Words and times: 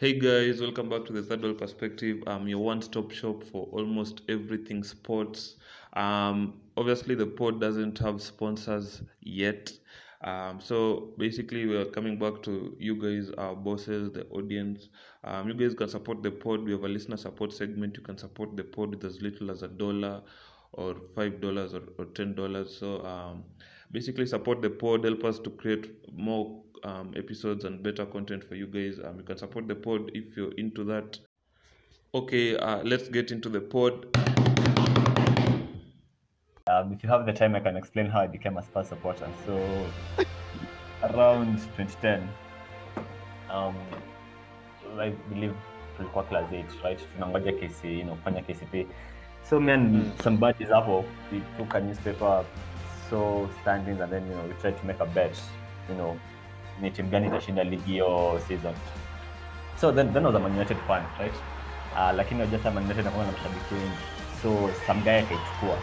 Hey 0.00 0.18
guys, 0.18 0.62
welcome 0.62 0.88
back 0.88 1.04
to 1.04 1.12
the 1.12 1.22
Third 1.22 1.42
World 1.42 1.58
Perspective. 1.58 2.22
I'm 2.26 2.48
your 2.48 2.60
one-stop 2.60 3.10
shop 3.10 3.44
for 3.44 3.68
almost 3.70 4.22
everything 4.30 4.82
sports. 4.82 5.56
Um, 5.92 6.54
obviously, 6.78 7.14
the 7.14 7.26
pod 7.26 7.60
doesn't 7.60 7.98
have 7.98 8.22
sponsors 8.22 9.02
yet. 9.20 9.70
Um, 10.24 10.58
so 10.58 11.10
basically, 11.18 11.66
we 11.66 11.76
are 11.76 11.84
coming 11.84 12.18
back 12.18 12.42
to 12.44 12.74
you 12.78 12.94
guys, 12.94 13.30
our 13.36 13.54
bosses, 13.54 14.10
the 14.10 14.26
audience. 14.28 14.88
Um, 15.24 15.48
you 15.48 15.52
guys 15.52 15.74
can 15.74 15.90
support 15.90 16.22
the 16.22 16.30
pod. 16.30 16.64
We 16.64 16.72
have 16.72 16.84
a 16.84 16.88
listener 16.88 17.18
support 17.18 17.52
segment. 17.52 17.98
You 17.98 18.02
can 18.02 18.16
support 18.16 18.56
the 18.56 18.64
pod 18.64 18.94
with 18.94 19.04
as 19.04 19.20
little 19.20 19.50
as 19.50 19.62
a 19.62 19.68
dollar 19.68 20.22
or 20.72 20.96
five 21.14 21.42
dollars 21.42 21.74
or, 21.74 21.82
or 21.98 22.06
ten 22.06 22.34
dollars. 22.34 22.74
So 22.74 23.04
um, 23.04 23.44
basically, 23.92 24.24
support 24.24 24.62
the 24.62 24.70
pod. 24.70 25.04
Help 25.04 25.24
us 25.24 25.38
to 25.40 25.50
create 25.50 26.10
more 26.16 26.62
um, 26.84 27.12
episodes 27.16 27.64
and 27.64 27.82
better 27.82 28.06
content 28.06 28.44
for 28.44 28.54
you 28.54 28.66
guys. 28.66 28.98
Um, 29.04 29.18
you 29.18 29.22
can 29.24 29.36
support 29.36 29.68
the 29.68 29.74
pod 29.74 30.10
if 30.14 30.36
you're 30.36 30.52
into 30.52 30.84
that. 30.84 31.18
Okay, 32.14 32.56
uh, 32.56 32.82
let's 32.82 33.08
get 33.08 33.30
into 33.30 33.48
the 33.48 33.60
pod. 33.60 34.06
Um, 36.66 36.92
if 36.92 37.02
you 37.02 37.08
have 37.08 37.26
the 37.26 37.32
time, 37.32 37.54
I 37.54 37.60
can 37.60 37.76
explain 37.76 38.06
how 38.06 38.20
I 38.20 38.26
became 38.26 38.56
a 38.56 38.62
Spurs 38.62 38.88
supporter. 38.88 39.28
So, 39.46 39.86
around 41.02 41.58
2010, 41.76 42.28
um, 43.50 43.76
I 44.98 45.10
believe 45.28 45.54
tulikuwa 45.96 46.28
class 46.28 46.52
8, 46.52 46.64
right? 46.84 46.98
Tunangoja 47.14 47.52
KC, 47.52 47.84
you 47.84 48.04
know, 48.04 48.16
kufanya 48.16 48.42
KCP. 48.42 48.86
So 49.42 49.60
me 49.60 49.72
and 49.72 50.12
some 50.22 50.36
buddies 50.36 50.68
hapo, 50.68 51.04
we 51.32 51.42
took 51.58 51.74
a 51.74 51.80
newspaper, 51.80 52.44
saw 53.08 53.48
standings, 53.62 54.00
and 54.00 54.12
then 54.12 54.26
you 54.26 54.34
know 54.34 54.44
we 54.46 54.54
tried 54.60 54.78
to 54.78 54.86
make 54.86 55.00
a 55.00 55.06
bet, 55.06 55.34
you 55.88 55.94
know, 55.96 56.18
ni 56.80 56.90
timu 56.90 57.08
gani 57.10 57.26
itashinda 57.26 57.64
ligi 57.64 57.92
hiyo 57.92 58.40
season. 58.48 58.74
So 59.80 59.92
then, 59.92 60.12
then 60.12 60.22
I 60.24 60.26
was 60.26 60.34
a 60.36 60.38
Man 60.38 60.52
United 60.52 60.76
fan, 60.86 61.02
right? 61.18 61.34
Uh, 61.96 62.12
lakini 62.16 62.40
najua 62.40 62.58
sasa 62.58 62.70
Man 62.70 62.84
United 62.84 63.00
inakuwa 63.02 63.24
na 63.26 63.32
mashabiki 63.32 63.74
wengi, 63.74 63.96
so 64.42 64.70
some 64.86 65.00
guy 65.00 65.18
akaichukua 65.18 65.76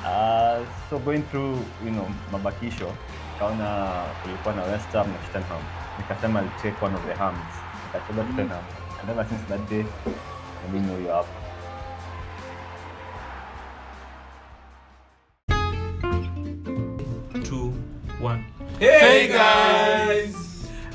Uh, 0.00 0.64
so 0.88 0.98
going 0.98 1.22
through 1.30 1.58
you 1.84 1.90
know 1.92 2.08
mabakisho 2.32 2.92
kaona 3.38 3.88
kulikuwa 4.22 4.54
na 4.54 4.62
West 4.62 4.92
Ham 4.92 5.06
na 5.12 5.18
Tottenham. 5.18 5.62
Nikasema 5.98 6.40
I'll 6.40 6.50
take 6.62 6.84
one 6.84 6.94
of 6.94 7.06
the 7.06 7.14
hams. 7.14 7.52
Nikacheza 7.86 8.24
Tottenham. 8.24 8.64
And 9.00 9.10
ever 9.10 9.26
since 9.28 9.42
that 9.48 9.70
day 9.70 9.84
I 10.74 10.78
know 10.78 10.98
you 10.98 11.10
up 11.20 11.26
Hey 18.80 19.28
guys! 19.28 20.34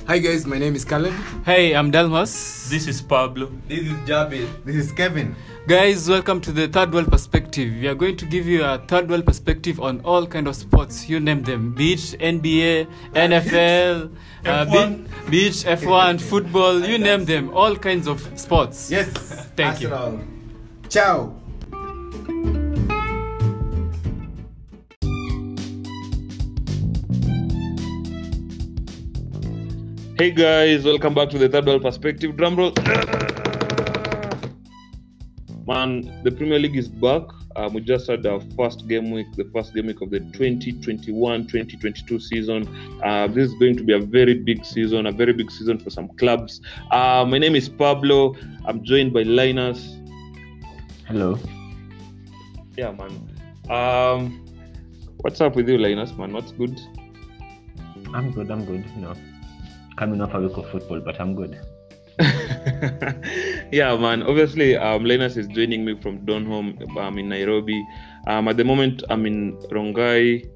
Hi 0.07 0.17
guys, 0.17 0.47
my 0.47 0.57
name 0.57 0.73
is 0.75 0.83
Caleb. 0.83 1.13
Hey, 1.45 1.75
I'm 1.75 1.91
Delmas. 1.91 2.67
This 2.67 2.87
is 2.87 2.99
Pablo. 2.99 3.51
This 3.67 3.81
is 3.81 3.93
Jabir. 4.09 4.47
This 4.65 4.75
is 4.77 4.91
Kevin. 4.91 5.35
Guys, 5.67 6.09
welcome 6.09 6.41
to 6.41 6.51
the 6.51 6.67
Third 6.67 6.91
World 6.91 7.11
Perspective. 7.11 7.71
We 7.79 7.87
are 7.87 7.93
going 7.93 8.17
to 8.17 8.25
give 8.25 8.47
you 8.47 8.63
a 8.63 8.79
third 8.87 9.07
world 9.07 9.27
perspective 9.27 9.79
on 9.79 10.01
all 10.01 10.25
kind 10.25 10.47
of 10.47 10.55
sports. 10.55 11.07
You 11.07 11.19
name 11.19 11.43
them: 11.43 11.75
beach, 11.75 12.15
NBA, 12.19 12.87
NFL, 13.13 14.09
uh, 14.45 14.65
F1. 14.65 15.05
be- 15.25 15.29
beach, 15.29 15.63
F1, 15.63 16.19
football. 16.21 16.83
You 16.83 16.97
name 16.97 17.25
them. 17.25 17.53
All 17.53 17.75
kinds 17.75 18.07
of 18.07 18.19
sports. 18.35 18.89
Yes. 18.89 19.09
Thank 19.55 19.81
you. 19.81 19.89
Ciao. 20.89 21.35
Hey 30.17 30.31
guys, 30.31 30.85
welcome 30.85 31.13
back 31.13 31.29
to 31.31 31.37
the 31.37 31.49
Third 31.49 31.65
World 31.65 31.81
Perspective. 31.81 32.37
Drumroll. 32.37 32.73
Man, 35.67 36.21
the 36.23 36.31
Premier 36.31 36.57
League 36.57 36.77
is 36.77 36.87
back. 36.87 37.23
Um, 37.57 37.73
we 37.73 37.81
just 37.81 38.07
had 38.07 38.25
our 38.25 38.39
first 38.55 38.87
game 38.87 39.11
week, 39.11 39.27
the 39.35 39.43
first 39.53 39.73
game 39.73 39.87
week 39.87 39.99
of 39.99 40.11
the 40.11 40.21
2021-2022 40.21 42.21
season. 42.21 42.65
Uh, 43.03 43.27
this 43.27 43.49
is 43.49 43.55
going 43.55 43.75
to 43.75 43.83
be 43.83 43.91
a 43.91 43.99
very 43.99 44.35
big 44.35 44.63
season, 44.63 45.07
a 45.07 45.11
very 45.11 45.33
big 45.33 45.51
season 45.51 45.79
for 45.79 45.89
some 45.89 46.07
clubs. 46.15 46.61
Uh, 46.91 47.25
my 47.27 47.37
name 47.37 47.53
is 47.53 47.67
Pablo. 47.67 48.37
I'm 48.65 48.85
joined 48.85 49.11
by 49.11 49.23
Linus. 49.23 49.97
hello 51.07 51.37
Yeah, 52.77 52.93
man. 52.93 53.11
Um, 53.69 54.45
what's 55.17 55.41
up 55.41 55.57
with 55.57 55.67
you, 55.67 55.77
Linus? 55.77 56.13
Man, 56.13 56.31
what's 56.31 56.53
good? 56.53 56.79
I'm 58.13 58.31
good 58.31 58.49
I'm 58.49 58.63
good 58.63 58.85
you 58.95 59.01
know 59.01 59.13
coming 59.97 60.21
off 60.21 60.33
a 60.33 60.39
week 60.39 60.57
of 60.57 60.69
football 60.69 60.99
but 60.99 61.19
I'm 61.19 61.35
good 61.35 61.59
yeah, 63.71 63.97
man. 63.97 64.23
Obviously, 64.23 64.77
um, 64.77 65.03
Linus 65.03 65.35
is 65.35 65.47
joining 65.47 65.83
me 65.83 65.99
from 65.99 66.25
Donholm. 66.25 66.97
I'm 66.97 67.17
in 67.17 67.27
Nairobi. 67.27 67.85
Um, 68.27 68.47
at 68.47 68.55
the 68.55 68.63
moment, 68.63 69.03
I'm 69.09 69.25
in 69.25 69.57
Rongai. 69.69 70.49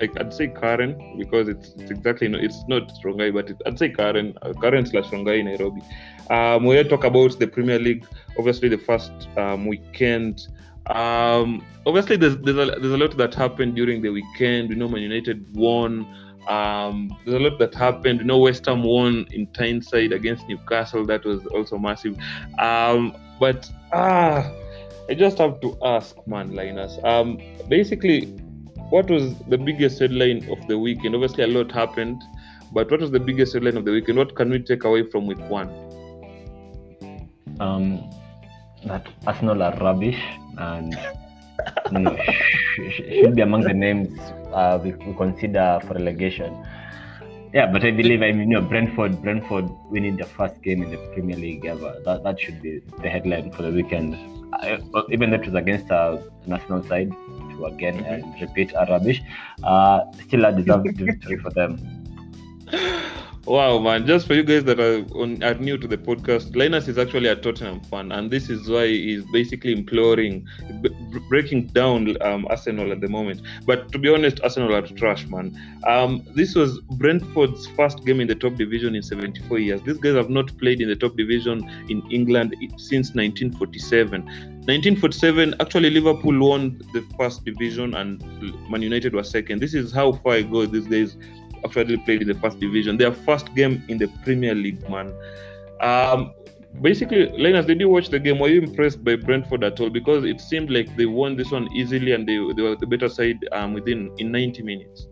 I, 0.00 0.08
I'd 0.16 0.32
say 0.32 0.48
Karen 0.48 1.16
because 1.18 1.48
it's, 1.48 1.74
it's 1.76 1.90
exactly 1.90 2.28
no, 2.28 2.38
it's 2.38 2.62
not 2.68 2.90
Rongai, 3.04 3.34
but 3.34 3.50
it, 3.50 3.56
I'd 3.66 3.78
say 3.78 3.88
Karen, 3.88 4.38
uh, 4.42 4.52
Karen 4.60 4.86
slash 4.86 5.06
Rongai, 5.06 5.40
in 5.40 5.46
Nairobi. 5.46 5.82
Um, 6.30 6.64
we're 6.64 6.84
talk 6.84 7.04
about 7.04 7.38
the 7.38 7.48
Premier 7.48 7.80
League. 7.80 8.06
Obviously, 8.38 8.68
the 8.68 8.78
first 8.78 9.12
um, 9.36 9.66
weekend. 9.66 10.46
Um, 10.86 11.64
obviously, 11.84 12.16
there's 12.16 12.36
there's 12.38 12.56
a, 12.56 12.78
there's 12.80 12.92
a 12.92 12.96
lot 12.96 13.16
that 13.16 13.34
happened 13.34 13.74
during 13.74 14.02
the 14.02 14.10
weekend. 14.10 14.68
We 14.68 14.76
know 14.76 14.88
Man 14.88 15.02
United 15.02 15.44
won. 15.56 16.06
Um, 16.48 17.16
there's 17.24 17.40
a 17.40 17.44
lot 17.44 17.58
that 17.58 17.74
happened. 17.74 18.20
You 18.20 18.26
know, 18.26 18.38
West 18.38 18.66
Ham 18.66 18.82
won 18.82 19.26
in 19.30 19.46
Tyneside 19.48 20.12
against 20.12 20.48
Newcastle. 20.48 21.06
That 21.06 21.24
was 21.24 21.46
also 21.46 21.78
massive. 21.78 22.16
Um, 22.58 23.16
but 23.38 23.70
ah, 23.92 24.50
I 25.08 25.14
just 25.14 25.38
have 25.38 25.60
to 25.60 25.76
ask, 25.84 26.16
man, 26.26 26.54
Linus. 26.54 26.98
Um, 27.04 27.38
basically, 27.68 28.26
what 28.90 29.08
was 29.10 29.38
the 29.48 29.58
biggest 29.58 30.00
headline 30.00 30.48
of 30.50 30.66
the 30.68 30.78
weekend? 30.78 31.14
Obviously, 31.14 31.44
a 31.44 31.48
lot 31.48 31.70
happened, 31.72 32.22
but 32.72 32.90
what 32.90 33.00
was 33.00 33.10
the 33.10 33.20
biggest 33.20 33.54
headline 33.54 33.76
of 33.76 33.84
the 33.84 33.92
weekend? 33.92 34.18
What 34.18 34.34
can 34.34 34.50
we 34.50 34.58
take 34.58 34.84
away 34.84 35.08
from 35.10 35.26
week 35.26 35.40
one? 35.48 35.70
um, 37.60 38.10
that 38.84 39.06
Arsenal 39.26 39.62
are 39.62 39.76
rubbish 39.78 40.20
and 40.58 40.98
sh- 41.92 42.90
sh- 42.90 43.02
should 43.20 43.34
be 43.34 43.42
among 43.42 43.62
the 43.62 43.74
names 43.74 44.18
uh, 44.52 44.78
we, 44.82 44.92
we 44.92 45.14
consider 45.14 45.80
for 45.86 45.94
relegation. 45.94 46.54
Yeah, 47.52 47.70
but 47.70 47.84
I 47.84 47.90
believe 47.90 48.22
I 48.22 48.32
mean 48.32 48.50
you 48.50 48.60
know 48.60 48.62
Brentford 48.62 49.20
Brentford 49.20 49.68
winning 49.90 50.16
their 50.16 50.26
first 50.26 50.60
game 50.62 50.82
in 50.82 50.90
the 50.90 50.96
Premier 51.12 51.36
League 51.36 51.66
ever. 51.66 52.00
That 52.04 52.22
that 52.24 52.40
should 52.40 52.62
be 52.62 52.80
the 53.02 53.10
headline 53.10 53.52
for 53.52 53.62
the 53.62 53.70
weekend. 53.70 54.16
I, 54.54 54.78
even 55.10 55.30
though 55.30 55.36
it 55.36 55.44
was 55.44 55.54
against 55.54 55.90
a 55.90 56.22
national 56.46 56.82
side, 56.84 57.10
to 57.10 57.66
again 57.66 58.04
and 58.04 58.24
repeat 58.40 58.74
are 58.74 58.86
rubbish. 58.86 59.20
Uh, 59.62 60.00
still 60.26 60.44
a 60.46 60.52
deserved 60.52 60.96
victory 60.96 61.38
for 61.38 61.50
them. 61.50 61.78
Wow, 63.44 63.80
man! 63.80 64.06
Just 64.06 64.28
for 64.28 64.34
you 64.34 64.44
guys 64.44 64.62
that 64.64 64.78
are 64.78 65.04
on, 65.16 65.42
are 65.42 65.54
new 65.54 65.76
to 65.76 65.88
the 65.88 65.98
podcast, 65.98 66.54
Linus 66.54 66.86
is 66.86 66.96
actually 66.96 67.28
a 67.28 67.34
Tottenham 67.34 67.80
fan, 67.80 68.12
and 68.12 68.30
this 68.30 68.48
is 68.48 68.70
why 68.70 68.86
he's 68.86 69.24
basically 69.32 69.72
imploring, 69.72 70.46
b- 70.80 70.90
breaking 71.28 71.66
down 71.66 72.16
um, 72.22 72.46
Arsenal 72.50 72.92
at 72.92 73.00
the 73.00 73.08
moment. 73.08 73.42
But 73.66 73.90
to 73.90 73.98
be 73.98 74.14
honest, 74.14 74.40
Arsenal 74.44 74.76
are 74.76 74.82
trash, 74.82 75.26
man. 75.26 75.58
Um, 75.88 76.24
this 76.36 76.54
was 76.54 76.78
Brentford's 76.92 77.66
first 77.74 78.04
game 78.04 78.20
in 78.20 78.28
the 78.28 78.36
top 78.36 78.54
division 78.54 78.94
in 78.94 79.02
74 79.02 79.58
years. 79.58 79.82
These 79.82 79.98
guys 79.98 80.14
have 80.14 80.30
not 80.30 80.56
played 80.58 80.80
in 80.80 80.88
the 80.88 80.94
top 80.96 81.16
division 81.16 81.68
in 81.88 82.00
England 82.12 82.54
since 82.76 83.12
1947. 83.12 84.52
1947, 84.66 85.56
actually, 85.58 85.90
Liverpool 85.90 86.38
won 86.48 86.80
the 86.92 87.04
first 87.18 87.44
division 87.44 87.94
and 87.94 88.22
Man 88.70 88.82
United 88.82 89.12
was 89.12 89.28
second. 89.28 89.60
This 89.60 89.74
is 89.74 89.90
how 89.90 90.12
far 90.12 90.34
ago 90.34 90.64
these 90.66 90.86
guys 90.86 91.16
actually 91.64 91.96
played 91.98 92.22
in 92.22 92.28
the 92.28 92.34
first 92.34 92.58
division. 92.60 92.96
Their 92.96 93.12
first 93.12 93.54
game 93.54 93.82
in 93.88 93.98
the 93.98 94.08
Premier 94.24 94.54
League, 94.54 94.88
man. 94.88 95.12
Um, 95.80 96.32
basically, 96.80 97.28
Linus, 97.38 97.66
did 97.66 97.80
you 97.80 97.88
watch 97.88 98.08
the 98.08 98.18
game? 98.18 98.38
Were 98.38 98.48
you 98.48 98.62
impressed 98.62 99.04
by 99.04 99.16
Brentford 99.16 99.64
at 99.64 99.80
all? 99.80 99.90
Because 99.90 100.24
it 100.24 100.40
seemed 100.40 100.70
like 100.70 100.94
they 100.96 101.06
won 101.06 101.36
this 101.36 101.50
one 101.50 101.70
easily 101.72 102.12
and 102.12 102.26
they, 102.26 102.36
they 102.54 102.62
were 102.62 102.76
the 102.76 102.86
better 102.86 103.08
side 103.08 103.38
um, 103.52 103.74
within 103.74 104.12
in 104.18 104.32
90 104.32 104.62
minutes. 104.62 105.06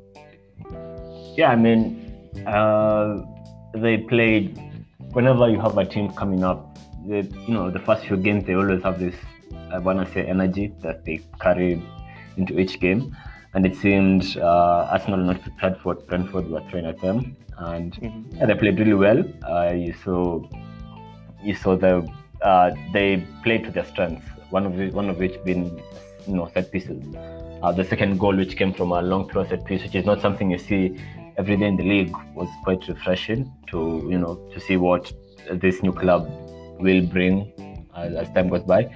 Yeah, 1.36 1.50
I 1.50 1.56
mean, 1.56 2.30
uh, 2.46 3.22
they 3.74 3.98
played. 3.98 4.58
Whenever 5.12 5.48
you 5.48 5.60
have 5.60 5.76
a 5.76 5.84
team 5.84 6.12
coming 6.12 6.44
up, 6.44 6.78
they, 7.06 7.22
you 7.22 7.54
know, 7.54 7.70
the 7.70 7.80
first 7.80 8.04
few 8.04 8.16
games 8.16 8.44
they 8.46 8.54
always 8.54 8.82
have 8.82 9.00
this, 9.00 9.14
I 9.72 9.78
wanna 9.78 10.10
say, 10.12 10.24
energy 10.24 10.72
that 10.80 11.04
they 11.04 11.20
carry 11.40 11.82
into 12.36 12.58
each 12.58 12.78
game, 12.80 13.16
and 13.54 13.66
it 13.66 13.76
seemed 13.76 14.36
uh, 14.36 14.88
Arsenal 14.90 15.18
not 15.18 15.42
prepared 15.42 15.78
for 15.78 15.94
Brentford 15.94 16.48
were 16.50 16.62
throwing 16.70 16.86
at 16.86 17.00
them, 17.00 17.36
and 17.58 17.98
yeah, 18.32 18.46
they 18.46 18.54
played 18.54 18.78
really 18.78 18.94
well. 18.94 19.24
Uh, 19.48 19.72
you 19.72 19.94
saw, 20.04 20.42
you 21.42 21.54
saw 21.54 21.76
the 21.76 22.08
uh, 22.42 22.70
they 22.92 23.26
played 23.42 23.64
to 23.64 23.70
their 23.70 23.84
strengths. 23.84 24.26
One 24.50 24.66
of 24.66 24.76
the, 24.76 24.90
one 24.90 25.08
of 25.08 25.18
which 25.18 25.42
being, 25.44 25.80
you 26.26 26.34
know, 26.34 26.50
set 26.52 26.72
pieces. 26.72 27.02
Uh, 27.62 27.72
the 27.72 27.84
second 27.84 28.18
goal, 28.18 28.34
which 28.34 28.56
came 28.56 28.72
from 28.72 28.92
a 28.92 29.02
long 29.02 29.28
throw 29.28 29.44
set 29.46 29.64
piece, 29.64 29.82
which 29.82 29.94
is 29.94 30.06
not 30.06 30.20
something 30.20 30.50
you 30.50 30.58
see 30.58 30.96
every 31.36 31.56
day 31.56 31.66
in 31.66 31.76
the 31.76 31.84
league, 31.84 32.14
was 32.34 32.48
quite 32.64 32.86
refreshing 32.88 33.52
to 33.68 34.06
you 34.10 34.18
know 34.18 34.36
to 34.52 34.60
see 34.60 34.76
what 34.76 35.12
this 35.50 35.82
new 35.82 35.92
club 35.92 36.30
will 36.78 37.04
bring 37.06 37.52
as, 37.96 38.14
as 38.14 38.30
time 38.30 38.48
goes 38.48 38.62
by. 38.62 38.90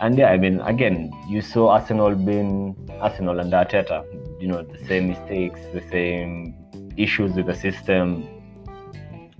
And 0.00 0.18
yeah, 0.18 0.30
I 0.30 0.36
mean, 0.38 0.60
again, 0.60 1.12
you 1.28 1.40
saw 1.40 1.68
Arsenal 1.70 2.14
being 2.14 2.76
Arsenal 3.00 3.38
and 3.40 3.52
Arteta. 3.52 4.04
You 4.40 4.48
know, 4.48 4.62
the 4.62 4.78
same 4.86 5.08
mistakes, 5.08 5.60
the 5.72 5.82
same 5.90 6.54
issues 6.96 7.32
with 7.34 7.46
the 7.46 7.54
system, 7.54 8.28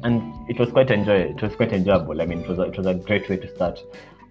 and 0.02 0.22
it 0.48 0.58
was 0.58 0.70
quite 0.70 0.90
enjoy. 0.90 1.20
It 1.34 1.42
was 1.42 1.54
quite 1.56 1.72
enjoyable. 1.72 2.20
I 2.22 2.26
mean, 2.26 2.40
it 2.40 2.48
was 2.48 2.58
a, 2.58 2.62
it 2.62 2.76
was 2.78 2.86
a 2.86 2.94
great 2.94 3.28
way 3.28 3.36
to 3.36 3.48
start 3.54 3.78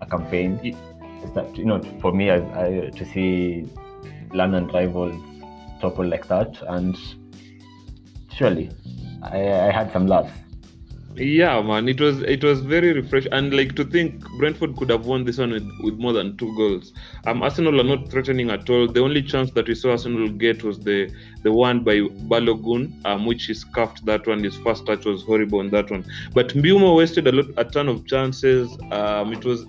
a 0.02 0.06
campaign. 0.06 0.60
Ye- 0.64 0.76
Start, 1.32 1.56
you 1.56 1.64
know, 1.64 1.82
for 2.02 2.12
me, 2.12 2.30
I, 2.32 2.36
I, 2.36 2.90
to 2.90 3.06
see 3.06 3.66
London 4.34 4.68
rivals 4.68 5.16
topple 5.80 6.06
like 6.06 6.28
that, 6.28 6.62
and 6.68 6.98
surely, 8.36 8.70
I, 9.22 9.38
I 9.68 9.72
had 9.72 9.90
some 9.94 10.06
laughs. 10.06 10.34
Yeah, 11.16 11.62
man, 11.62 11.88
it 11.90 12.02
was 12.02 12.22
it 12.24 12.44
was 12.44 12.62
very 12.62 12.92
refreshing, 12.92 13.32
and 13.34 13.54
like 13.56 13.76
to 13.76 13.84
think 13.84 14.24
Brentford 14.40 14.76
could 14.76 14.90
have 14.90 15.06
won 15.06 15.26
this 15.26 15.38
one 15.38 15.52
with, 15.52 15.70
with 15.84 16.00
more 16.00 16.12
than 16.12 16.36
two 16.38 16.56
goals. 16.58 16.92
Um, 17.28 17.44
Arsenal 17.44 17.80
are 17.80 17.84
not 17.84 18.10
threatening 18.10 18.50
at 18.50 18.68
all. 18.68 18.88
The 18.88 19.00
only 19.02 19.22
chance 19.22 19.52
that 19.52 19.68
we 19.68 19.76
saw 19.76 19.92
Arsenal 19.92 20.28
get 20.30 20.64
was 20.64 20.80
the 20.80 21.14
the 21.44 21.52
one 21.52 21.84
by 21.84 22.00
Balogun, 22.32 22.94
um, 23.06 23.28
which 23.28 23.46
he 23.46 23.54
scuffed 23.54 24.04
that 24.08 24.26
one. 24.26 24.44
His 24.44 24.58
first 24.58 24.88
touch 24.88 25.06
was 25.06 25.22
horrible 25.24 25.60
on 25.60 25.70
that 25.70 25.92
one. 25.92 26.04
But 26.34 26.50
Mbeumo 26.50 26.98
wasted 26.98 27.28
a 27.28 27.32
lot, 27.32 27.46
a 27.58 27.66
ton 27.66 27.90
of 27.90 28.08
chances. 28.08 28.76
Um, 28.92 29.34
it 29.34 29.46
was. 29.46 29.68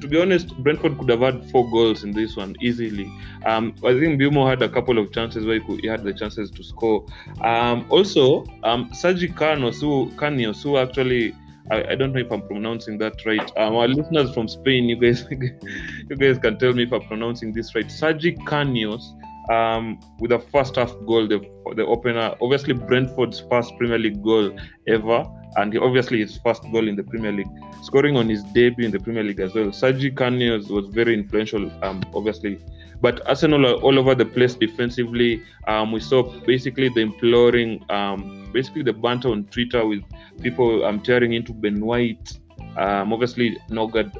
To 0.00 0.08
be 0.08 0.20
honest, 0.20 0.56
Brentford 0.58 0.98
could 0.98 1.08
have 1.08 1.20
had 1.20 1.50
four 1.50 1.68
goals 1.70 2.04
in 2.04 2.12
this 2.12 2.36
one 2.36 2.54
easily. 2.60 3.10
Um, 3.44 3.74
I 3.84 3.98
think 3.98 4.20
Mbeumo 4.20 4.48
had 4.48 4.62
a 4.62 4.68
couple 4.68 4.98
of 4.98 5.12
chances 5.12 5.44
where 5.44 5.58
he, 5.58 5.60
could, 5.60 5.80
he 5.80 5.88
had 5.88 6.04
the 6.04 6.12
chances 6.12 6.50
to 6.52 6.62
score. 6.62 7.04
Um, 7.42 7.86
also, 7.88 8.44
um, 8.62 8.90
Canos, 9.36 9.80
who, 9.80 10.10
who 10.10 10.76
actually, 10.76 11.34
I, 11.70 11.84
I 11.90 11.94
don't 11.94 12.12
know 12.12 12.20
if 12.20 12.30
I'm 12.30 12.42
pronouncing 12.42 12.98
that 12.98 13.24
right. 13.26 13.50
Um, 13.56 13.74
our 13.74 13.88
listeners 13.88 14.32
from 14.32 14.48
Spain, 14.48 14.88
you 14.88 14.96
guys, 14.96 15.26
you 15.30 16.16
guys 16.16 16.38
can 16.38 16.58
tell 16.58 16.72
me 16.72 16.84
if 16.84 16.92
I'm 16.92 17.02
pronouncing 17.02 17.52
this 17.52 17.74
right. 17.74 17.90
Sergi 17.90 18.36
Canios, 18.36 19.02
um, 19.50 19.98
with 20.20 20.32
a 20.32 20.38
first 20.38 20.76
half 20.76 20.92
goal, 21.06 21.26
the, 21.26 21.40
the 21.74 21.84
opener, 21.84 22.34
obviously 22.40 22.74
Brentford's 22.74 23.40
first 23.50 23.76
Premier 23.78 23.98
League 23.98 24.22
goal 24.22 24.56
ever, 24.86 25.24
and 25.56 25.76
obviously 25.78 26.20
his 26.20 26.36
first 26.38 26.62
goal 26.72 26.88
in 26.88 26.96
the 26.96 27.02
Premier 27.02 27.32
League, 27.32 27.50
scoring 27.82 28.16
on 28.16 28.28
his 28.28 28.42
debut 28.54 28.84
in 28.84 28.90
the 28.90 29.00
Premier 29.00 29.24
League 29.24 29.40
as 29.40 29.54
well. 29.54 29.72
Sergi 29.72 30.10
Canios 30.10 30.70
was 30.70 30.86
very 30.86 31.14
influential, 31.14 31.70
um, 31.82 32.02
obviously 32.14 32.58
but 33.00 33.26
Arsenal 33.28 33.66
are 33.66 33.74
all 33.74 33.98
over 33.98 34.14
the 34.14 34.24
place 34.24 34.54
defensively. 34.54 35.42
Um, 35.66 35.92
we 35.92 36.00
saw 36.00 36.22
basically 36.22 36.88
the 36.88 37.00
imploring, 37.00 37.84
um, 37.90 38.50
basically 38.52 38.82
the 38.82 38.92
banter 38.92 39.28
on 39.28 39.44
Twitter 39.44 39.86
with 39.86 40.02
people 40.42 40.84
um, 40.84 41.00
tearing 41.00 41.32
into 41.32 41.52
Ben 41.52 41.80
White. 41.80 42.38
Um, 42.76 43.12
obviously, 43.12 43.56
Nørgaard 43.70 44.16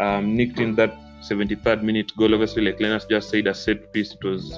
um, 0.00 0.36
nicked 0.36 0.60
in 0.60 0.74
that 0.76 0.94
73rd 1.22 1.82
minute 1.82 2.12
goal. 2.16 2.34
Obviously, 2.34 2.62
like 2.62 2.80
Linus 2.80 3.06
just 3.06 3.30
said, 3.30 3.46
a 3.46 3.54
set 3.54 3.92
piece. 3.92 4.12
It 4.12 4.24
was, 4.24 4.52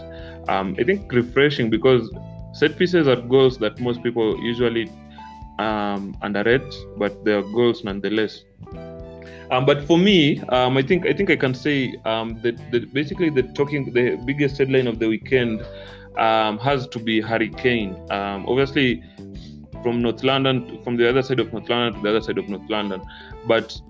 um, 0.48 0.74
I 0.78 0.84
think, 0.84 1.12
refreshing 1.12 1.70
because 1.70 2.10
set 2.52 2.76
pieces 2.76 3.06
are 3.06 3.16
goals 3.16 3.58
that 3.58 3.78
most 3.78 4.02
people 4.02 4.36
usually 4.42 4.90
um, 5.60 6.16
underrate, 6.22 6.74
but 6.96 7.24
they 7.24 7.32
are 7.32 7.42
goals 7.42 7.84
nonetheless. 7.84 8.44
Um, 9.50 9.66
but 9.66 9.82
for 9.84 9.98
me, 9.98 10.40
um, 10.48 10.76
I 10.76 10.82
think 10.82 11.06
I 11.06 11.12
think 11.12 11.28
I 11.30 11.36
can 11.36 11.54
say 11.54 11.96
um, 12.04 12.40
that, 12.42 12.56
that 12.70 12.92
basically 12.94 13.30
the 13.30 13.42
talking 13.42 13.92
the 13.92 14.16
biggest 14.24 14.58
headline 14.58 14.86
of 14.86 14.98
the 15.00 15.08
weekend 15.08 15.64
um, 16.16 16.58
has 16.58 16.86
to 16.88 16.98
be 16.98 17.20
Harry 17.20 17.50
Kane. 17.50 17.96
Um, 18.10 18.46
obviously, 18.46 19.02
from 19.82 20.02
North 20.02 20.22
London, 20.22 20.82
from 20.84 20.96
the 20.96 21.08
other 21.08 21.22
side 21.22 21.40
of 21.40 21.52
North 21.52 21.68
London 21.68 21.94
to 21.94 22.02
the 22.02 22.10
other 22.10 22.20
side 22.20 22.38
of 22.38 22.48
North 22.48 22.68
London. 22.70 23.02
But 23.46 23.80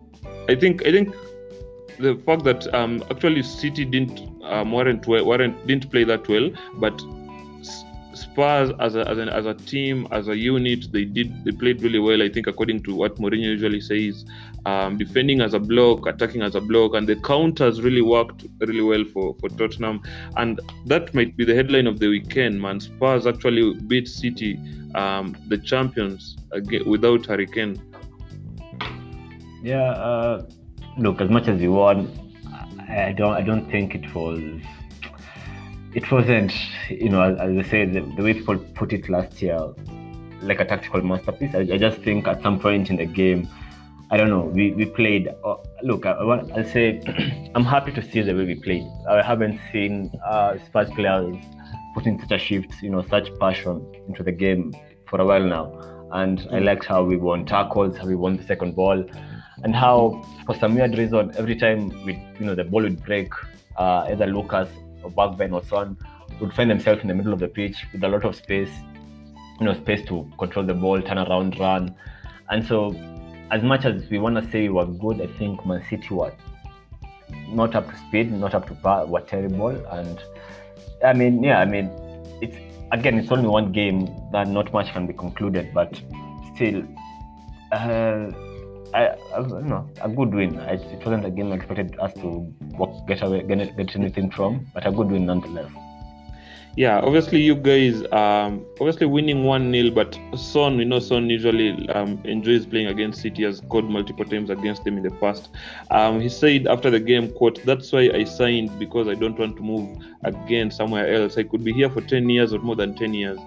I 0.48 0.54
think 0.54 0.86
I 0.86 0.92
think 0.92 1.14
the 1.98 2.14
fact 2.24 2.44
that 2.44 2.72
um, 2.74 3.04
actually 3.10 3.42
City 3.42 3.84
didn't 3.84 4.18
warrant 4.74 5.06
warrant 5.06 5.66
didn't 5.66 5.90
play 5.90 6.04
that 6.04 6.26
well, 6.26 6.50
but 6.76 6.96
Spurs 8.32 8.70
as 8.78 8.94
a, 8.94 9.08
as, 9.08 9.18
an, 9.18 9.28
as 9.28 9.46
a 9.46 9.54
team 9.54 10.06
as 10.12 10.28
a 10.28 10.36
unit 10.36 10.92
they 10.92 11.04
did 11.04 11.44
they 11.44 11.52
played 11.52 11.82
really 11.82 11.98
well. 11.98 12.22
I 12.22 12.28
think 12.28 12.46
according 12.46 12.82
to 12.84 12.94
what 12.94 13.16
Mourinho 13.16 13.42
usually 13.42 13.80
says, 13.80 14.24
um, 14.66 14.96
defending 14.96 15.40
as 15.40 15.54
a 15.54 15.58
block, 15.58 16.06
attacking 16.06 16.42
as 16.42 16.54
a 16.54 16.60
block, 16.60 16.94
and 16.94 17.08
the 17.08 17.16
counters 17.16 17.80
really 17.82 18.02
worked 18.02 18.46
really 18.60 18.82
well 18.82 19.04
for 19.12 19.34
for 19.40 19.48
Tottenham. 19.48 20.02
And 20.36 20.60
that 20.86 21.12
might 21.14 21.36
be 21.36 21.44
the 21.44 21.54
headline 21.54 21.86
of 21.86 21.98
the 21.98 22.08
weekend. 22.08 22.60
Man, 22.60 22.80
Spurs 22.80 23.26
actually 23.26 23.74
beat 23.88 24.08
City, 24.08 24.58
um, 24.94 25.36
the 25.48 25.58
champions, 25.58 26.36
again, 26.52 26.88
without 26.88 27.26
Harry 27.26 27.46
Kane. 27.46 27.80
Yeah, 29.62 29.90
uh, 29.92 30.46
look, 30.96 31.20
as 31.20 31.30
much 31.30 31.48
as 31.48 31.60
you 31.60 31.72
won, 31.72 32.08
I, 32.88 33.08
I 33.08 33.12
don't, 33.12 33.32
I 33.32 33.42
don't 33.42 33.70
think 33.70 33.94
it 33.94 34.14
was, 34.14 34.40
it 35.94 36.10
wasn't, 36.10 36.52
you 36.88 37.08
know, 37.08 37.22
as, 37.22 37.38
as 37.38 37.66
I 37.66 37.68
said, 37.68 37.92
the, 37.92 38.00
the 38.16 38.22
way 38.22 38.34
people 38.34 38.58
put 38.58 38.92
it 38.92 39.08
last 39.08 39.42
year, 39.42 39.58
like 40.42 40.60
a 40.60 40.64
tactical 40.64 41.02
masterpiece. 41.02 41.54
I, 41.54 41.60
I 41.60 41.78
just 41.78 42.00
think 42.02 42.26
at 42.28 42.42
some 42.42 42.60
point 42.60 42.90
in 42.90 42.96
the 42.96 43.06
game, 43.06 43.48
I 44.10 44.16
don't 44.16 44.28
know, 44.28 44.42
we, 44.42 44.72
we 44.72 44.86
played. 44.86 45.28
Uh, 45.44 45.56
look, 45.82 46.06
I, 46.06 46.12
I 46.12 46.24
want, 46.24 46.52
I'll 46.52 46.64
say, 46.64 47.00
I'm 47.54 47.64
happy 47.64 47.92
to 47.92 48.02
see 48.02 48.22
the 48.22 48.34
way 48.34 48.44
we 48.44 48.54
played. 48.54 48.86
I 49.08 49.22
haven't 49.22 49.60
seen 49.72 50.12
uh, 50.24 50.58
Spurs 50.66 50.90
players 50.90 51.36
putting 51.94 52.20
such 52.20 52.32
a 52.32 52.38
shift, 52.38 52.72
you 52.82 52.90
know, 52.90 53.02
such 53.02 53.28
passion 53.38 53.84
into 54.06 54.22
the 54.22 54.32
game 54.32 54.72
for 55.08 55.20
a 55.20 55.24
while 55.24 55.44
now. 55.44 56.06
And 56.12 56.46
I 56.52 56.58
liked 56.58 56.84
how 56.84 57.04
we 57.04 57.16
won 57.16 57.46
tackles, 57.46 57.96
how 57.96 58.06
we 58.06 58.16
won 58.16 58.36
the 58.36 58.44
second 58.44 58.74
ball 58.74 59.04
and 59.62 59.74
how 59.74 60.22
for 60.46 60.54
some 60.54 60.74
weird 60.74 60.96
reason 60.96 61.32
every 61.36 61.56
time 61.56 61.88
we 62.04 62.14
you 62.38 62.46
know 62.46 62.54
the 62.54 62.64
ball 62.64 62.82
would 62.82 63.02
break 63.04 63.32
uh, 63.76 64.06
either 64.08 64.26
Lucas 64.26 64.68
or 65.02 65.10
Bergwijn 65.10 65.52
or 65.52 65.64
Son 65.64 65.96
would 66.40 66.52
find 66.52 66.70
themselves 66.70 67.02
in 67.02 67.08
the 67.08 67.14
middle 67.14 67.32
of 67.32 67.38
the 67.38 67.48
pitch 67.48 67.86
with 67.92 68.02
a 68.04 68.08
lot 68.08 68.24
of 68.24 68.34
space 68.36 68.70
you 69.60 69.66
know 69.66 69.74
space 69.74 70.02
to 70.06 70.30
control 70.38 70.64
the 70.64 70.74
ball 70.74 71.00
turn 71.02 71.18
around 71.18 71.58
run. 71.58 71.94
And 72.50 72.66
so 72.66 72.94
as 73.50 73.62
much 73.62 73.84
as 73.84 74.08
we 74.10 74.18
want 74.18 74.36
to 74.36 74.50
say 74.50 74.62
we 74.62 74.70
were 74.70 74.86
good 74.86 75.20
I 75.20 75.26
think 75.38 75.64
Man 75.66 75.84
City 75.88 76.14
were 76.14 76.32
not 77.48 77.74
up 77.74 77.88
to 77.90 77.96
speed 78.08 78.32
not 78.32 78.54
up 78.54 78.66
to 78.68 78.74
par 78.74 79.06
were 79.06 79.20
terrible. 79.20 79.68
And 79.68 80.18
I 81.04 81.12
mean 81.12 81.42
yeah 81.42 81.60
I 81.60 81.64
mean 81.64 81.90
it's 82.40 82.56
again 82.92 83.18
it's 83.18 83.30
only 83.30 83.48
one 83.48 83.72
game 83.72 84.06
that 84.32 84.48
not 84.48 84.72
much 84.72 84.92
can 84.92 85.06
be 85.06 85.12
concluded 85.12 85.72
but 85.74 86.00
still 86.54 86.82
uh, 87.72 88.30
I, 88.94 89.16
I 89.34 89.42
don't 89.42 89.66
know, 89.66 89.88
a 90.00 90.08
good 90.08 90.34
win. 90.34 90.58
I, 90.58 90.72
it 90.72 91.04
wasn't 91.04 91.24
a 91.24 91.30
game 91.30 91.52
I 91.52 91.56
expected 91.56 91.98
us 92.00 92.12
to 92.14 92.52
walk, 92.78 93.06
get 93.06 93.22
away, 93.22 93.42
get, 93.42 93.76
get 93.76 93.96
anything 93.96 94.30
from, 94.30 94.66
but 94.74 94.86
a 94.86 94.90
good 94.90 95.10
win 95.10 95.26
nonetheless. 95.26 95.70
Yeah, 96.76 97.00
obviously 97.00 97.40
you 97.40 97.56
guys 97.56 98.00
um 98.12 98.64
obviously 98.80 99.06
winning 99.06 99.42
one 99.42 99.72
0 99.72 99.90
but 99.90 100.16
Son, 100.36 100.76
we 100.76 100.84
know 100.84 101.00
Son 101.00 101.28
usually 101.28 101.88
um, 101.90 102.20
enjoys 102.24 102.64
playing 102.64 102.86
against 102.86 103.20
City, 103.20 103.42
has 103.42 103.58
scored 103.58 103.86
multiple 103.86 104.24
times 104.24 104.50
against 104.50 104.84
them 104.84 104.96
in 104.96 105.02
the 105.02 105.10
past. 105.10 105.48
Um, 105.90 106.20
he 106.20 106.28
said 106.28 106.68
after 106.68 106.88
the 106.88 107.00
game, 107.00 107.32
quote, 107.32 107.60
"That's 107.64 107.90
why 107.90 108.10
I 108.14 108.22
signed 108.22 108.78
because 108.78 109.08
I 109.08 109.14
don't 109.14 109.36
want 109.36 109.56
to 109.56 109.62
move 109.62 109.98
again 110.22 110.70
somewhere 110.70 111.12
else. 111.12 111.36
I 111.36 111.42
could 111.42 111.64
be 111.64 111.72
here 111.72 111.90
for 111.90 112.02
ten 112.02 112.28
years 112.28 112.52
or 112.52 112.60
more 112.60 112.76
than 112.76 112.94
ten 112.94 113.14
years." 113.14 113.38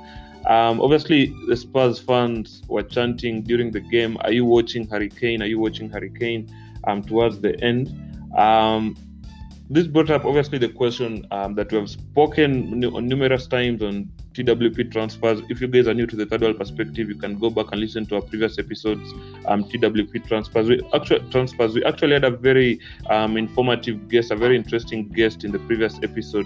Um, 0.46 0.82
obviously, 0.82 1.34
the 1.48 1.56
Spurs 1.56 2.00
fans 2.00 2.62
were 2.68 2.84
chanting 2.84 3.44
during 3.44 3.72
the 3.72 3.80
game, 3.80 4.18
"Are 4.22 4.32
you 4.32 4.46
watching 4.46 4.88
Harry 4.90 5.10
Kane? 5.10 5.42
Are 5.42 5.46
you 5.46 5.60
watching 5.60 5.90
Harry 5.90 6.10
Kane?" 6.10 6.48
Um, 6.86 7.02
towards 7.02 7.40
the 7.40 7.58
end, 7.64 7.96
um, 8.38 8.96
this 9.70 9.88
brought 9.88 10.10
up 10.10 10.26
obviously 10.26 10.58
the 10.58 10.70
question 10.70 11.26
um, 11.32 11.56
that 11.56 11.72
we 11.72 11.78
have 11.78 11.90
spoken 11.90 12.80
nu- 12.80 13.02
numerous 13.02 13.48
times 13.48 13.82
on 13.82 14.12
TWP 14.34 14.92
transfers. 14.92 15.42
If 15.50 15.62
you 15.62 15.68
guys 15.68 15.88
are 15.88 15.94
new 15.94 16.08
to 16.08 16.16
the 16.16 16.26
third 16.26 16.42
world 16.42 16.58
perspective, 16.58 17.08
you 17.10 17.16
can 17.16 17.38
go 17.38 17.50
back 17.50 17.68
and 17.72 17.80
listen 17.80 18.06
to 18.08 18.16
our 18.16 18.22
previous 18.22 18.58
episodes. 18.58 19.12
Um, 19.46 19.64
TWP 19.64 20.28
transfers. 20.28 20.68
We 20.68 20.82
actually 20.94 21.30
transfers. 21.30 21.76
We 21.76 21.84
actually 21.84 22.14
had 22.14 22.24
a 22.24 22.32
very 22.32 22.80
um, 23.10 23.38
informative 23.38 24.10
guest, 24.10 24.32
a 24.32 24.36
very 24.36 24.56
interesting 24.56 25.08
guest 25.10 25.44
in 25.44 25.52
the 25.52 25.60
previous 25.60 26.00
episode. 26.04 26.46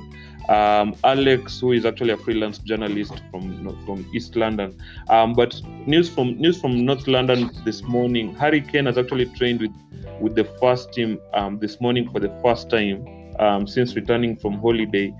Um, 0.49 0.95
Alex, 1.03 1.59
who 1.59 1.73
is 1.73 1.85
actually 1.85 2.11
a 2.11 2.17
freelance 2.17 2.57
journalist 2.59 3.21
from 3.31 3.77
from 3.85 4.05
East 4.13 4.35
London. 4.35 4.77
Um, 5.09 5.33
but 5.33 5.61
news 5.85 6.09
from 6.09 6.37
news 6.39 6.59
from 6.59 6.85
North 6.85 7.07
London 7.07 7.51
this 7.65 7.83
morning: 7.83 8.35
Harry 8.35 8.61
Kane 8.61 8.85
has 8.85 8.97
actually 8.97 9.25
trained 9.37 9.61
with 9.61 9.71
with 10.19 10.35
the 10.35 10.45
first 10.59 10.91
team 10.91 11.19
um, 11.33 11.59
this 11.59 11.79
morning 11.79 12.09
for 12.11 12.19
the 12.19 12.29
first 12.43 12.69
time 12.69 13.05
um, 13.39 13.67
since 13.67 13.95
returning 13.95 14.35
from 14.35 14.59
holiday. 14.59 15.13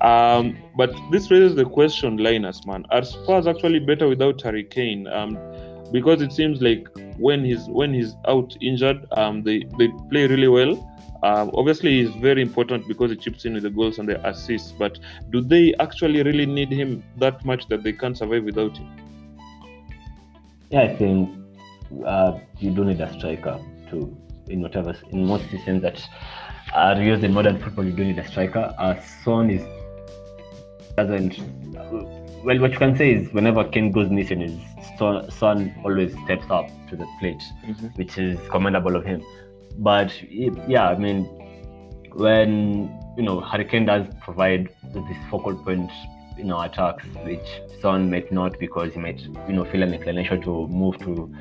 Um, 0.00 0.58
but 0.76 0.94
this 1.10 1.30
raises 1.30 1.54
the 1.54 1.64
question, 1.64 2.18
Linus, 2.18 2.66
man, 2.66 2.84
are 2.90 3.04
Spurs 3.04 3.46
actually 3.46 3.78
better 3.78 4.08
without 4.08 4.40
Harry 4.42 4.64
Kane? 4.64 5.06
Um, 5.06 5.38
because 5.92 6.20
it 6.22 6.32
seems 6.32 6.60
like 6.60 6.88
when 7.18 7.44
he's 7.44 7.66
when 7.68 7.94
he's 7.94 8.14
out 8.26 8.56
injured, 8.60 9.06
um, 9.12 9.42
they 9.42 9.64
they 9.78 9.88
play 10.10 10.26
really 10.26 10.48
well. 10.48 10.90
Um, 11.22 11.50
obviously, 11.54 12.02
he's 12.02 12.14
very 12.16 12.42
important 12.42 12.86
because 12.86 13.10
he 13.10 13.16
chips 13.16 13.44
in 13.44 13.54
with 13.54 13.62
the 13.62 13.70
goals 13.70 13.98
and 13.98 14.08
the 14.08 14.26
assists. 14.28 14.72
But 14.72 14.98
do 15.30 15.40
they 15.40 15.74
actually 15.80 16.22
really 16.22 16.44
need 16.44 16.70
him 16.70 17.02
that 17.16 17.44
much 17.44 17.66
that 17.68 17.82
they 17.82 17.92
can't 17.92 18.16
survive 18.16 18.44
without 18.44 18.76
him? 18.76 18.90
Yeah, 20.70 20.82
I 20.82 20.96
think 20.96 21.30
uh, 22.04 22.40
you 22.58 22.70
do 22.72 22.84
need 22.84 23.00
a 23.00 23.10
striker 23.12 23.58
to 23.90 24.16
in 24.48 24.60
whatever 24.60 24.94
in 25.10 25.26
most 25.26 25.48
systems 25.50 25.80
that 25.82 26.06
are 26.74 27.00
used 27.00 27.24
in 27.24 27.32
modern 27.32 27.58
football. 27.58 27.84
You 27.84 27.92
do 27.92 28.04
need 28.04 28.18
a 28.18 28.28
striker. 28.28 28.74
Uh, 28.78 29.00
Son 29.22 29.48
is 29.48 29.62
doesn't. 30.96 31.38
Well, 32.44 32.58
what 32.60 32.72
you 32.72 32.78
can 32.78 32.96
say 32.96 33.12
is 33.14 33.32
whenever 33.32 33.64
Kane 33.64 33.90
goes 33.90 34.10
missing, 34.10 34.40
his 34.40 34.58
Son, 34.98 35.74
always 35.84 36.12
steps 36.24 36.44
up 36.50 36.66
to 36.88 36.96
the 36.96 37.06
plate, 37.18 37.42
Mhm. 37.66 37.96
which 37.96 38.16
is 38.18 38.38
commendable 38.48 38.94
of 38.96 39.04
him. 39.04 39.22
But 39.78 40.12
yeah, 40.30 40.88
I 40.90 40.96
mean, 40.96 41.24
when 42.12 42.90
you 43.16 43.22
know 43.24 43.40
Harry 43.40 43.64
Kane 43.64 43.86
does 43.86 44.06
provide 44.22 44.68
this 44.92 45.04
focal 45.30 45.54
point 45.56 45.90
in 46.38 46.52
our 46.52 46.66
attacks, 46.66 47.04
which 47.24 47.48
Son 47.80 48.10
might 48.10 48.30
not 48.30 48.58
because 48.58 48.92
he 48.94 49.00
might 49.00 49.20
you 49.48 49.54
know 49.54 49.64
feel 49.64 49.82
an 49.82 49.94
inclination 49.94 50.40
to 50.42 50.68
move 50.68 50.98
to 50.98 51.32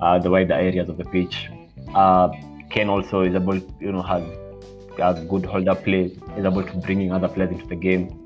uh, 0.00 0.18
the 0.18 0.30
wider 0.30 0.54
areas 0.54 0.88
of 0.88 0.96
the 0.96 1.04
pitch. 1.04 1.48
Uh, 1.94 2.28
Kane 2.70 2.88
also 2.88 3.20
is 3.22 3.34
able, 3.34 3.56
you 3.80 3.92
know, 3.92 4.02
has 4.02 4.22
a 4.98 5.24
good 5.28 5.44
holder 5.46 5.74
play, 5.74 6.06
is 6.36 6.44
able 6.44 6.62
to 6.64 6.76
bring 6.78 7.02
in 7.02 7.12
other 7.12 7.28
players 7.28 7.52
into 7.52 7.66
the 7.66 7.76
game, 7.76 8.25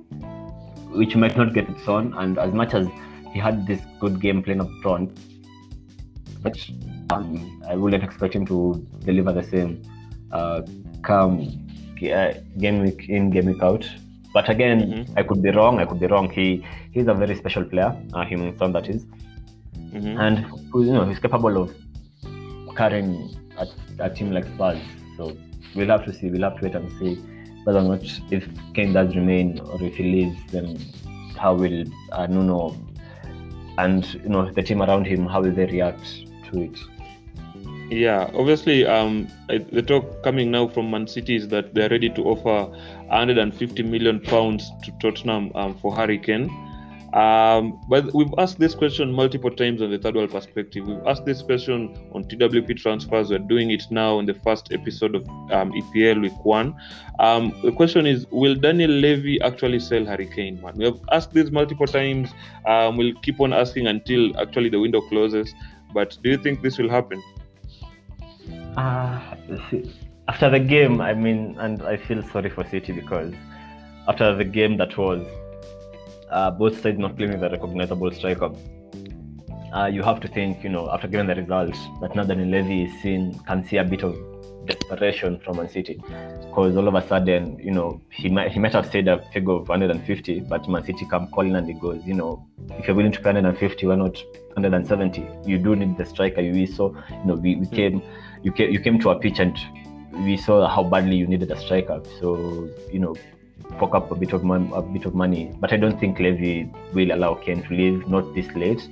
which 1.01 1.15
might 1.23 1.37
not 1.41 1.53
get 1.59 1.69
its 1.75 1.87
on. 1.97 2.13
And 2.23 2.39
as 2.47 2.53
much 2.61 2.75
as 2.75 2.87
he 3.33 3.39
had 3.47 3.67
this 3.67 3.81
good 4.01 4.21
game 4.25 4.43
playing 4.43 4.61
up 4.65 4.71
front, 4.83 5.11
but 6.43 6.57
um, 7.15 7.63
I 7.69 7.77
wouldn't 7.77 8.05
expect 8.09 8.35
him 8.35 8.45
to 8.53 8.59
deliver 9.11 9.33
the 9.41 9.43
same 9.55 9.83
uh, 10.33 10.63
come 11.03 11.35
uh, 12.19 12.33
game 12.65 12.79
week 12.85 13.09
in, 13.09 13.31
game 13.31 13.47
week 13.53 13.63
out. 13.71 13.85
But 14.33 14.49
again, 14.55 14.79
Mhm. 14.81 15.19
I 15.21 15.23
could 15.29 15.43
be 15.47 15.51
wrong. 15.59 15.81
I 15.81 15.85
could 15.91 16.01
be 16.05 16.07
wrong. 16.13 16.29
He 16.39 16.47
he's 16.95 17.09
a 17.15 17.15
very 17.23 17.35
special 17.43 17.65
player. 17.73 17.91
Uh, 18.15 18.25
him 18.31 18.45
son 18.59 18.73
that 18.77 18.89
is 18.95 19.07
Mhm. 19.95 20.15
and 20.27 20.39
who, 20.71 20.85
you 20.87 20.93
know 20.97 21.05
he's 21.11 21.19
capable 21.27 21.57
of 21.63 21.75
carrying 22.81 23.11
a, 23.63 23.67
a 24.07 24.09
team 24.19 24.31
like 24.37 24.47
Spurs. 24.55 24.79
So 25.17 25.37
we'll 25.75 25.93
have 25.95 26.05
to 26.09 26.13
see. 26.19 26.31
We'll 26.35 26.47
have 26.49 26.57
to 26.61 26.65
wait 26.67 26.77
and 26.81 26.89
see 27.01 27.13
whether 27.65 27.79
or 27.79 27.83
not 27.83 28.03
if 28.31 28.49
Kane 28.75 28.93
does 28.93 29.15
remain 29.15 29.59
or 29.61 29.83
if 29.83 29.97
he 29.97 30.05
leaves, 30.05 30.41
then 30.53 30.79
how 31.37 31.55
will 31.55 31.85
uh, 32.13 32.27
Nuno 32.27 32.77
and 33.79 34.05
you 34.15 34.29
know 34.29 34.51
the 34.51 34.63
team 34.63 34.83
around 34.83 35.07
him 35.07 35.27
how 35.27 35.41
will 35.41 35.53
they 35.53 35.67
react 35.67 36.05
to 36.51 36.63
it? 36.63 36.79
Yeah, 37.91 38.31
obviously, 38.35 38.87
um, 38.87 39.27
the 39.49 39.83
talk 39.83 40.23
coming 40.23 40.53
now 40.53 40.69
from 40.69 40.93
Man 40.93 41.09
City 41.09 41.35
is 41.35 41.49
that 41.49 41.75
they're 41.75 41.89
ready 41.89 42.09
to 42.11 42.23
offer 42.23 42.71
150 43.09 43.83
million 43.83 44.21
pounds 44.21 44.71
to 44.85 44.93
Tottenham 45.01 45.51
um, 45.57 45.77
for 45.79 45.95
Harry 45.97 46.17
Kane. 46.17 46.49
Um, 47.13 47.81
but 47.89 48.15
we've 48.15 48.33
asked 48.39 48.59
this 48.61 48.75
question 48.75 49.13
multiple 49.13 49.51
times 49.51 49.83
on 49.83 49.91
the 49.91 49.99
third 49.99 50.15
world 50.15 50.31
perspective. 50.31 50.87
We've 50.87 51.05
asked 51.07 51.25
this 51.25 51.43
question 51.43 51.97
on 52.13 52.25
TWP 52.25 52.77
transfers. 52.77 53.31
We're 53.31 53.39
doing 53.39 53.73
it 53.73 53.83
now 53.91 54.21
in 54.21 54.27
the 54.27 54.35
first 54.35 54.73
episode 54.73 55.17
of 55.17 55.29
um, 55.51 55.73
EPL 55.73 56.23
Week 56.23 56.45
One. 56.45 56.75
Um, 57.19 57.53
the 57.65 57.73
question 57.73 58.07
is: 58.07 58.27
Will 58.31 58.55
Daniel 58.55 58.91
Levy 58.91 59.41
actually 59.43 59.81
sell 59.81 60.05
Harry 60.05 60.27
Kane? 60.27 60.61
Man, 60.63 60.75
we 60.77 60.85
have 60.85 61.01
asked 61.11 61.33
this 61.33 61.51
multiple 61.51 61.87
times. 61.87 62.31
Um, 62.65 62.97
we'll 62.97 63.15
keep 63.23 63.41
on 63.41 63.53
asking 63.53 63.89
until 63.89 64.39
actually 64.41 64.69
the 64.69 64.79
window 64.79 65.01
closes. 65.01 65.53
But 65.93 66.17
do 66.23 66.31
you 66.31 66.39
think 66.39 66.63
this 66.63 66.79
will 66.79 66.91
happen? 66.91 67.21
Uh, 68.77 69.21
after 70.29 70.49
the 70.49 70.61
game, 70.61 71.01
I 71.01 71.13
mean, 71.15 71.57
and 71.59 71.83
I 71.83 71.97
feel 71.97 72.23
sorry 72.23 72.51
for 72.51 72.65
City 72.65 72.93
because 72.93 73.35
after 74.07 74.35
the 74.37 74.45
game 74.45 74.77
that 74.77 74.97
was, 74.97 75.27
uh, 76.31 76.51
both 76.51 76.81
sides 76.81 76.99
not 76.99 77.17
playing 77.17 77.33
with 77.33 77.43
a 77.43 77.51
recognizable 77.51 78.11
striker. 78.11 78.51
Uh, 79.75 79.87
you 79.87 80.03
have 80.03 80.21
to 80.21 80.29
think, 80.29 80.65
you 80.65 80.69
know, 80.69 80.91
after 80.91 81.07
given 81.07 81.27
the 81.27 81.35
result, 81.35 81.77
that 82.01 82.15
now 82.17 82.25
Daniel 82.25 82.49
Levy 82.49 82.85
is 82.85 83.03
seen 83.03 83.39
can 83.47 83.65
see 83.67 83.77
a 83.77 83.85
bit 83.85 84.03
of 84.03 84.17
desperation 84.67 85.39
from 85.41 85.57
Man 85.59 85.69
City, 85.69 85.95
because 86.41 86.77
all 86.77 86.89
of 86.89 86.95
a 86.95 87.07
sudden, 87.07 87.59
you 87.59 87.71
know, 87.71 88.01
he 88.11 88.29
might 88.29 88.51
he 88.51 88.59
might 88.59 88.73
have 88.73 88.91
said 88.91 89.07
a 89.07 89.23
figure 89.33 89.53
of 89.53 89.69
150, 89.69 90.41
but 90.41 90.69
Man 90.69 90.85
City 90.85 91.07
come 91.09 91.29
calling 91.29 91.55
and 91.55 91.67
he 91.69 91.75
goes, 91.75 92.03
you 92.05 92.15
know, 92.15 92.45
if 92.79 92.87
you're 92.87 92.97
willing 92.97 93.13
to 93.13 93.21
pay 93.21 93.33
150, 93.33 93.87
why 93.87 93.95
not 93.95 94.17
170? 94.55 95.27
You 95.47 95.59
do 95.59 95.77
need 95.77 95.97
the 95.97 96.05
striker. 96.05 96.41
You 96.41 96.67
saw, 96.67 96.91
you 97.11 97.25
know, 97.25 97.35
we, 97.35 97.57
we 97.57 97.67
came, 97.67 98.03
you 98.43 98.53
came, 98.53 98.73
you 98.73 98.81
came 98.81 98.99
to 99.01 99.11
a 99.11 99.19
pitch 99.19 99.39
and 99.39 99.57
we 100.25 100.37
saw 100.37 100.69
how 100.69 100.83
badly 100.83 101.17
you 101.17 101.27
needed 101.27 101.51
a 101.51 101.61
striker. 101.61 102.03
So 102.21 102.69
you 102.93 102.99
know, 102.99 103.15
fork 103.79 103.95
up 103.95 104.11
a 104.11 104.15
bit 104.15 104.33
of 104.33 104.45
money, 104.45 104.71
a 104.75 104.83
bit 104.83 105.05
of 105.05 105.15
money. 105.15 105.53
But 105.59 105.73
I 105.73 105.77
don't 105.77 105.99
think 105.99 106.19
Levy 106.19 106.73
will 106.93 107.13
allow 107.13 107.35
Kane 107.35 107.63
to 107.63 107.75
leave, 107.75 108.09
not 108.09 108.35
this 108.35 108.49
late, 108.55 108.89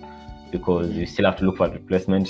because 0.50 0.90
you 0.90 1.06
still 1.06 1.26
have 1.26 1.37
to 1.38 1.44
look 1.44 1.58
for 1.58 1.66
a 1.66 1.70
replacement. 1.70 2.28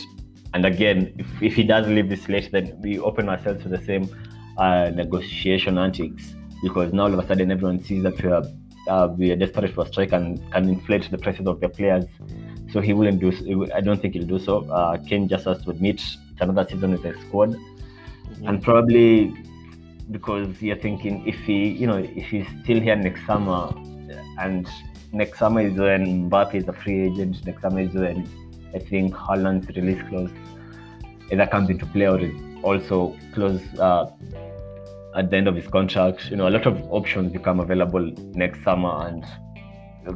And 0.54 0.64
again, 0.64 1.12
if, 1.18 1.42
if 1.42 1.54
he 1.54 1.62
does 1.62 1.86
leave 1.86 2.08
this 2.08 2.28
late, 2.28 2.50
then 2.52 2.78
we 2.80 2.98
open 2.98 3.28
ourselves 3.28 3.62
to 3.64 3.68
the 3.68 3.82
same 3.84 4.08
uh, 4.56 4.90
negotiation 4.94 5.78
antics 5.78 6.34
because 6.62 6.92
now 6.92 7.04
all 7.04 7.12
of 7.12 7.18
a 7.18 7.26
sudden 7.26 7.50
everyone 7.50 7.82
sees 7.82 8.02
that 8.02 8.20
we 8.22 8.30
are 8.30 8.42
uh, 8.88 9.06
we 9.16 9.30
are 9.30 9.36
desperate 9.36 9.72
for 9.74 9.84
a 9.84 9.86
strike 9.86 10.12
and 10.12 10.40
can 10.50 10.68
inflate 10.68 11.10
the 11.10 11.18
prices 11.18 11.46
of 11.46 11.60
their 11.60 11.68
players. 11.68 12.06
So 12.72 12.80
he 12.80 12.92
wouldn't 12.92 13.20
do. 13.20 13.32
will- 13.56 13.72
I 13.74 13.80
don't 13.80 14.00
think 14.00 14.14
he'll 14.14 14.26
do 14.26 14.38
so. 14.38 14.68
Uh, 14.70 14.96
Kane 14.98 15.28
just 15.28 15.44
has 15.44 15.62
to 15.64 15.70
admit 15.70 15.96
it's 15.96 16.16
another 16.40 16.66
season 16.68 16.92
with 16.92 17.02
the 17.02 17.14
squad, 17.26 17.56
and 18.46 18.62
probably 18.62 19.34
because 20.10 20.60
you're 20.60 20.76
thinking 20.76 21.26
if 21.26 21.36
he, 21.40 21.68
you 21.68 21.86
know, 21.86 21.98
if 21.98 22.26
he's 22.26 22.46
still 22.62 22.80
here 22.80 22.96
next 22.96 23.24
summer, 23.26 23.72
and 24.38 24.68
next 25.12 25.38
summer 25.38 25.60
is 25.60 25.78
when 25.78 26.30
Mbappe 26.30 26.54
is 26.54 26.68
a 26.68 26.72
free 26.72 27.06
agent. 27.06 27.44
Next 27.44 27.62
summer 27.62 27.80
is 27.80 27.92
when 27.92 28.28
I 28.74 28.78
think 28.78 29.14
Haaland's 29.14 29.68
release 29.76 30.02
clause 30.08 30.30
either 31.30 31.46
comes 31.46 31.70
into 31.70 31.86
play 31.86 32.06
or 32.06 32.20
is 32.20 32.34
also 32.62 33.16
close 33.34 33.60
uh, 33.78 34.10
at 35.14 35.30
the 35.30 35.36
end 35.36 35.48
of 35.48 35.56
his 35.56 35.66
contract. 35.66 36.30
You 36.30 36.36
know, 36.36 36.48
a 36.48 36.50
lot 36.50 36.66
of 36.66 36.80
options 36.90 37.32
become 37.32 37.60
available 37.60 38.12
next 38.34 38.62
summer, 38.62 39.06
and 39.06 39.24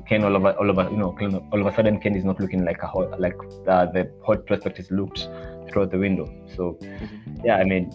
Kane 0.07 0.25
all 0.25 0.37
over, 0.37 0.53
all 0.53 0.71
over, 0.71 0.89
you 0.91 0.97
know, 0.97 1.13
Kane- 1.13 1.47
all 1.53 1.61
of 1.61 1.67
a 1.67 1.75
sudden 1.75 2.01
Kane 2.01 2.17
is 2.17 2.25
not 2.25 2.41
looking 2.41 2.65
like 2.65 2.83
a 2.83 2.87
hot, 2.87 3.21
like 3.21 3.37
uh, 3.67 3.87
the 3.87 4.11
hot 4.25 4.47
prospect 4.47 4.79
is 4.79 4.91
looked 4.91 5.29
throughout 5.69 5.91
the 5.91 5.99
window. 5.99 6.27
So, 6.57 6.79
yeah, 7.45 7.57
I 7.57 7.65
mean, 7.65 7.93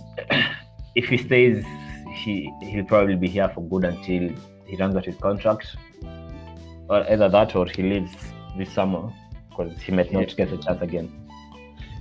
if 0.97 1.05
he 1.09 1.17
stays, 1.17 1.63
he 2.11 2.51
he'll 2.61 2.83
probably 2.85 3.15
be 3.15 3.29
here 3.29 3.49
for 3.49 3.61
good 3.61 3.85
until 3.85 4.29
he 4.65 4.75
runs 4.77 4.95
out 4.95 5.05
his 5.05 5.15
contract, 5.17 5.75
or 6.89 7.09
either 7.11 7.29
that 7.29 7.55
or 7.55 7.67
he 7.67 7.83
leaves 7.83 8.15
this 8.57 8.71
summer 8.73 9.13
because 9.49 9.79
he 9.79 9.91
might 9.91 10.11
not 10.11 10.35
get 10.35 10.51
a 10.51 10.57
chance 10.57 10.81
again. 10.81 11.07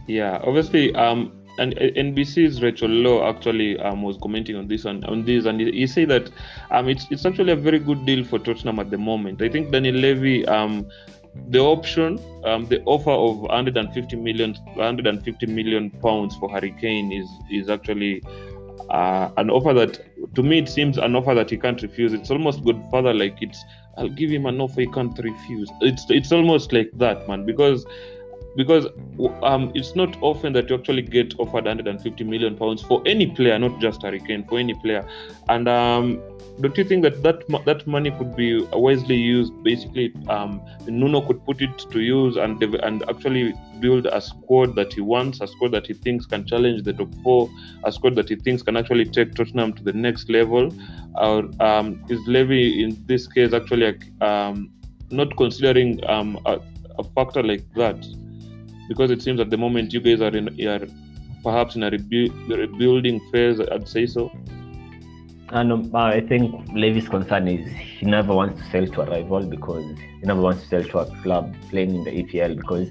Yeah, 0.07 0.41
obviously, 0.45 0.95
um, 0.95 1.33
and 1.59 1.75
uh, 1.75 1.91
NBC's 2.07 2.63
Rachel 2.63 2.89
Law 2.89 3.29
actually 3.29 3.79
um, 3.81 4.03
was 4.03 4.17
commenting 4.23 4.57
on 4.57 4.67
this 4.67 4.87
on, 4.87 5.05
on 5.05 5.27
this, 5.27 5.45
and 5.45 5.61
he, 5.61 5.71
he 5.73 5.87
said 5.87 6.09
that 6.09 6.31
um, 6.71 6.89
it's 6.89 7.07
it's 7.11 7.27
actually 7.27 7.53
a 7.53 7.57
very 7.57 7.79
good 7.79 8.07
deal 8.07 8.25
for 8.25 8.39
Tottenham 8.39 8.79
at 8.79 8.91
the 8.91 8.99
moment. 8.99 9.43
I 9.43 9.51
think 9.51 9.73
Daniel 9.73 9.97
Levy, 9.97 10.47
um, 10.47 10.89
the 11.49 11.59
option, 11.59 12.19
um, 12.45 12.65
the 12.67 12.83
offer 12.85 13.11
of 13.11 13.41
150 13.41 14.17
million, 14.17 14.55
150 14.75 15.47
million 15.47 15.91
pounds 15.91 16.35
for 16.37 16.51
Harry 16.51 16.75
Kane 16.81 17.13
is 17.13 17.29
is 17.51 17.69
actually 17.69 18.23
uh, 18.91 19.31
an 19.37 19.51
offer 19.51 19.73
that, 19.75 20.01
to 20.35 20.43
me, 20.43 20.59
it 20.59 20.69
seems 20.69 20.99
an 20.99 21.17
offer 21.17 21.35
that 21.35 21.51
he 21.51 21.57
can't 21.57 21.81
refuse. 21.83 22.13
It's 22.13 22.31
almost 22.31 22.65
Godfather 22.65 23.15
like 23.15 23.37
it's. 23.41 23.63
I'll 23.99 24.09
give 24.11 24.31
him 24.31 24.47
an 24.47 24.61
offer 24.61 24.83
he 24.83 24.87
can't 24.89 25.19
refuse. 25.19 25.71
It's 25.81 26.05
it's 26.11 26.33
almost 26.33 26.73
like 26.73 26.91
that, 26.95 27.27
man, 27.29 27.47
because 27.47 27.87
because 28.57 28.87
um, 29.43 29.71
it's 29.75 29.95
not 29.95 30.17
often 30.23 30.53
that 30.55 30.71
you 30.71 30.77
actually 30.77 31.03
get 31.03 31.39
offered 31.39 31.67
150 31.67 32.25
million 32.25 32.57
pounds 32.57 32.83
for 32.83 33.03
any 33.07 33.27
player, 33.27 33.59
not 33.59 33.79
just 33.81 34.03
Harry 34.03 34.21
Kane, 34.21 34.45
for 34.45 34.59
any 34.59 34.75
player. 34.75 35.07
And 35.49 35.69
um, 35.69 36.23
don't 36.61 36.77
you 36.79 36.85
think 36.85 37.03
that 37.03 37.23
that 37.23 37.47
that 37.67 37.87
money 37.87 38.11
could 38.11 38.35
be 38.35 38.63
wisely 38.73 39.17
used? 39.17 39.53
Basically, 39.63 40.15
um, 40.29 40.63
Nuno 40.87 41.21
could 41.21 41.45
put 41.45 41.61
it 41.61 41.79
to 41.79 42.01
use 42.01 42.37
and 42.37 42.63
and 42.63 43.03
actually 43.11 43.53
build 43.79 44.07
a 44.07 44.21
squad 44.23 44.75
that 44.77 44.95
he 44.95 45.03
wants, 45.03 45.43
a 45.43 45.47
squad 45.47 45.73
that 45.73 45.87
he 45.87 45.93
thinks 45.93 46.25
can 46.25 46.47
challenge 46.47 46.83
the 46.83 46.95
top 46.95 47.15
four, 47.23 47.51
a 47.85 47.93
squad 47.93 48.15
that 48.15 48.31
he 48.31 48.37
thinks 48.37 48.63
can 48.63 48.77
actually 48.77 49.05
take 49.05 49.35
Tottenham 49.35 49.75
to 49.75 49.83
the 49.83 49.93
next 49.93 50.31
level. 50.31 50.73
Or 51.17 51.51
um, 51.61 52.03
is 52.09 52.21
Levy 52.27 52.83
in 52.83 53.03
this 53.07 53.27
case 53.27 53.53
actually 53.53 53.99
um, 54.23 54.71
not 55.11 55.37
considering 55.37 56.01
um, 56.09 56.41
a, 56.47 56.59
a 56.99 57.05
factor 57.05 57.43
like 57.43 57.65
that? 57.75 58.03
Because 58.89 59.11
it 59.11 59.23
seems 59.23 59.41
at 59.41 59.51
the 59.51 59.57
moment 59.57 59.93
you 59.93 60.01
guys 60.01 60.21
are 60.21 60.35
in 60.37 60.49
are 60.69 60.87
perhaps 61.43 61.77
in 61.77 61.83
a 61.83 61.91
rebu- 61.91 62.33
rebuilding 62.49 63.21
phase 63.31 63.61
i'd 63.61 63.89
say 63.89 64.07
so. 64.07 64.31
And 65.51 65.71
um, 65.73 65.95
I 65.95 66.21
think 66.23 66.53
Levy's 66.75 67.09
concern 67.09 67.47
is 67.47 67.71
he 67.71 68.05
never 68.05 68.35
wants 68.35 68.61
to 68.61 68.69
sell 68.69 68.85
to 68.85 69.03
a 69.03 69.07
rival 69.07 69.47
because 69.47 69.85
he 70.21 70.27
never 70.27 70.41
wants 70.41 70.63
to 70.63 70.69
sell 70.69 70.83
to 70.83 70.99
a 70.99 71.23
club 71.23 71.55
playing 71.71 71.95
in 71.95 72.03
the 72.03 72.11
EPL 72.11 72.57
because 72.57 72.91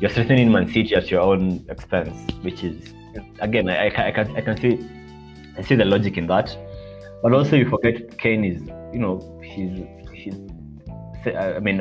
you're 0.00 0.10
strengthening 0.10 0.52
Man 0.52 0.66
City 0.66 0.94
at 0.94 1.10
your 1.10 1.22
own 1.22 1.64
expense, 1.70 2.14
which 2.42 2.62
is 2.62 2.92
again 3.40 3.70
I, 3.70 3.86
I, 3.86 3.90
can- 3.90 4.04
I 4.06 4.10
can 4.10 4.36
I 4.36 4.40
can 4.42 4.56
see 4.58 4.86
I 5.56 5.62
see 5.62 5.76
the 5.76 5.86
logic 5.86 6.18
in 6.18 6.26
that, 6.26 6.54
but 7.22 7.32
also 7.32 7.56
you 7.56 7.70
forget 7.70 8.18
Kane 8.18 8.44
is 8.44 8.60
you 8.92 8.98
know 8.98 9.40
he's 9.42 9.86
he's 10.12 10.34
I 11.34 11.58
mean 11.60 11.80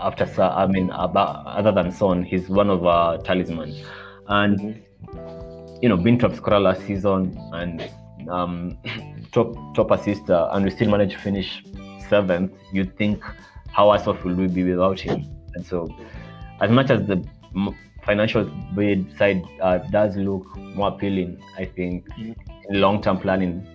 after 0.00 0.26
Sa- 0.26 0.56
I 0.56 0.66
mean 0.66 0.90
about, 0.90 1.46
other 1.46 1.72
than 1.72 1.90
Son 1.90 2.22
he's 2.22 2.48
one 2.48 2.70
of 2.70 2.84
our 2.86 3.18
talismans. 3.18 3.82
and 4.28 4.82
you 5.82 5.88
know, 5.88 5.96
being 5.96 6.18
top 6.18 6.34
scorer 6.34 6.60
last 6.60 6.86
season 6.86 7.36
and 7.52 7.90
um, 8.28 8.78
top 9.32 9.54
top 9.74 9.90
assister, 9.90 10.48
and 10.52 10.64
we 10.64 10.70
still 10.70 10.90
managed 10.90 11.12
to 11.12 11.18
finish 11.18 11.62
seventh. 12.08 12.52
You'd 12.72 12.96
think 12.96 13.22
how 13.72 13.90
off 13.90 14.24
will 14.24 14.34
we 14.34 14.46
be 14.46 14.64
without 14.64 15.00
him? 15.00 15.24
And 15.54 15.64
so, 15.64 15.88
as 16.60 16.70
much 16.70 16.90
as 16.90 17.06
the 17.06 17.24
financial 18.04 18.44
bid 18.74 19.16
side 19.16 19.42
uh, 19.60 19.78
does 19.90 20.16
look 20.16 20.56
more 20.56 20.88
appealing, 20.88 21.42
I 21.56 21.64
think 21.64 22.06
in 22.18 22.36
long-term 22.68 23.18
planning, 23.18 23.66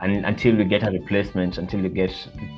and 0.00 0.24
until 0.26 0.56
we 0.56 0.64
get 0.64 0.86
a 0.86 0.90
replacement, 0.90 1.58
until 1.58 1.80
we 1.80 1.88
get 1.88 2.12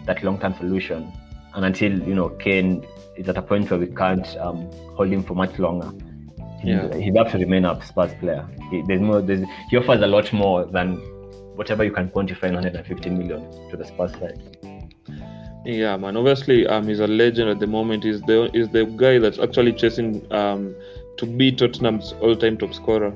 that 0.07 0.23
long-term 0.25 0.55
solution, 0.55 1.13
and 1.55 1.65
until 1.65 1.93
you 2.09 2.15
know 2.15 2.29
Kane 2.31 2.87
is 3.17 3.29
at 3.29 3.37
a 3.37 3.43
point 3.43 3.71
where 3.71 3.79
we 3.81 3.87
can't 3.87 4.27
um, 4.39 4.71
hold 4.97 5.09
him 5.09 5.23
for 5.23 5.35
much 5.35 5.59
longer, 5.59 5.91
Yeah. 6.65 6.95
he'd 6.95 7.17
have 7.17 7.31
to 7.33 7.39
remain 7.39 7.65
a 7.65 7.81
Spurs 7.85 8.15
player. 8.15 8.47
He, 8.71 8.83
there's 8.87 9.01
more. 9.01 9.21
There's, 9.21 9.45
he 9.71 9.77
offers 9.77 10.01
a 10.03 10.07
lot 10.07 10.33
more 10.33 10.65
than 10.65 10.97
whatever 11.57 11.85
you 11.85 11.93
can 11.93 12.09
quantify 12.11 12.45
in 12.45 12.55
150 12.55 13.11
million 13.11 13.43
to 13.71 13.77
the 13.77 13.85
Spurs 13.85 14.13
side. 14.13 14.41
Yeah, 15.65 15.97
man. 15.97 16.17
Obviously, 16.17 16.67
um, 16.67 16.89
he's 16.89 16.99
a 17.01 17.07
legend 17.07 17.49
at 17.51 17.61
the 17.61 17.67
moment. 17.67 18.03
He's 18.05 18.21
the 18.23 18.51
is 18.57 18.69
the 18.71 18.85
guy 18.85 19.19
that's 19.19 19.39
actually 19.39 19.73
chasing 19.75 20.27
um 20.33 20.75
to 21.19 21.27
be 21.27 21.53
Tottenham's 21.53 22.15
all-time 22.21 22.57
top 22.57 22.73
scorer. 22.75 23.15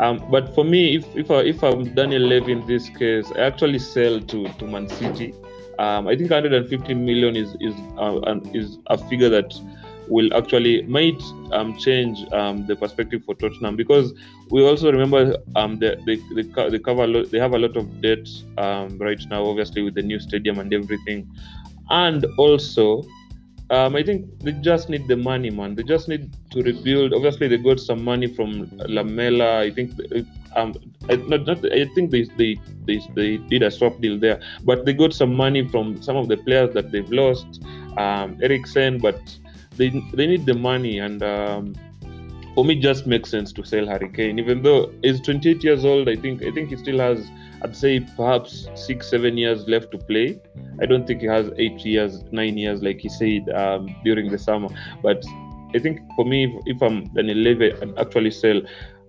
Um, 0.00 0.22
but 0.30 0.54
for 0.54 0.64
me, 0.64 0.96
if 0.96 1.04
if 1.16 1.30
I, 1.30 1.40
if 1.40 1.62
I'm 1.62 1.94
Daniel 1.94 2.22
Levy 2.22 2.52
in 2.52 2.66
this 2.66 2.88
case, 2.90 3.30
I 3.36 3.40
actually 3.40 3.78
sell 3.78 4.20
to 4.20 4.48
to 4.48 4.66
Man 4.66 4.88
City. 4.88 5.34
Um, 5.78 6.06
I 6.08 6.16
think 6.16 6.30
150 6.30 6.94
million 6.94 7.36
is 7.36 7.56
is 7.60 7.74
uh, 7.98 8.20
an, 8.22 8.48
is 8.54 8.78
a 8.88 8.98
figure 8.98 9.28
that 9.30 9.52
will 10.08 10.34
actually 10.34 10.82
might 10.82 11.22
um, 11.52 11.76
change 11.78 12.18
um, 12.32 12.66
the 12.66 12.76
perspective 12.76 13.22
for 13.24 13.34
Tottenham 13.34 13.76
because 13.76 14.12
we 14.50 14.62
also 14.66 14.90
remember 14.92 15.36
um, 15.56 15.78
they, 15.78 15.96
they, 16.06 16.16
they, 16.34 16.44
co- 16.44 16.68
they 16.68 16.78
cover 16.78 17.06
they 17.24 17.38
have 17.38 17.54
a 17.54 17.58
lot 17.58 17.76
of 17.76 18.02
debt 18.02 18.28
um, 18.58 18.98
right 18.98 19.20
now, 19.30 19.44
obviously 19.44 19.82
with 19.82 19.94
the 19.94 20.02
new 20.02 20.18
stadium 20.20 20.58
and 20.58 20.72
everything, 20.74 21.26
and 21.90 22.26
also 22.36 23.02
um, 23.70 23.96
I 23.96 24.02
think 24.02 24.26
they 24.40 24.52
just 24.52 24.90
need 24.90 25.08
the 25.08 25.16
money, 25.16 25.48
man. 25.48 25.74
They 25.74 25.82
just 25.82 26.06
need 26.06 26.30
to 26.50 26.62
rebuild. 26.62 27.14
Obviously, 27.14 27.48
they 27.48 27.56
got 27.56 27.80
some 27.80 28.04
money 28.04 28.26
from 28.26 28.68
Lamela. 28.86 29.60
I 29.60 29.70
think 29.70 29.92
um, 30.56 30.74
I, 31.08 31.16
not, 31.16 31.46
not, 31.46 31.72
I 31.72 31.86
think 31.94 32.10
they, 32.10 32.24
they 32.36 32.60
they 32.84 33.00
they 33.14 33.36
did 33.36 33.62
a 33.62 33.70
swap 33.70 34.00
deal 34.00 34.18
there, 34.18 34.40
but 34.64 34.84
they 34.84 34.92
got 34.92 35.12
some 35.12 35.34
money 35.34 35.66
from 35.68 36.00
some 36.02 36.16
of 36.16 36.28
the 36.28 36.36
players 36.36 36.74
that 36.74 36.90
they've 36.92 37.10
lost, 37.10 37.62
um, 37.96 38.38
Eriksen, 38.42 38.98
but 38.98 39.20
they 39.76 39.90
they 40.14 40.26
need 40.26 40.46
the 40.46 40.54
money 40.54 40.98
and. 40.98 41.22
Um, 41.22 41.74
for 42.54 42.64
me, 42.64 42.74
just 42.74 43.06
makes 43.06 43.30
sense 43.30 43.50
to 43.52 43.64
sell 43.64 43.86
Harry 43.86 44.10
Kane, 44.10 44.38
even 44.38 44.62
though 44.62 44.92
he's 45.02 45.20
28 45.22 45.64
years 45.64 45.84
old. 45.84 46.08
I 46.08 46.16
think 46.16 46.42
I 46.42 46.50
think 46.50 46.68
he 46.68 46.76
still 46.76 46.98
has, 46.98 47.30
I'd 47.62 47.74
say, 47.74 48.00
perhaps 48.00 48.68
six, 48.74 49.08
seven 49.08 49.38
years 49.38 49.66
left 49.66 49.90
to 49.92 49.98
play. 49.98 50.38
I 50.80 50.86
don't 50.86 51.06
think 51.06 51.22
he 51.22 51.26
has 51.28 51.50
eight 51.56 51.80
years, 51.80 52.22
nine 52.30 52.58
years, 52.58 52.82
like 52.82 53.00
he 53.00 53.08
said 53.08 53.48
um, 53.54 53.94
during 54.04 54.30
the 54.30 54.38
summer. 54.38 54.68
But 55.02 55.24
I 55.74 55.78
think 55.78 56.00
for 56.14 56.24
me, 56.24 56.44
if, 56.44 56.76
if 56.76 56.82
I'm 56.82 57.04
Daniel 57.14 57.38
Levy, 57.38 57.72
I'd 57.72 57.98
actually 57.98 58.30
sell. 58.30 58.60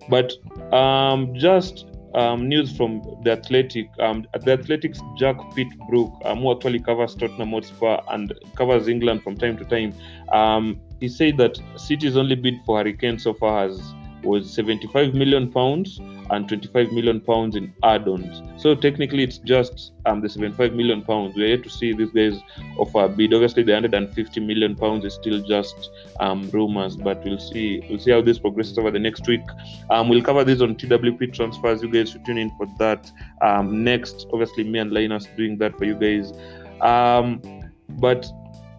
But 0.08 0.32
um, 0.72 1.34
just 1.34 1.86
um, 2.14 2.48
news 2.48 2.76
from 2.76 3.02
the 3.22 3.32
Athletic, 3.32 3.88
um, 3.98 4.26
the 4.42 4.52
Athletics 4.52 5.00
Jack 5.16 5.36
Pitt-Brooke, 5.54 6.14
um, 6.24 6.38
who 6.38 6.52
actually 6.52 6.80
covers 6.80 7.14
Tottenham 7.14 7.50
Hotspur 7.50 7.98
and 8.10 8.32
covers 8.54 8.88
England 8.88 9.22
from 9.22 9.36
time 9.36 9.56
to 9.58 9.64
time. 9.64 9.94
Um, 10.32 10.80
he 11.00 11.08
said 11.08 11.36
that 11.38 11.58
City's 11.76 12.16
only 12.16 12.36
bid 12.36 12.54
for 12.64 12.78
Harry 12.78 12.96
Kane 12.96 13.18
so 13.18 13.34
far 13.34 13.68
has 13.68 13.94
was 14.22 14.50
75 14.54 15.12
million 15.12 15.52
pounds 15.52 16.00
and 16.30 16.48
25 16.48 16.92
million 16.92 17.20
pounds 17.20 17.56
in 17.56 17.72
add-ons. 17.82 18.42
So 18.60 18.74
technically, 18.74 19.22
it's 19.22 19.38
just 19.38 19.92
um, 20.06 20.20
the 20.20 20.28
75 20.28 20.72
million 20.72 21.02
pounds. 21.02 21.34
We're 21.36 21.48
yet 21.48 21.62
to 21.64 21.70
see 21.70 21.92
these 21.92 22.10
guys 22.10 22.40
offer 22.78 23.04
a 23.04 23.08
bid. 23.08 23.34
Obviously, 23.34 23.62
the 23.62 23.72
150 23.72 24.40
million 24.40 24.74
pounds 24.76 25.04
is 25.04 25.14
still 25.14 25.40
just 25.42 25.90
um, 26.20 26.48
rumors, 26.50 26.96
but 26.96 27.22
we'll 27.24 27.38
see. 27.38 27.84
We'll 27.88 27.98
see 27.98 28.10
how 28.10 28.22
this 28.22 28.38
progresses 28.38 28.78
over 28.78 28.90
the 28.90 28.98
next 28.98 29.26
week. 29.26 29.44
Um, 29.90 30.08
we'll 30.08 30.22
cover 30.22 30.44
this 30.44 30.60
on 30.60 30.76
TWP 30.76 31.34
transfers. 31.34 31.82
You 31.82 31.90
guys 31.90 32.10
should 32.10 32.24
tune 32.24 32.38
in 32.38 32.50
for 32.56 32.66
that. 32.78 33.10
Um, 33.42 33.84
next, 33.84 34.26
obviously, 34.32 34.64
me 34.64 34.78
and 34.78 34.92
Linus 34.92 35.26
doing 35.36 35.58
that 35.58 35.76
for 35.78 35.84
you 35.84 35.94
guys. 35.94 36.32
Um, 36.80 37.40
but 37.88 38.26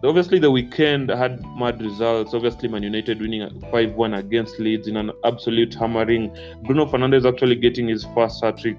obviously 0.02 0.38
the 0.38 0.50
weekend 0.50 1.10
had 1.10 1.44
mad 1.56 1.80
results. 1.80 2.34
Obviously, 2.34 2.68
Man 2.68 2.82
United 2.82 3.20
winning 3.20 3.48
5 3.70 3.94
1 3.94 4.14
against 4.14 4.58
Leeds 4.58 4.88
in 4.88 4.96
an 4.96 5.10
absolute 5.24 5.74
hammering. 5.74 6.36
Bruno 6.64 6.86
Fernandes 6.86 7.26
actually 7.26 7.56
getting 7.56 7.88
his 7.88 8.04
first 8.14 8.42
hat 8.42 8.58
trick 8.58 8.78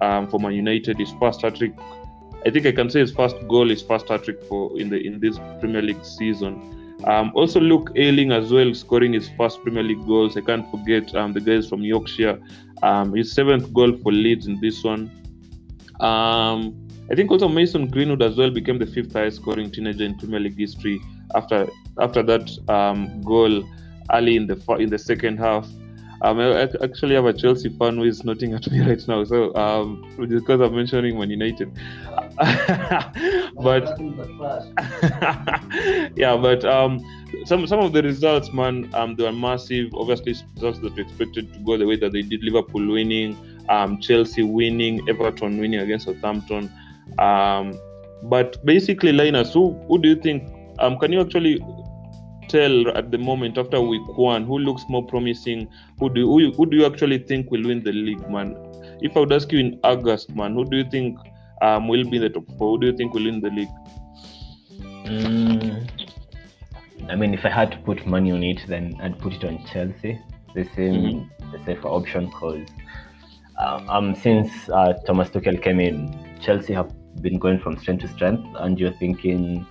um, 0.00 0.28
for 0.28 0.38
Man 0.38 0.52
United, 0.52 0.98
his 0.98 1.12
first 1.20 1.42
hat 1.42 1.56
trick. 1.56 1.72
I 2.46 2.50
think 2.50 2.66
I 2.66 2.72
can 2.72 2.88
say 2.88 3.00
his 3.00 3.12
first 3.12 3.36
goal, 3.48 3.68
his 3.68 3.82
first 3.82 4.08
hat 4.08 4.24
trick 4.24 4.42
for 4.44 4.78
in 4.78 4.90
the 4.90 5.04
in 5.04 5.20
this 5.20 5.38
Premier 5.60 5.82
League 5.82 6.04
season. 6.04 6.74
Um, 7.04 7.30
also, 7.34 7.60
Luke 7.60 7.92
Ayling 7.96 8.32
as 8.32 8.52
well 8.52 8.74
scoring 8.74 9.12
his 9.12 9.28
first 9.30 9.62
Premier 9.62 9.82
League 9.82 10.04
goals. 10.06 10.36
I 10.36 10.40
can't 10.40 10.68
forget 10.70 11.14
um, 11.14 11.32
the 11.32 11.40
guys 11.40 11.68
from 11.68 11.82
Yorkshire. 11.82 12.40
Um, 12.82 13.14
his 13.14 13.32
seventh 13.32 13.72
goal 13.72 13.96
for 13.98 14.12
Leeds 14.12 14.46
in 14.46 14.60
this 14.60 14.82
one. 14.82 15.10
Um, 16.00 16.87
I 17.10 17.14
think 17.14 17.30
also 17.30 17.48
Mason 17.48 17.88
Greenwood 17.88 18.22
as 18.22 18.36
well 18.36 18.50
became 18.50 18.78
the 18.78 18.86
fifth 18.86 19.14
highest 19.14 19.38
scoring 19.38 19.70
teenager 19.70 20.04
in 20.04 20.16
Premier 20.18 20.40
League 20.40 20.58
history 20.58 21.00
after 21.34 21.66
after 21.98 22.22
that 22.22 22.50
um, 22.68 23.22
goal 23.22 23.64
early 24.12 24.36
in 24.36 24.46
the 24.46 24.56
in 24.78 24.90
the 24.90 24.98
second 24.98 25.38
half. 25.38 25.66
Um, 26.20 26.40
I 26.40 26.62
actually 26.82 27.14
have 27.14 27.26
a 27.26 27.32
Chelsea 27.32 27.68
fan 27.68 27.96
who 27.96 28.02
is 28.02 28.24
nodding 28.24 28.52
at 28.52 28.68
me 28.70 28.80
right 28.86 29.08
now, 29.08 29.22
so 29.24 29.54
um, 29.54 30.04
because 30.18 30.60
I'm 30.60 30.74
mentioning 30.74 31.16
Man 31.18 31.30
United. 31.30 31.72
but 33.56 33.88
yeah, 36.16 36.36
but 36.36 36.64
um, 36.64 36.98
some 37.46 37.66
some 37.68 37.78
of 37.78 37.92
the 37.92 38.02
results, 38.02 38.52
man, 38.52 38.90
um, 38.94 39.14
they 39.14 39.22
were 39.22 39.32
massive. 39.32 39.94
Obviously, 39.94 40.34
results 40.56 40.80
that 40.80 40.94
we 40.94 41.02
expected 41.02 41.52
to 41.54 41.58
go 41.60 41.76
the 41.76 41.86
way 41.86 41.96
that 41.96 42.12
they 42.12 42.22
did. 42.22 42.42
Liverpool 42.42 42.84
winning, 42.86 43.36
um, 43.68 44.00
Chelsea 44.00 44.42
winning, 44.42 45.08
Everton 45.08 45.58
winning 45.58 45.80
against 45.80 46.06
Southampton. 46.06 46.70
Um, 47.18 47.78
but 48.24 48.64
basically, 48.64 49.12
Linus, 49.12 49.52
who 49.52 49.72
who 49.88 49.98
do 49.98 50.08
you 50.08 50.16
think? 50.16 50.50
Um, 50.78 50.98
can 50.98 51.12
you 51.12 51.20
actually 51.20 51.60
tell 52.48 52.88
at 52.96 53.10
the 53.10 53.18
moment 53.18 53.58
after 53.58 53.80
week 53.80 54.16
one 54.16 54.44
who 54.44 54.58
looks 54.58 54.84
more 54.88 55.04
promising? 55.06 55.68
Who 55.98 56.08
do 56.12 56.26
who, 56.26 56.52
who 56.52 56.66
do 56.66 56.76
you 56.76 56.86
actually 56.86 57.18
think 57.18 57.50
will 57.50 57.64
win 57.64 57.82
the 57.82 57.92
league, 57.92 58.28
man? 58.30 58.56
If 59.00 59.16
I 59.16 59.20
would 59.20 59.32
ask 59.32 59.52
you 59.52 59.58
in 59.60 59.80
August, 59.84 60.34
man, 60.34 60.54
who 60.54 60.64
do 60.64 60.78
you 60.78 60.90
think 60.90 61.18
um, 61.62 61.88
will 61.88 62.04
be 62.04 62.16
in 62.16 62.22
the 62.22 62.30
top 62.30 62.46
four? 62.58 62.72
Who 62.72 62.80
do 62.80 62.86
you 62.88 62.96
think 62.96 63.14
will 63.14 63.24
win 63.24 63.40
the 63.40 63.50
league? 63.50 63.68
Mm, 65.04 65.88
I 67.08 67.14
mean, 67.16 67.34
if 67.34 67.44
I 67.44 67.50
had 67.50 67.72
to 67.72 67.78
put 67.78 68.06
money 68.06 68.32
on 68.32 68.42
it, 68.42 68.60
then 68.66 68.96
I'd 69.00 69.18
put 69.18 69.34
it 69.34 69.44
on 69.44 69.64
Chelsea. 69.66 70.20
The 70.54 70.64
same, 70.74 71.30
the 71.52 71.58
safer 71.64 71.88
option, 71.88 72.26
because 72.26 72.66
uh, 73.58 73.80
um, 73.88 74.14
since 74.14 74.50
uh, 74.70 74.94
Thomas 75.06 75.28
Tuchel 75.28 75.62
came 75.62 75.78
in, 75.78 76.38
Chelsea 76.40 76.72
have 76.72 76.92
been 77.18 77.38
going 77.38 77.58
from 77.58 77.76
strength 77.78 78.02
to 78.02 78.08
strength, 78.08 78.46
and 78.56 78.78
you're 78.78 78.92
thinking 78.92 79.66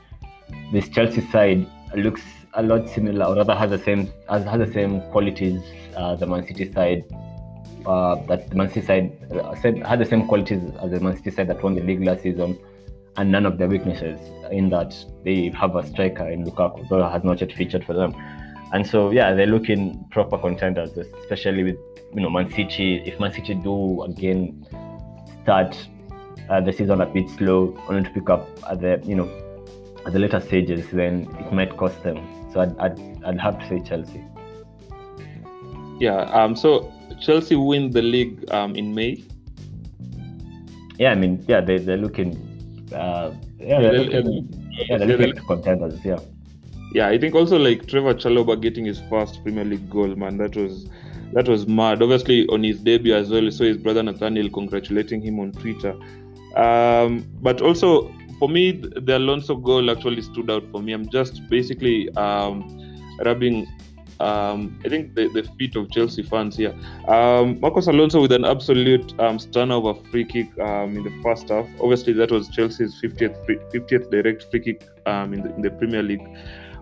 this 0.72 0.90
Chelsea 0.90 1.22
side 1.30 1.68
looks 1.96 2.22
a 2.54 2.64
lot 2.64 2.90
similar, 2.90 3.26
or 3.26 3.36
rather 3.36 3.56
has 3.56 3.70
the 3.70 3.78
same 3.78 4.12
has, 4.30 4.44
has 4.46 4.60
the 4.60 4.74
same 4.74 5.02
qualities 5.12 5.62
uh, 5.96 6.16
the 6.16 6.26
Man 6.26 6.46
City 6.46 6.72
side. 6.72 7.04
Uh, 7.86 8.16
that 8.26 8.50
the 8.50 8.56
Man 8.56 8.68
City 8.68 8.86
side 8.86 9.32
uh, 9.32 9.56
said 9.56 9.78
had 9.86 10.00
the 10.00 10.06
same 10.06 10.28
qualities 10.28 10.62
as 10.82 10.92
the 10.92 11.00
Man 11.00 11.16
City 11.16 11.32
side 11.32 11.48
that 11.48 11.64
won 11.64 11.76
the 11.76 11.82
league 11.82 12.04
last 12.04 12.24
season, 12.24 12.58
and 13.16 13.32
none 13.32 13.46
of 13.46 13.58
their 13.58 13.68
weaknesses 13.68 14.20
in 14.52 14.70
that 14.70 14.94
they 15.24 15.50
have 15.50 15.76
a 15.76 15.86
striker 15.86 16.30
in 16.30 16.44
Lukaku, 16.44 16.88
though 16.90 17.08
has 17.08 17.24
not 17.24 17.40
yet 17.40 17.52
featured 17.54 17.86
for 17.86 17.94
them. 17.94 18.14
And 18.74 18.86
so 18.86 19.12
yeah, 19.12 19.34
they're 19.34 19.48
looking 19.48 20.06
proper 20.12 20.38
contenders, 20.38 20.98
especially 20.98 21.64
with 21.64 21.78
you 22.14 22.22
know 22.22 22.30
Man 22.30 22.52
City. 22.52 23.02
If 23.06 23.20
Man 23.20 23.32
City 23.32 23.54
do 23.56 24.04
again 24.04 24.66
start 25.44 25.78
uh, 26.50 26.62
the 26.62 26.72
season 26.72 27.02
a 27.02 27.06
bit 27.06 27.30
slow, 27.32 27.78
only 27.90 28.04
to 28.04 28.10
pick 28.10 28.30
up 28.30 28.48
at 28.70 28.82
the 28.82 29.02
you 29.04 29.16
know 29.16 29.30
at 30.06 30.14
the 30.14 30.20
later 30.20 30.40
stages, 30.40 30.90
then 30.92 31.28
it 31.40 31.52
might 31.52 31.76
cost 31.78 32.02
them. 32.04 32.18
So 32.54 32.62
I'd 32.62 32.78
I'd, 32.80 33.24
I'd 33.26 33.40
have 33.40 33.60
to 33.60 33.68
say 33.68 33.82
Chelsea. 33.88 34.24
Yeah. 36.00 36.22
Um. 36.32 36.56
So 36.56 36.94
Chelsea 37.20 37.56
win 37.56 37.92
the 37.92 38.02
league 38.02 38.50
um 38.52 38.76
in 38.76 38.94
May. 38.94 39.24
Yeah, 40.98 41.12
I 41.12 41.16
mean 41.16 41.44
yeah, 41.48 41.62
they 41.62 41.78
they're 41.78 41.98
looking. 41.98 42.44
Uh, 42.94 43.34
yeah, 43.60 43.82
they're 43.82 43.94
looking, 43.94 44.72
yeah, 44.88 44.98
they're 44.98 45.08
looking 45.08 45.36
like 45.36 45.46
contenders. 45.46 46.06
Yeah. 46.06 46.20
yeah, 46.94 47.08
I 47.10 47.18
think 47.18 47.36
also 47.36 47.58
like 47.58 47.86
Trevor 47.88 48.14
Chalobah 48.14 48.62
getting 48.62 48.86
his 48.86 49.02
first 49.10 49.44
Premier 49.44 49.66
League 49.66 49.90
goal, 49.90 50.16
man, 50.16 50.38
that 50.38 50.56
was 50.56 50.90
that 51.34 51.48
was 51.48 51.68
mad. 51.68 52.02
Obviously 52.02 52.48
on 52.48 52.64
his 52.64 52.80
debut 52.80 53.14
as 53.14 53.30
well, 53.30 53.52
so 53.52 53.66
his 53.66 53.78
brother 53.78 54.02
Nathaniel 54.02 54.50
congratulating 54.50 55.22
him 55.22 55.40
on 55.40 55.52
Twitter. 55.52 55.96
Um, 56.58 57.26
but 57.42 57.62
also 57.62 58.14
for 58.40 58.50
me, 58.50 58.72
the 58.72 59.18
Alonso 59.18 59.56
goal 59.56 59.90
actually 59.92 60.22
stood 60.22 60.50
out 60.50 60.64
for 60.72 60.82
me. 60.82 60.94
I'm 60.94 61.10
just 61.10 61.48
basically 61.50 62.10
um, 62.16 62.62
rubbing 63.24 63.68
um, 64.20 64.80
I 64.84 64.90
think 64.90 65.16
the, 65.16 65.28
the 65.28 65.44
feet 65.58 65.76
of 65.76 65.92
Chelsea 65.92 66.24
fans 66.24 66.58
here. 66.58 66.76
Um, 67.08 67.60
Marcos 67.60 67.88
Alonso 67.88 68.22
with 68.22 68.32
an 68.32 68.46
absolute 68.46 69.14
um, 69.20 69.38
stunner 69.38 69.76
of 69.76 69.86
a 69.86 69.96
free 70.10 70.26
kick 70.26 70.58
um, 70.60 70.98
in 70.98 71.04
the 71.04 71.22
first 71.24 71.50
half. 71.50 71.68
Obviously, 71.80 72.14
that 72.14 72.32
was 72.32 72.50
Chelsea's 72.50 73.00
50th 73.02 73.46
free, 73.46 73.58
50th 73.74 74.10
direct 74.10 74.50
free 74.50 74.60
kick 74.62 74.88
um, 75.06 75.34
in, 75.34 75.44
the, 75.44 75.56
in 75.56 75.62
the 75.62 75.72
Premier 75.72 76.02
League. 76.02 76.28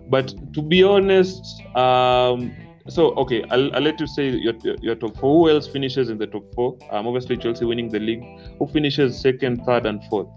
But 0.08 0.34
to 0.54 0.62
be 0.62 0.82
honest, 0.82 1.44
um, 1.76 2.54
so 2.88 3.12
okay, 3.16 3.44
I'll, 3.50 3.74
I'll 3.74 3.82
let 3.82 3.98
you 4.00 4.06
say 4.06 4.28
your, 4.28 4.54
your 4.80 4.94
top 4.94 5.16
four. 5.16 5.48
Who 5.48 5.54
else 5.54 5.66
finishes 5.66 6.08
in 6.08 6.18
the 6.18 6.26
top 6.26 6.44
four? 6.54 6.76
Um, 6.90 7.06
obviously 7.06 7.36
Chelsea 7.36 7.64
winning 7.64 7.88
the 7.88 7.98
league. 8.00 8.24
Who 8.58 8.66
finishes 8.68 9.18
second, 9.20 9.64
third, 9.64 9.86
and 9.86 10.02
fourth? 10.04 10.28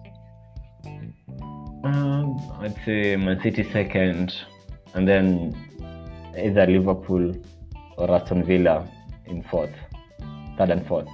Um, 1.83 2.37
I'd 2.59 2.75
say 2.85 3.15
Man 3.15 3.39
City 3.41 3.63
second, 3.71 4.33
and 4.93 5.07
then 5.07 5.55
either 6.37 6.65
Liverpool 6.65 7.35
or 7.97 8.11
Aston 8.11 8.43
Villa 8.43 8.87
in 9.25 9.43
fourth, 9.43 9.73
third 10.57 10.69
and 10.71 10.85
fourth. 10.87 11.07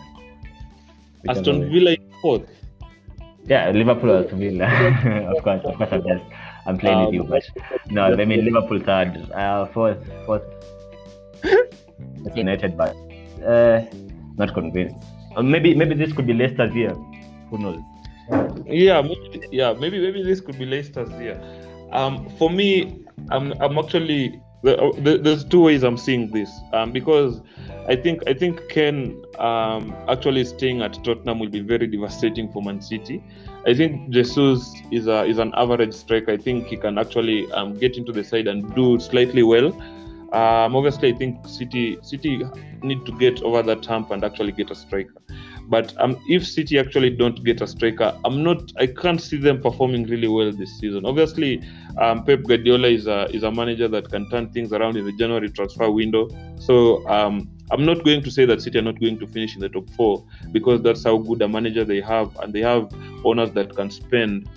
Aston. 1.28 1.70
Villa 1.72 1.92
in 1.92 2.12
fourth. 2.22 2.48
Yeah, 3.46 3.70
Liverpool 3.72 4.12
or 4.12 4.24
Aston 4.24 4.40
Villa. 4.40 4.66
of 5.36 5.44
course, 5.44 5.62
of 5.66 5.76
course, 5.76 5.90
I'm 5.92 6.04
just 6.04 6.26
I'm 6.66 6.78
playing 6.78 7.00
with 7.00 7.08
Um, 7.10 7.14
you, 7.14 7.24
but 7.24 7.44
no, 7.92 8.06
I 8.06 8.26
mean 8.26 8.44
Liverpool 8.46 8.80
third, 8.80 9.30
uh, 9.34 9.68
fourth, 9.68 10.00
fourth. 10.26 10.44
United, 12.36 12.76
but 12.78 12.96
uh, 13.46 13.82
not 14.38 14.54
convinced. 14.54 14.98
Uh, 15.36 15.42
maybe 15.44 15.76
maybe 15.76 15.96
this 15.96 16.12
could 16.14 16.28
be 16.28 16.34
Leicester's 16.34 16.74
year. 16.76 16.94
Who 17.50 17.58
knows? 17.60 17.82
yeah 18.66 19.02
maybe, 19.02 19.48
yeah 19.52 19.74
maybe 19.74 20.00
maybe 20.00 20.24
this 20.24 20.42
could 20.42 20.58
be 20.58 20.66
Leicester's 20.66 21.12
here 21.12 21.40
um 21.92 22.28
for 22.40 22.50
me 22.50 23.06
i'm 23.30 23.54
i'm 23.62 23.78
actually 23.78 24.42
the- 24.64 24.92
the- 24.98 25.20
there's 25.20 25.44
two 25.46 25.62
ways 25.62 25.84
i'm 25.84 25.96
seeing 25.98 26.32
this 26.32 26.50
um 26.74 26.92
because 26.92 27.42
i 27.88 27.96
think 27.96 28.24
i 28.28 28.34
think 28.34 28.68
kane 28.70 29.24
um 29.38 29.96
actually 30.08 30.44
staying 30.44 30.82
at 30.82 30.94
tottenham 31.04 31.38
will 31.38 31.50
be 31.50 31.60
very 31.60 31.86
devastating 31.86 32.52
for 32.52 32.64
man 32.64 32.82
city 32.82 33.22
i 33.68 33.74
think 33.76 34.10
jesus 34.10 34.74
is 34.92 35.06
a 35.06 35.24
is 35.26 35.38
an 35.38 35.54
average 35.56 35.94
striker 35.94 36.32
i 36.32 36.38
think 36.38 36.66
he 36.66 36.76
can 36.78 36.98
actually 36.98 37.50
um, 37.52 37.78
get 37.78 37.96
into 37.96 38.12
the 38.12 38.24
side 38.24 38.48
and 38.48 38.74
do 38.74 39.00
slightly 39.00 39.44
well 39.44 39.72
um 40.36 40.76
obviously 40.76 41.14
i 41.14 41.16
think 41.22 41.48
city 41.48 41.98
city 42.02 42.34
need 42.84 43.06
to 43.06 43.18
get 43.24 43.42
over 43.42 43.62
that 43.64 43.86
hump 43.86 44.12
and 44.12 44.24
actually 44.24 44.52
get 44.52 44.70
a 44.72 44.76
striker 44.76 45.22
but 45.68 45.94
um, 46.00 46.18
if 46.28 46.46
City 46.48 46.78
actually 46.78 47.10
don't 47.10 47.44
get 47.44 47.62
a 47.62 47.68
striker, 47.68 48.18
I'm 48.24 48.44
not. 48.44 48.72
I 48.78 48.88
can't 48.88 49.22
see 49.22 49.38
them 49.38 49.62
performing 49.62 50.06
really 50.06 50.28
well 50.28 50.52
this 50.52 50.80
season. 50.80 51.06
Obviously, 51.06 51.62
um, 52.00 52.24
Pep 52.24 52.44
Guardiola 52.44 52.88
is 52.88 53.08
a 53.08 53.26
is 53.36 53.44
a 53.44 53.52
manager 53.52 53.88
that 53.88 54.10
can 54.10 54.30
turn 54.30 54.50
things 54.52 54.74
around 54.74 54.98
in 54.98 55.06
the 55.06 55.12
January 55.14 55.50
transfer 55.50 55.90
window. 55.90 56.30
So 56.60 57.08
um, 57.10 57.50
I'm 57.72 57.86
not 57.86 58.04
going 58.04 58.22
to 58.24 58.32
say 58.32 58.46
that 58.46 58.62
City 58.62 58.78
are 58.80 58.84
not 58.84 59.00
going 59.00 59.18
to 59.20 59.28
finish 59.28 59.56
in 59.56 59.62
the 59.62 59.70
top 59.70 59.90
four 59.92 60.24
because 60.52 60.82
that's 60.82 61.04
how 61.04 61.18
good 61.18 61.42
a 61.42 61.48
manager 61.48 61.84
they 61.84 62.02
have, 62.02 62.36
and 62.40 62.54
they 62.54 62.62
have 62.62 62.92
owners 63.24 63.52
that 63.52 63.76
can 63.76 63.90
spend. 63.90 64.48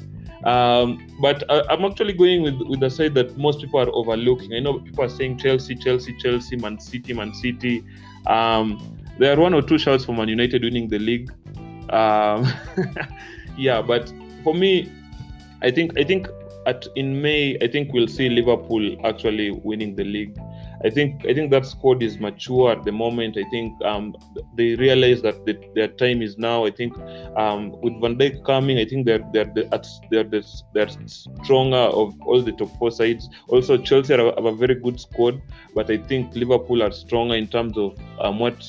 Um, 0.44 1.06
but 1.20 1.42
I, 1.50 1.62
I'm 1.70 1.84
actually 1.84 2.12
going 2.12 2.42
with 2.42 2.60
with 2.62 2.80
the 2.80 2.90
side 2.90 3.14
that 3.14 3.36
most 3.36 3.60
people 3.60 3.80
are 3.80 3.90
overlooking. 3.90 4.54
I 4.54 4.60
know 4.60 4.78
people 4.78 5.04
are 5.04 5.08
saying 5.08 5.38
Chelsea, 5.38 5.74
Chelsea, 5.74 6.14
Chelsea, 6.14 6.56
Man 6.56 6.78
City, 6.78 7.12
Man 7.12 7.34
City. 7.34 7.84
Um, 8.26 8.98
there 9.18 9.36
are 9.36 9.40
one 9.40 9.54
or 9.54 9.62
two 9.62 9.78
shouts 9.78 10.04
for 10.04 10.14
Man 10.14 10.28
United 10.28 10.62
winning 10.62 10.88
the 10.88 10.98
league. 10.98 11.30
Um, 11.90 12.46
yeah, 13.56 13.82
but 13.82 14.12
for 14.44 14.54
me, 14.54 14.92
I 15.62 15.70
think 15.70 15.98
I 15.98 16.04
think 16.04 16.28
at 16.66 16.86
in 16.94 17.20
May, 17.20 17.58
I 17.60 17.66
think 17.66 17.92
we'll 17.92 18.08
see 18.08 18.28
Liverpool 18.28 18.96
actually 19.04 19.50
winning 19.50 19.96
the 19.96 20.04
league. 20.04 20.38
I 20.84 20.90
think 20.90 21.26
I 21.26 21.34
think 21.34 21.50
that 21.50 21.66
squad 21.66 22.02
is 22.02 22.18
mature 22.18 22.70
at 22.70 22.84
the 22.84 22.92
moment. 22.92 23.36
I 23.36 23.44
think 23.50 23.72
um, 23.84 24.14
they 24.56 24.76
realize 24.76 25.22
that 25.22 25.44
the, 25.44 25.58
their 25.74 25.88
time 25.88 26.22
is 26.22 26.38
now. 26.38 26.64
I 26.64 26.70
think 26.70 26.96
um, 27.36 27.72
with 27.80 28.00
Van 28.00 28.16
Dijk 28.16 28.44
coming, 28.44 28.78
I 28.78 28.84
think 28.84 29.06
they're 29.06 29.24
they're 29.32 29.46
the, 29.46 29.64
they're 30.10 30.24
the, 30.24 30.46
they're 30.74 30.88
stronger 31.06 31.76
of 31.76 32.14
all 32.22 32.42
the 32.42 32.52
top 32.52 32.76
four 32.78 32.90
sides. 32.90 33.28
Also, 33.48 33.76
Chelsea 33.76 34.16
have 34.16 34.46
a 34.46 34.54
very 34.54 34.76
good 34.76 35.00
squad, 35.00 35.42
but 35.74 35.90
I 35.90 35.96
think 35.96 36.34
Liverpool 36.36 36.82
are 36.82 36.92
stronger 36.92 37.34
in 37.34 37.48
terms 37.48 37.76
of 37.76 37.98
um, 38.20 38.38
what 38.38 38.64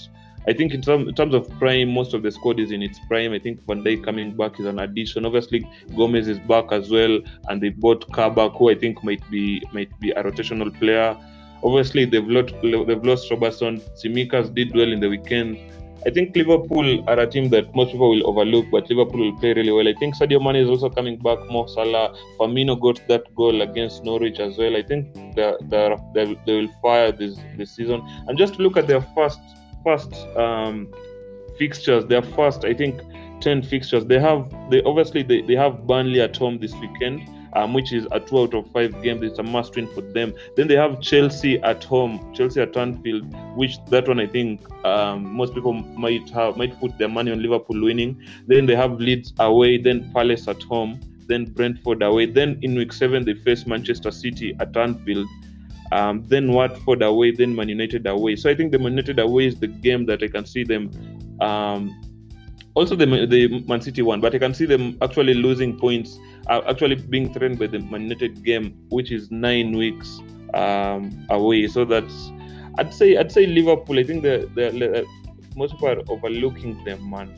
I 0.48 0.54
think 0.54 0.74
in, 0.74 0.82
term, 0.82 1.08
in 1.08 1.14
terms 1.14 1.36
of 1.36 1.48
prime, 1.60 1.94
most 1.94 2.16
of 2.16 2.24
the 2.24 2.32
squad 2.32 2.60
is 2.60 2.72
in 2.72 2.82
its 2.82 2.98
prime. 3.08 3.34
I 3.34 3.40
think 3.40 3.60
Van 3.68 3.84
Dijk 3.84 4.04
coming 4.04 4.36
back 4.36 4.60
is 4.60 4.66
an 4.66 4.80
addition. 4.80 5.26
Obviously, 5.26 5.68
Gomez 5.96 6.28
is 6.28 6.40
back 6.40 6.72
as 6.72 6.90
well, 6.90 7.20
and 7.50 7.62
they 7.62 7.70
bought 7.70 8.12
Kabak, 8.14 8.58
who 8.58 8.72
I 8.72 8.76
think 8.76 9.04
might 9.04 9.22
be 9.30 9.62
might 9.74 9.92
be 10.00 10.10
a 10.12 10.24
rotational 10.24 10.76
player. 10.80 11.16
Obviously, 11.64 12.06
they've 12.06 12.28
lost 12.28 12.54
they've 12.62 13.04
lost 13.04 13.30
Robertson. 13.32 13.82
Tsimikas 13.98 14.54
did 14.54 14.74
well 14.76 14.92
in 14.92 15.00
the 15.00 15.10
weekend. 15.10 15.58
I 16.06 16.10
think 16.10 16.34
Liverpool 16.34 17.04
are 17.10 17.20
a 17.20 17.28
team 17.28 17.50
that 17.50 17.76
most 17.76 17.92
people 17.92 18.10
will 18.10 18.26
overlook, 18.26 18.68
but 18.72 18.90
Liverpool 18.90 19.20
will 19.20 19.38
play 19.38 19.54
really 19.54 19.72
well. 19.72 19.86
I 19.86 19.94
think 19.96 20.16
Sadio 20.16 20.42
Mane 20.42 20.56
is 20.56 20.70
also 20.70 20.90
coming 20.90 21.18
back. 21.18 21.40
Mo 21.50 21.66
Salah, 21.66 22.16
Firmino 22.40 22.80
got 22.80 23.06
that 23.10 23.24
goal 23.36 23.62
against 23.62 24.06
Norwich 24.06 24.40
as 24.40 24.58
well. 24.58 24.78
I 24.78 24.84
think 24.84 25.14
they 25.36 25.54
they 25.70 26.38
they 26.46 26.54
will 26.54 26.70
fire 26.82 27.12
this 27.12 27.38
this 27.58 27.76
season. 27.76 28.02
And 28.28 28.38
just 28.38 28.60
look 28.60 28.78
at 28.78 28.88
their 28.88 29.02
first 29.14 29.42
first 29.84 30.14
um, 30.38 30.88
fixtures, 31.58 32.06
their 32.06 32.22
first, 32.22 32.66
I 32.66 32.74
think, 32.74 33.02
10 33.42 33.64
fixtures. 33.64 34.06
They 34.06 34.20
have, 34.20 34.50
they 34.70 34.82
obviously, 34.84 35.24
they, 35.24 35.42
they 35.42 35.56
have 35.56 35.86
Burnley 35.88 36.22
at 36.22 36.36
home 36.36 36.60
this 36.60 36.74
weekend, 36.76 37.28
um, 37.54 37.74
which 37.74 37.92
is 37.92 38.08
a 38.12 38.20
two 38.20 38.40
out 38.40 38.54
of 38.54 38.70
five 38.72 39.02
game. 39.02 39.24
It's 39.24 39.40
a 39.40 39.44
must 39.44 39.76
win 39.76 39.88
for 39.88 40.02
them. 40.02 40.34
Then 40.56 40.68
they 40.68 40.76
have 40.76 41.02
Chelsea 41.02 41.60
at 41.62 41.84
home, 41.84 42.34
Chelsea 42.34 42.62
at 42.62 42.76
Anfield, 42.76 43.34
which 43.56 43.84
that 43.86 44.08
one 44.08 44.20
I 44.20 44.28
think 44.28 44.62
um, 44.86 45.34
most 45.34 45.54
people 45.54 45.74
might 45.74 46.30
have, 46.30 46.58
might 46.58 46.80
put 46.80 46.98
their 46.98 47.10
money 47.10 47.32
on 47.32 47.42
Liverpool 47.42 47.82
winning. 47.82 48.22
Then 48.48 48.66
they 48.66 48.76
have 48.76 49.00
Leeds 49.00 49.34
away, 49.40 49.78
then 49.78 50.12
Palace 50.14 50.48
at 50.48 50.62
home, 50.64 51.00
then 51.28 51.46
Brentford 51.46 52.04
away. 52.04 52.26
Then 52.26 52.60
in 52.62 52.76
week 52.76 52.94
seven, 52.94 53.26
they 53.26 53.34
face 53.34 53.66
Manchester 53.66 54.12
City 54.12 54.56
at 54.60 54.76
Anfield 54.76 55.28
um, 55.92 56.24
then 56.28 56.52
Watford 56.52 57.02
away, 57.02 57.32
then 57.32 57.56
Man 57.56 57.70
United 57.70 58.06
away. 58.06 58.36
So 58.36 58.50
I 58.50 58.56
think 58.56 58.72
the 58.72 58.80
Man 58.80 58.92
United 58.92 59.20
away 59.20 59.48
is 59.48 59.60
the 59.60 59.68
game 59.68 60.06
that 60.06 60.22
I 60.22 60.28
can 60.28 60.46
see 60.46 60.64
them. 60.64 60.92
Um, 61.42 62.00
also 62.76 62.96
the 62.96 63.06
the 63.26 63.64
Man 63.68 63.82
City 63.82 64.02
one, 64.02 64.22
but 64.22 64.36
I 64.36 64.40
can 64.40 64.54
see 64.54 64.66
them 64.66 64.98
actually 65.02 65.34
losing 65.34 65.78
points, 65.78 66.20
uh, 66.48 66.62
actually 66.68 66.96
being 66.96 67.34
threatened 67.34 67.60
by 67.60 67.68
the 67.68 67.80
Man 67.80 68.04
United 68.04 68.44
game, 68.44 68.76
which 68.90 69.12
is 69.12 69.32
nine 69.32 69.76
weeks 69.76 70.20
um, 70.54 71.26
away. 71.30 71.68
So 71.68 71.86
that's 71.86 72.32
I'd 72.78 72.94
say 72.94 73.18
I'd 73.18 73.32
say 73.32 73.46
Liverpool. 73.46 74.00
I 74.00 74.04
think 74.04 74.24
the 74.24 74.50
the 74.56 75.06
most 75.56 75.74
people 75.74 75.90
are 75.90 76.02
overlooking 76.10 76.84
them, 76.84 77.10
man. 77.10 77.34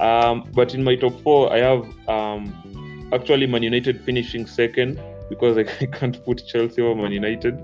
Um, 0.00 0.44
but 0.54 0.74
in 0.74 0.84
my 0.84 0.94
top 0.94 1.20
four, 1.22 1.52
I 1.52 1.58
have 1.58 2.08
um, 2.08 3.10
actually 3.12 3.46
Man 3.46 3.62
United 3.62 4.04
finishing 4.04 4.46
second 4.46 5.00
because 5.28 5.58
I 5.58 5.64
can't 5.98 6.24
put 6.24 6.46
Chelsea 6.46 6.82
over 6.82 7.02
Man 7.02 7.12
United. 7.12 7.58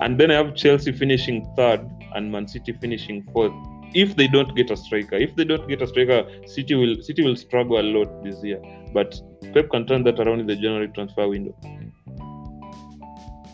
And 0.00 0.18
then 0.18 0.30
I 0.30 0.34
have 0.34 0.54
Chelsea 0.54 0.92
finishing 0.92 1.50
third 1.56 1.80
and 2.14 2.30
Man 2.32 2.48
City 2.48 2.72
finishing 2.72 3.22
fourth. 3.32 3.52
If 3.94 4.16
they 4.16 4.28
don't 4.28 4.54
get 4.54 4.70
a 4.70 4.76
striker, 4.76 5.16
if 5.16 5.34
they 5.36 5.44
don't 5.44 5.68
get 5.68 5.82
a 5.82 5.86
striker, 5.86 6.24
City 6.46 6.74
will 6.74 7.02
City 7.02 7.22
will 7.24 7.36
struggle 7.36 7.80
a 7.80 7.82
lot 7.82 8.22
this 8.22 8.42
year. 8.44 8.60
But 8.92 9.20
Pep 9.52 9.70
can 9.70 9.86
turn 9.86 10.04
that 10.04 10.20
around 10.20 10.40
in 10.40 10.46
the 10.46 10.54
January 10.54 10.88
transfer 10.88 11.28
window. 11.28 11.54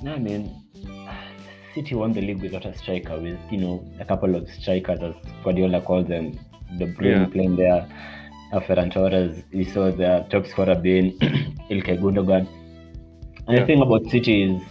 No, 0.02 0.12
I 0.14 0.18
mean, 0.18 0.54
City 1.74 1.94
won 1.94 2.12
the 2.12 2.20
league 2.20 2.42
without 2.42 2.66
a 2.66 2.76
striker, 2.76 3.18
with 3.18 3.38
you 3.50 3.58
know 3.58 3.84
a 4.00 4.04
couple 4.04 4.34
of 4.34 4.48
strikers, 4.50 5.00
as 5.00 5.14
Guardiola 5.42 5.80
calls 5.80 6.06
them, 6.08 6.38
De 6.78 6.86
Bruyne 6.86 7.20
Yeah. 7.20 7.26
playing 7.26 7.56
there, 7.56 7.88
uh, 8.52 8.60
Ferran 8.60 8.92
Torres. 8.92 9.42
You 9.52 9.64
saw 9.64 9.90
their 9.90 10.24
top 10.30 10.46
scorer 10.46 10.74
being 10.74 11.12
Ilkay 11.70 11.98
Gundogan. 12.00 12.46
And 13.46 13.56
Yeah. 13.56 13.60
the 13.60 13.66
thing 13.66 13.80
about 13.80 14.04
City 14.10 14.42
is, 14.42 14.62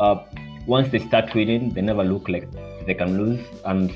uh, 0.00 0.16
once 0.66 0.88
they 0.90 0.98
start 0.98 1.34
winning, 1.34 1.70
they 1.70 1.80
never 1.82 2.04
look 2.04 2.28
like 2.28 2.46
they 2.86 2.94
can 2.94 3.16
lose. 3.16 3.40
And 3.64 3.90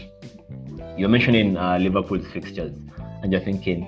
you're 0.99 1.09
mentioning 1.09 1.57
uh, 1.57 1.79
Liverpool's 1.79 2.27
fixtures, 2.33 2.77
and 3.23 3.33
you're 3.33 3.41
thinking 3.41 3.87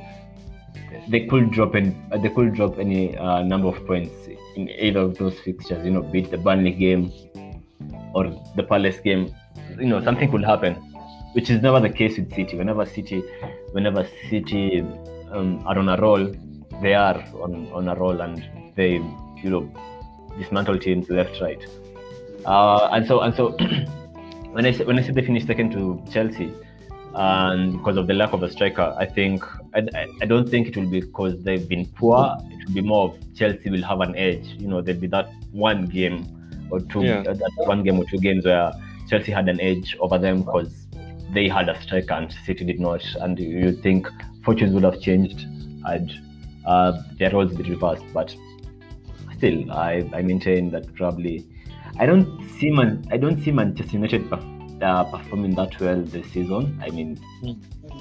they 1.09 1.27
could 1.27 1.51
drop 1.51 1.75
uh, 1.75 2.19
they 2.19 2.29
could 2.29 2.55
drop 2.55 2.79
any 2.79 3.17
uh, 3.17 3.43
number 3.43 3.69
of 3.69 3.87
points 3.87 4.29
in 4.57 4.69
either 4.71 5.01
of 5.01 5.19
those 5.19 5.39
fixtures. 5.41 5.85
You 5.85 5.91
know, 5.91 6.03
beat 6.03 6.31
the 6.31 6.39
Burnley 6.39 6.73
game 6.73 7.13
or 8.15 8.25
the 8.57 8.63
Palace 8.63 9.01
game. 9.01 9.35
You 9.79 9.87
know, 9.87 10.03
something 10.03 10.31
could 10.31 10.45
happen, 10.45 10.75
which 11.33 11.51
is 11.51 11.63
never 11.63 11.81
the 11.81 11.91
case 11.91 12.17
with 12.17 12.33
City. 12.35 12.57
Whenever 12.57 12.87
City, 12.87 13.23
whenever 13.73 14.07
City 14.29 14.81
um, 15.33 15.63
are 15.67 15.79
on 15.79 15.89
a 15.89 16.01
roll, 16.01 16.33
they 16.83 16.95
are 16.95 17.19
on, 17.43 17.69
on 17.73 17.89
a 17.89 17.95
roll, 17.95 18.21
and 18.21 18.45
they 18.77 18.93
you 19.43 19.51
know 19.51 19.73
dismantle 20.39 20.79
teams 20.79 21.09
left 21.09 21.41
right. 21.41 21.65
Uh, 22.47 22.89
and 22.93 23.07
so 23.07 23.21
and 23.21 23.35
so 23.35 23.51
when 24.53 24.65
I 24.67 24.73
when 24.73 24.99
I 24.99 25.03
say 25.03 25.13
they 25.13 25.23
finished 25.23 25.47
second 25.47 25.73
to 25.73 26.03
Chelsea, 26.11 26.53
and 27.15 27.73
because 27.73 27.97
of 27.97 28.07
the 28.07 28.15
lack 28.15 28.33
of 28.33 28.43
a 28.43 28.51
striker, 28.51 28.95
I 28.99 29.07
think 29.07 29.45
I, 29.75 29.83
I, 30.23 30.27
don't 30.27 30.49
think 30.49 30.69
it 30.69 30.77
will 30.77 30.89
be 30.89 31.01
because 31.01 31.43
they've 31.43 31.69
been 31.69 31.87
poor. 31.87 32.37
It 32.51 32.67
will 32.67 32.75
be 32.75 32.83
more 32.83 33.11
of 33.11 33.35
Chelsea 33.35 33.71
will 33.71 33.83
have 33.83 34.01
an 34.01 34.15
edge. 34.17 34.47
You 34.59 34.69
know, 34.69 34.81
there'll 34.81 35.01
be 35.01 35.09
that 35.09 35.29
one 35.51 35.87
game 35.87 36.27
or 36.71 36.81
two, 36.81 37.03
Yeah. 37.03 37.21
uh, 37.21 37.35
that 37.35 37.53
one 37.57 37.83
game 37.83 37.99
or 37.99 38.05
two 38.05 38.19
games 38.19 38.45
where 38.45 38.73
Chelsea 39.09 39.33
had 39.33 39.49
an 39.49 39.61
edge 39.61 39.97
over 39.99 40.19
them 40.19 40.43
because 40.43 40.87
they 41.33 41.49
had 41.49 41.69
a 41.69 41.81
striker 41.83 42.15
and 42.15 42.33
City 42.47 42.65
did 42.65 42.79
not, 42.79 43.05
and 43.21 43.39
you 43.39 43.73
think 43.73 44.09
fortunes 44.45 44.73
would 44.73 44.85
have 44.85 45.01
changed 45.01 45.47
and 45.87 46.13
uh, 46.65 47.03
their 47.19 47.31
roles 47.31 47.53
be 47.53 47.69
reversed. 47.69 48.05
But 48.15 48.35
still, 49.37 49.71
I, 49.73 50.09
I 50.13 50.23
maintain 50.23 50.71
that 50.71 50.95
probably 50.95 51.45
I 51.99 52.07
don't 52.07 52.49
see 52.59 52.71
Man 52.71 53.05
I 53.11 53.17
don't 53.17 53.43
see 53.43 53.51
Manchester 53.51 53.93
United 53.93 54.31
uh, 54.83 55.05
performing 55.05 55.55
that 55.57 55.79
well 55.81 56.01
this 56.03 56.27
season. 56.33 56.81
I 56.83 56.91
mean, 56.91 57.19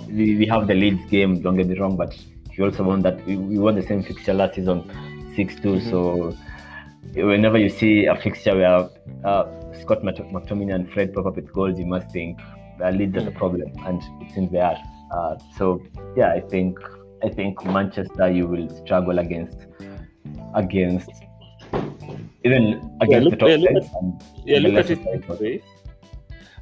we, 0.08 0.36
we 0.38 0.46
have 0.48 0.68
the 0.68 0.74
Leeds 0.74 1.06
game. 1.10 1.42
Don't 1.42 1.58
get 1.58 1.68
me 1.68 1.78
wrong, 1.78 1.96
but 1.98 2.15
you 2.54 2.65
also 2.65 2.84
won 2.84 3.02
that 3.02 3.26
we, 3.26 3.38
we 3.38 3.58
won 3.58 3.76
the 3.76 3.84
same 3.84 4.04
fixture 4.04 4.34
last 4.34 4.56
season, 4.56 4.84
six 5.36 5.56
two. 5.56 5.80
So 5.82 6.36
whenever 7.13 7.58
you 7.58 7.70
see 7.70 8.06
a 8.06 8.15
fixture 8.15 8.56
where 8.56 8.89
uh, 9.26 9.46
Scott 9.82 10.04
Mc- 10.04 10.18
McTominay 10.32 10.76
and 10.76 10.92
Fred 10.92 11.13
pop 11.13 11.26
up 11.26 11.36
with 11.36 11.52
goals, 11.54 11.80
you 11.80 11.86
must 11.86 12.12
think 12.12 12.39
that 12.80 12.94
Leeds 12.96 13.18
are 13.18 13.24
the 13.24 13.32
problem, 13.32 13.72
and 13.86 14.02
it 14.22 14.34
seems 14.34 14.52
they 14.52 14.60
are. 14.60 14.78
Uh, 15.12 15.38
so 15.58 15.82
yeah, 16.15 16.32
I 16.34 16.39
think 16.42 16.78
I 17.24 17.30
think 17.30 17.63
Manchester 17.65 18.30
you 18.32 18.48
will 18.48 18.70
struggle 18.86 19.20
against 19.20 19.58
against 20.56 21.10
even 22.46 22.98
against 23.02 23.26
look- 23.26 23.32
the 23.32 23.38
top 23.38 23.50
yeah, 23.50 23.56
look 23.58 23.84
and 24.02 24.24
Yeah, 24.46 24.60
look 24.60 24.74
at 24.76 24.89
it 24.89 24.98
sides, 25.04 25.06
this 25.12 25.26
but- 25.28 25.42
way. 25.42 25.62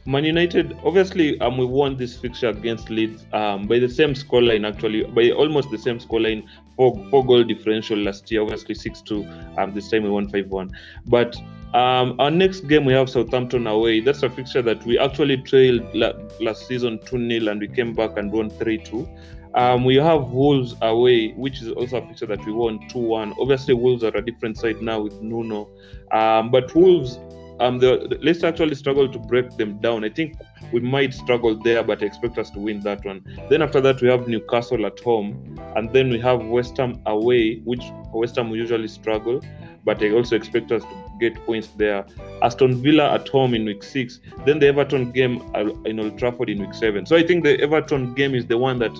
Man 0.07 0.23
United, 0.23 0.77
obviously, 0.85 1.37
um, 1.41 1.57
we 1.57 1.65
won 1.65 1.97
this 1.97 2.15
fixture 2.15 2.47
against 2.47 2.89
Leeds 2.89 3.25
um, 3.33 3.67
by 3.67 3.77
the 3.77 3.89
same 3.89 4.13
scoreline, 4.13 4.65
actually, 4.65 5.03
by 5.03 5.31
almost 5.31 5.69
the 5.69 5.77
same 5.77 5.99
scoreline, 5.99 6.47
four, 6.77 6.95
four 7.09 7.25
goal 7.25 7.43
differential 7.43 7.97
last 7.97 8.31
year, 8.31 8.41
obviously 8.41 8.73
6 8.73 9.01
2. 9.01 9.27
Um, 9.57 9.73
this 9.73 9.91
time 9.91 10.03
we 10.03 10.09
won 10.09 10.29
5 10.29 10.47
1. 10.47 10.71
But 11.07 11.35
um, 11.73 12.15
our 12.19 12.31
next 12.31 12.69
game, 12.69 12.85
we 12.85 12.93
have 12.93 13.09
Southampton 13.09 13.67
away. 13.67 13.99
That's 13.99 14.23
a 14.23 14.29
fixture 14.29 14.61
that 14.61 14.81
we 14.85 14.97
actually 14.97 15.37
trailed 15.41 15.93
la- 15.93 16.13
last 16.39 16.67
season 16.67 16.99
2 17.05 17.41
0, 17.41 17.51
and 17.51 17.59
we 17.59 17.67
came 17.67 17.93
back 17.93 18.15
and 18.15 18.31
won 18.31 18.49
3 18.49 18.77
2. 18.77 19.09
Um, 19.55 19.83
we 19.83 19.95
have 19.95 20.29
Wolves 20.29 20.75
away, 20.83 21.33
which 21.33 21.61
is 21.61 21.73
also 21.73 21.97
a 21.97 22.07
fixture 22.07 22.27
that 22.27 22.45
we 22.45 22.53
won 22.53 22.79
2 22.87 22.97
1. 22.97 23.33
Obviously, 23.41 23.73
Wolves 23.73 24.05
are 24.05 24.15
a 24.15 24.21
different 24.25 24.57
side 24.57 24.81
now 24.81 25.01
with 25.01 25.21
Nuno. 25.21 25.67
Um, 26.13 26.49
but 26.49 26.73
Wolves 26.73 27.19
um 27.59 27.79
the, 27.79 28.07
the 28.09 28.19
let's 28.21 28.43
actually 28.43 28.75
struggle 28.75 29.11
to 29.11 29.19
break 29.19 29.49
them 29.57 29.77
down. 29.79 30.03
I 30.03 30.09
think 30.09 30.35
we 30.71 30.79
might 30.79 31.13
struggle 31.13 31.55
there, 31.55 31.83
but 31.83 32.01
expect 32.01 32.37
us 32.37 32.49
to 32.51 32.59
win 32.59 32.81
that 32.81 33.05
one. 33.05 33.23
Then 33.49 33.61
after 33.61 33.81
that 33.81 34.01
we 34.01 34.07
have 34.09 34.27
Newcastle 34.27 34.85
at 34.85 34.99
home, 34.99 35.59
and 35.75 35.91
then 35.93 36.09
we 36.09 36.19
have 36.19 36.45
West 36.45 36.77
Ham 36.77 37.01
away, 37.05 37.59
which 37.59 37.83
West 38.13 38.35
Ham 38.35 38.49
usually 38.51 38.87
struggle, 38.87 39.41
but 39.85 40.03
I 40.03 40.11
also 40.11 40.35
expect 40.35 40.71
us 40.71 40.83
to 40.83 40.95
get 41.19 41.35
points 41.45 41.69
there. 41.77 42.05
Aston 42.41 42.81
Villa 42.81 43.13
at 43.13 43.27
home 43.29 43.53
in 43.53 43.65
week 43.65 43.83
six, 43.83 44.19
then 44.45 44.59
the 44.59 44.67
Everton 44.67 45.11
game 45.11 45.41
uh, 45.55 45.73
in 45.85 45.99
Old 45.99 46.17
Trafford 46.19 46.49
in 46.49 46.59
week 46.59 46.73
seven. 46.73 47.05
So 47.05 47.15
I 47.15 47.23
think 47.25 47.43
the 47.43 47.59
Everton 47.61 48.13
game 48.13 48.35
is 48.35 48.45
the 48.45 48.57
one 48.57 48.79
that 48.79 48.95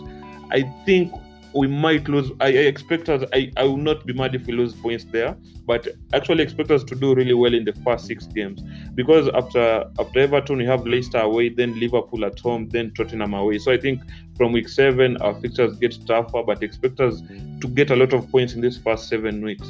I 0.52 0.62
think 0.86 1.13
we 1.54 1.68
might 1.68 2.08
lose. 2.08 2.32
I, 2.40 2.48
I 2.48 2.50
expect 2.50 3.10
us. 3.10 3.24
I, 3.34 3.52
I 3.58 3.64
will 3.64 3.78
not 3.78 4.06
be 4.06 4.14
mad 4.14 4.36
if 4.36 4.46
we 4.46 4.54
lose 4.54 4.74
points 4.74 5.06
there, 5.06 5.36
but 5.66 5.88
actually 6.14 6.44
expect 6.44 6.72
us 6.72 6.84
to 6.86 6.96
do 6.96 7.16
really 7.16 7.34
well 7.34 7.54
in 7.54 7.66
the 7.66 7.74
first 7.84 8.06
six 8.06 8.26
games 8.28 8.62
because 8.96 9.28
after 9.34 9.86
after 10.00 10.20
Everton 10.20 10.58
we 10.58 10.66
have 10.66 10.86
Leicester 10.86 11.20
away, 11.20 11.50
then 11.50 11.80
Liverpool 11.80 12.26
at 12.26 12.40
home, 12.40 12.70
then 12.70 12.94
Tottenham 12.94 13.34
away. 13.34 13.60
So 13.60 13.72
I 13.72 13.78
think 13.78 14.02
from 14.36 14.52
week 14.52 14.70
seven 14.70 15.18
our 15.18 15.34
fixtures 15.42 15.78
get 15.78 15.98
tougher, 16.06 16.44
but 16.44 16.64
expect 16.64 17.00
us 17.00 17.22
to 17.62 17.68
get 17.68 17.92
a 17.92 17.96
lot 17.96 18.14
of 18.14 18.30
points 18.30 18.54
in 18.54 18.62
these 18.62 18.78
first 18.78 19.08
seven 19.10 19.44
weeks. 19.44 19.68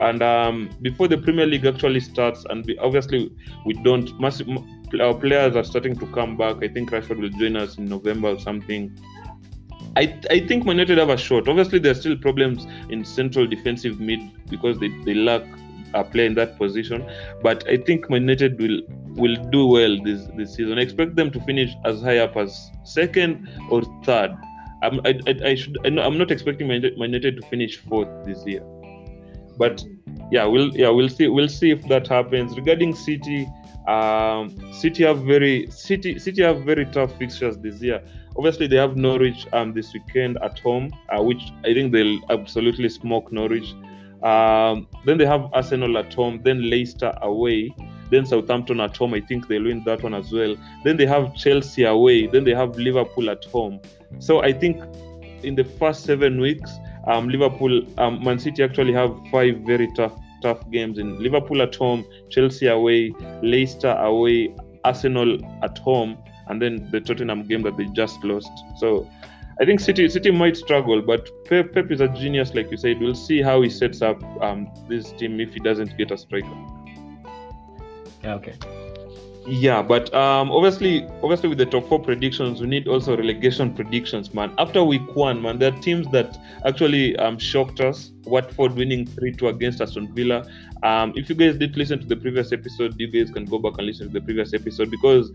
And 0.00 0.20
um, 0.20 0.70
before 0.82 1.06
the 1.06 1.16
Premier 1.16 1.46
League 1.46 1.64
actually 1.64 2.00
starts, 2.00 2.44
and 2.50 2.66
we, 2.66 2.76
obviously 2.78 3.32
we 3.64 3.74
don't, 3.74 4.18
massive, 4.18 4.48
our 5.00 5.14
players 5.14 5.54
are 5.54 5.62
starting 5.62 5.96
to 5.96 6.06
come 6.08 6.36
back. 6.36 6.56
I 6.56 6.66
think 6.66 6.90
Rashford 6.90 7.20
will 7.20 7.28
join 7.28 7.54
us 7.56 7.78
in 7.78 7.84
November 7.84 8.30
or 8.30 8.40
something. 8.40 8.98
I, 9.96 10.18
I 10.30 10.40
think 10.46 10.64
Man 10.64 10.76
United 10.78 10.98
have 10.98 11.10
a 11.10 11.16
shot. 11.16 11.48
Obviously, 11.48 11.78
there 11.78 11.92
are 11.92 12.00
still 12.02 12.16
problems 12.16 12.66
in 12.88 13.04
central 13.04 13.46
defensive 13.46 14.00
mid 14.00 14.20
because 14.48 14.78
they, 14.78 14.88
they 15.04 15.14
lack 15.14 15.42
a 15.94 16.02
player 16.04 16.26
in 16.26 16.34
that 16.34 16.56
position. 16.56 17.08
But 17.42 17.68
I 17.68 17.76
think 17.76 18.08
Man 18.08 18.22
United 18.22 18.58
will 18.60 18.80
will 19.14 19.36
do 19.50 19.66
well 19.66 20.02
this 20.02 20.26
this 20.36 20.54
season. 20.54 20.78
I 20.78 20.82
expect 20.82 21.16
them 21.16 21.30
to 21.32 21.40
finish 21.40 21.74
as 21.84 22.00
high 22.00 22.18
up 22.18 22.36
as 22.36 22.70
second 22.84 23.48
or 23.70 23.82
third. 24.04 24.34
I'm, 24.82 25.00
I, 25.04 25.20
I, 25.26 25.34
I 25.50 25.54
should 25.54 25.78
I 25.84 25.88
I'm 26.00 26.18
not 26.18 26.30
expecting 26.30 26.68
Man 26.68 26.82
United 26.82 27.40
to 27.40 27.46
finish 27.48 27.76
fourth 27.76 28.08
this 28.24 28.44
year. 28.46 28.62
But 29.56 29.84
yeah, 30.30 30.44
we'll 30.44 30.76
yeah 30.76 30.88
we'll 30.88 31.08
see 31.08 31.28
we'll 31.28 31.48
see 31.48 31.70
if 31.70 31.86
that 31.88 32.08
happens. 32.08 32.56
Regarding 32.56 32.94
City, 32.94 33.48
um, 33.86 34.56
City 34.72 35.04
have 35.04 35.20
very 35.22 35.70
City 35.70 36.18
City 36.18 36.42
have 36.42 36.62
very 36.62 36.86
tough 36.86 37.16
fixtures 37.18 37.56
this 37.58 37.80
year 37.82 38.02
obviously 38.36 38.66
they 38.66 38.76
have 38.76 38.96
Norwich 38.96 39.46
um, 39.52 39.72
this 39.72 39.92
weekend 39.92 40.38
at 40.42 40.58
home, 40.58 40.92
uh, 41.08 41.22
which 41.22 41.52
I 41.64 41.74
think 41.74 41.92
they'll 41.92 42.20
absolutely 42.30 42.88
smoke 42.88 43.32
Norwich. 43.32 43.74
Um, 44.22 44.86
then 45.04 45.18
they 45.18 45.26
have 45.26 45.50
Arsenal 45.52 45.98
at 45.98 46.14
home, 46.14 46.40
then 46.44 46.70
Leicester 46.70 47.12
away, 47.22 47.74
then 48.10 48.24
Southampton 48.24 48.80
at 48.80 48.96
home. 48.96 49.14
I 49.14 49.20
think 49.20 49.48
they'll 49.48 49.64
win 49.64 49.82
that 49.84 50.02
one 50.02 50.14
as 50.14 50.32
well. 50.32 50.56
Then 50.84 50.96
they 50.96 51.06
have 51.06 51.34
Chelsea 51.34 51.84
away, 51.84 52.26
then 52.26 52.44
they 52.44 52.54
have 52.54 52.76
Liverpool 52.76 53.30
at 53.30 53.44
home. 53.46 53.80
So 54.18 54.42
I 54.42 54.52
think 54.52 54.82
in 55.42 55.54
the 55.56 55.64
first 55.64 56.04
seven 56.04 56.40
weeks, 56.40 56.70
um, 57.06 57.28
Liverpool, 57.28 57.82
um, 57.98 58.22
Man 58.22 58.38
City 58.38 58.62
actually 58.62 58.92
have 58.92 59.14
five 59.30 59.58
very 59.66 59.88
tough 59.94 60.12
tough 60.42 60.68
games 60.70 60.98
in 60.98 61.22
Liverpool 61.22 61.62
at 61.62 61.74
home, 61.74 62.04
Chelsea 62.28 62.66
away, 62.66 63.12
Leicester 63.42 63.92
away, 63.92 64.54
Arsenal 64.84 65.38
at 65.62 65.78
home, 65.78 66.18
and 66.48 66.60
then 66.60 66.88
the 66.90 67.00
Tottenham 67.00 67.46
game 67.46 67.62
that 67.62 67.76
they 67.76 67.86
just 67.86 68.22
lost. 68.24 68.50
So 68.76 69.08
I 69.60 69.64
think 69.64 69.80
City 69.80 70.08
City 70.08 70.30
might 70.30 70.56
struggle, 70.56 71.00
but 71.00 71.28
Pep, 71.44 71.72
Pep 71.72 71.90
is 71.90 72.00
a 72.00 72.08
genius, 72.08 72.54
like 72.54 72.70
you 72.70 72.76
said. 72.76 72.98
We'll 73.00 73.14
see 73.14 73.40
how 73.40 73.62
he 73.62 73.70
sets 73.70 74.02
up 74.02 74.22
um, 74.42 74.68
this 74.88 75.12
team 75.12 75.40
if 75.40 75.54
he 75.54 75.60
doesn't 75.60 75.96
get 75.96 76.10
a 76.10 76.18
striker. 76.18 76.56
Yeah, 78.22 78.34
okay. 78.34 78.54
Yeah, 79.46 79.82
but 79.82 80.12
um, 80.14 80.52
obviously, 80.52 81.04
obviously 81.20 81.48
with 81.48 81.58
the 81.58 81.66
top 81.66 81.88
four 81.88 81.98
predictions, 81.98 82.60
we 82.60 82.68
need 82.68 82.86
also 82.86 83.16
relegation 83.16 83.74
predictions, 83.74 84.32
man. 84.32 84.54
After 84.56 84.84
week 84.84 85.16
one, 85.16 85.42
man, 85.42 85.58
there 85.58 85.72
are 85.72 85.78
teams 85.80 86.06
that 86.12 86.38
actually 86.64 87.16
um, 87.16 87.38
shocked 87.38 87.80
us. 87.80 88.12
Watford 88.24 88.76
winning 88.76 89.04
three 89.04 89.32
two 89.32 89.48
against 89.48 89.80
Aston 89.80 90.14
Villa. 90.14 90.46
Um, 90.84 91.12
if 91.16 91.28
you 91.28 91.34
guys 91.34 91.56
did 91.56 91.76
listen 91.76 91.98
to 91.98 92.06
the 92.06 92.14
previous 92.14 92.52
episode, 92.52 92.98
you 93.00 93.08
guys 93.08 93.32
can 93.32 93.44
go 93.44 93.58
back 93.58 93.72
and 93.78 93.86
listen 93.88 94.06
to 94.06 94.12
the 94.12 94.20
previous 94.20 94.54
episode 94.54 94.92
because 94.92 95.30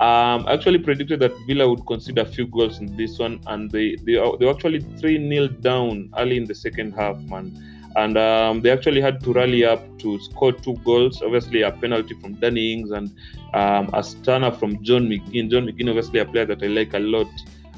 um, 0.00 0.46
I 0.46 0.54
actually 0.54 0.78
predicted 0.78 1.20
that 1.20 1.32
Villa 1.46 1.68
would 1.68 1.84
concede 1.86 2.16
a 2.16 2.24
few 2.24 2.46
goals 2.46 2.78
in 2.78 2.96
this 2.96 3.18
one, 3.18 3.40
and 3.46 3.70
they 3.70 3.96
they 4.06 4.14
they 4.14 4.46
were 4.46 4.52
actually 4.52 4.80
three 4.98 5.18
0 5.28 5.48
down 5.48 6.10
early 6.16 6.38
in 6.38 6.44
the 6.46 6.54
second 6.54 6.92
half, 6.92 7.18
man 7.24 7.69
and 7.96 8.16
um, 8.16 8.60
they 8.62 8.70
actually 8.70 9.00
had 9.00 9.22
to 9.24 9.32
rally 9.32 9.64
up 9.64 9.82
to 9.98 10.20
score 10.20 10.52
two 10.52 10.74
goals. 10.84 11.22
Obviously, 11.22 11.62
a 11.62 11.72
penalty 11.72 12.14
from 12.20 12.34
Danny 12.34 12.72
Ings 12.72 12.90
and 12.90 13.10
um, 13.54 13.90
a 13.92 14.02
stunner 14.02 14.50
from 14.52 14.82
John 14.82 15.08
McGinn. 15.08 15.50
John 15.50 15.66
McGinn, 15.66 15.88
obviously, 15.88 16.20
a 16.20 16.24
player 16.24 16.46
that 16.46 16.62
I 16.62 16.66
like 16.66 16.94
a 16.94 16.98
lot 16.98 17.28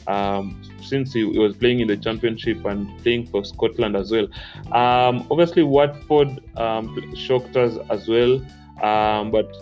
um, 0.07 0.61
since 0.83 1.13
he, 1.13 1.25
was 1.25 1.57
playing 1.57 1.81
in 1.81 1.89
the 1.89 1.97
Championship 1.97 2.65
and 2.65 2.87
playing 3.03 3.27
for 3.27 3.45
Scotland 3.45 3.97
as 3.97 4.11
well. 4.11 4.29
Um, 4.73 5.27
obviously, 5.31 5.63
Watford 5.63 6.41
um, 6.59 7.15
shocked 7.17 7.57
us 7.57 7.79
as 7.91 8.09
well, 8.09 8.35
um, 8.83 9.31
but 9.31 9.55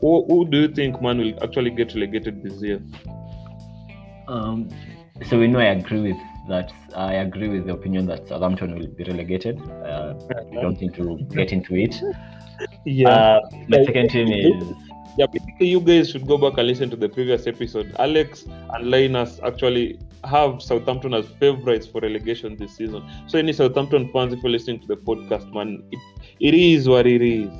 who, 0.00 0.24
who 0.26 0.48
do 0.48 0.62
you 0.62 0.68
think, 0.68 1.00
man, 1.00 1.18
will 1.18 1.42
actually 1.42 1.70
get 1.70 1.94
relegated 1.94 2.42
this 2.42 2.62
year? 2.62 2.82
So 5.28 5.38
we 5.38 5.46
know 5.46 5.60
I 5.60 5.64
agree 5.64 6.12
with 6.12 6.31
that. 6.48 6.72
I 6.94 7.14
agree 7.14 7.48
with 7.48 7.66
the 7.66 7.72
opinion 7.72 8.06
that 8.06 8.28
Southampton 8.28 8.78
will 8.78 8.88
be 8.88 9.04
relegated. 9.04 9.60
Uh, 9.60 10.14
we 10.50 10.56
don't 10.56 10.80
need 10.80 10.94
to 10.94 11.18
get 11.30 11.52
into 11.52 11.76
it. 11.76 12.00
Uh, 13.06 13.40
my 13.66 13.84
second 13.84 14.08
team 14.10 14.28
is 14.28 14.74
yeah, 15.18 15.26
basically, 15.26 15.66
you 15.68 15.80
guys 15.80 16.10
should 16.10 16.26
go 16.26 16.38
back 16.38 16.56
and 16.56 16.66
listen 16.66 16.88
to 16.88 16.96
the 16.96 17.08
previous 17.08 17.46
episode. 17.46 17.94
Alex 17.98 18.46
and 18.70 18.90
Linus 18.90 19.40
actually 19.44 19.98
have 20.24 20.62
Southampton 20.62 21.12
as 21.12 21.26
favorites 21.38 21.86
for 21.86 22.00
relegation 22.00 22.56
this 22.56 22.76
season. 22.76 23.06
So, 23.26 23.38
any 23.38 23.52
Southampton 23.52 24.10
fans, 24.10 24.32
if 24.32 24.42
you're 24.42 24.52
listening 24.52 24.80
to 24.80 24.86
the 24.86 24.96
podcast, 24.96 25.52
man, 25.52 25.82
it, 25.90 25.98
it 26.40 26.54
is 26.54 26.88
what 26.88 27.06
it 27.06 27.20
is. 27.20 27.50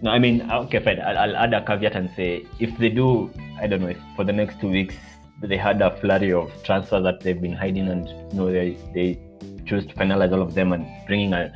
No, 0.00 0.10
I 0.10 0.18
mean, 0.18 0.50
okay, 0.50 0.78
fine. 0.78 1.00
I'll, 1.00 1.18
I'll 1.18 1.36
add 1.36 1.52
a 1.52 1.62
caveat 1.62 1.94
and 1.96 2.10
say 2.16 2.46
if 2.58 2.76
they 2.78 2.88
do, 2.88 3.30
I 3.60 3.66
don't 3.66 3.82
know, 3.82 3.88
if 3.88 3.98
for 4.16 4.24
the 4.24 4.32
next 4.32 4.58
two 4.58 4.68
weeks 4.68 4.96
they 5.42 5.56
had 5.56 5.80
a 5.80 5.96
flurry 5.98 6.32
of 6.32 6.50
transfers 6.62 7.02
that 7.04 7.20
they've 7.20 7.40
been 7.40 7.52
hiding, 7.52 7.88
and 7.88 8.08
you 8.32 8.38
know 8.38 8.50
they 8.52 8.76
they 8.94 9.18
choose 9.66 9.86
to 9.86 9.94
finalize 9.94 10.32
all 10.32 10.42
of 10.42 10.54
them 10.54 10.72
and 10.72 10.86
bringing 11.06 11.32
a, 11.32 11.52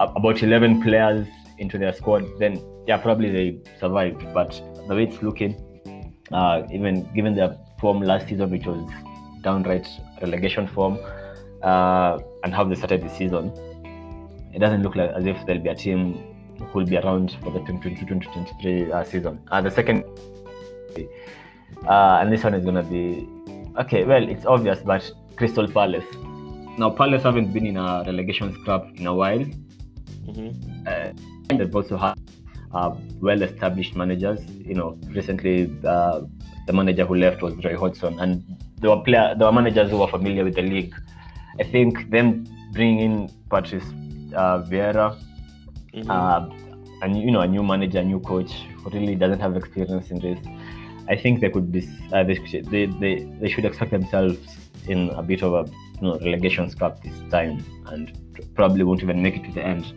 a, 0.00 0.04
about 0.04 0.42
eleven 0.42 0.82
players 0.82 1.26
into 1.58 1.78
their 1.78 1.92
squad, 1.92 2.24
then 2.38 2.62
yeah, 2.86 2.96
probably 2.96 3.30
they 3.30 3.58
survived. 3.78 4.24
But 4.32 4.50
the 4.88 4.94
way 4.94 5.04
it's 5.04 5.22
looking, 5.22 6.12
uh, 6.32 6.62
even 6.72 7.08
given 7.14 7.34
their 7.34 7.56
form 7.80 8.00
last 8.02 8.28
season, 8.28 8.50
which 8.50 8.66
was 8.66 8.88
downright 9.42 9.86
relegation 10.20 10.66
form, 10.66 10.98
uh, 11.62 12.18
and 12.42 12.54
how 12.54 12.64
they 12.64 12.74
started 12.74 13.02
the 13.02 13.10
season, 13.10 13.52
it 14.52 14.58
doesn't 14.58 14.82
look 14.82 14.96
like 14.96 15.10
as 15.10 15.26
if 15.26 15.36
there'll 15.46 15.62
be 15.62 15.68
a 15.68 15.74
team 15.74 16.34
who 16.58 16.78
will 16.78 16.86
be 16.86 16.96
around 16.96 17.36
for 17.42 17.50
the 17.50 17.60
2022-2023 17.60 18.92
uh, 18.92 19.04
season. 19.04 19.40
Uh, 19.50 19.60
the 19.60 19.70
second 19.70 20.04
Uh, 21.86 22.18
and 22.20 22.32
this 22.32 22.42
one 22.44 22.54
is 22.54 22.64
gonna 22.64 22.82
be 22.82 23.28
okay. 23.78 24.04
Well, 24.04 24.28
it's 24.28 24.46
obvious, 24.46 24.80
but 24.80 25.10
Crystal 25.36 25.68
Palace. 25.68 26.06
Now, 26.78 26.90
Palace 26.90 27.22
haven't 27.22 27.52
been 27.52 27.66
in 27.66 27.76
a 27.76 28.02
relegation 28.06 28.52
scrap 28.54 28.86
in 28.96 29.06
a 29.06 29.14
while. 29.14 29.44
Mhm. 30.26 30.86
Uh, 30.86 31.12
and 31.50 31.60
they've 31.60 31.74
also 31.74 31.96
had 31.96 32.14
uh, 32.72 32.94
well-established 33.20 33.94
managers. 33.94 34.40
You 34.64 34.74
know, 34.74 34.98
recently 35.10 35.70
uh, 35.84 36.22
the 36.66 36.72
manager 36.72 37.04
who 37.04 37.14
left 37.14 37.42
was 37.42 37.54
Roy 37.64 37.76
Hodgson, 37.76 38.18
and 38.18 38.42
there 38.80 38.90
were 38.90 39.02
player, 39.02 39.34
there 39.38 39.46
were 39.46 39.52
managers 39.52 39.90
who 39.90 39.98
were 39.98 40.08
familiar 40.08 40.44
with 40.44 40.54
the 40.54 40.62
league. 40.62 40.94
I 41.60 41.64
think 41.64 42.10
them 42.10 42.44
bringing 42.72 42.98
in 43.00 43.30
Patrice 43.50 43.84
uh, 44.34 44.62
Vieira, 44.62 45.16
Mhm. 45.94 46.10
uh, 46.10 46.48
and 47.02 47.16
you 47.16 47.30
know, 47.30 47.40
a 47.40 47.46
new 47.46 47.62
manager, 47.62 48.00
a 48.00 48.04
new 48.04 48.18
coach 48.20 48.50
who 48.82 48.90
really 48.90 49.14
doesn't 49.14 49.40
have 49.40 49.56
experience 49.56 50.10
in 50.10 50.18
this. 50.18 50.38
I 51.08 51.16
think 51.16 51.40
they 51.40 51.50
could 51.50 51.70
be, 51.70 51.88
uh, 52.12 52.24
they, 52.24 52.38
they, 52.62 52.86
they, 52.86 53.24
they 53.40 53.48
should 53.48 53.64
expect 53.64 53.90
themselves 53.90 54.38
in 54.88 55.10
a 55.10 55.22
bit 55.22 55.42
of 55.42 55.52
a 55.54 55.70
you 55.96 56.02
know, 56.02 56.18
relegation 56.20 56.68
scrap 56.70 57.02
this 57.02 57.14
time, 57.30 57.64
and 57.86 58.18
probably 58.54 58.84
won't 58.84 59.02
even 59.02 59.22
make 59.22 59.36
it 59.36 59.44
to 59.44 59.52
the 59.52 59.62
end. 59.62 59.92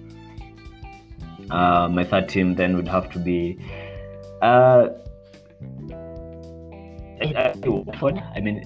Uh, 1.49 1.87
my 1.87 2.03
third 2.03 2.27
team 2.27 2.55
then 2.55 2.75
would 2.75 2.87
have 2.87 3.09
to 3.11 3.19
be 3.19 3.57
uh, 4.41 4.89
I, 7.19 8.39
mean, 8.41 8.63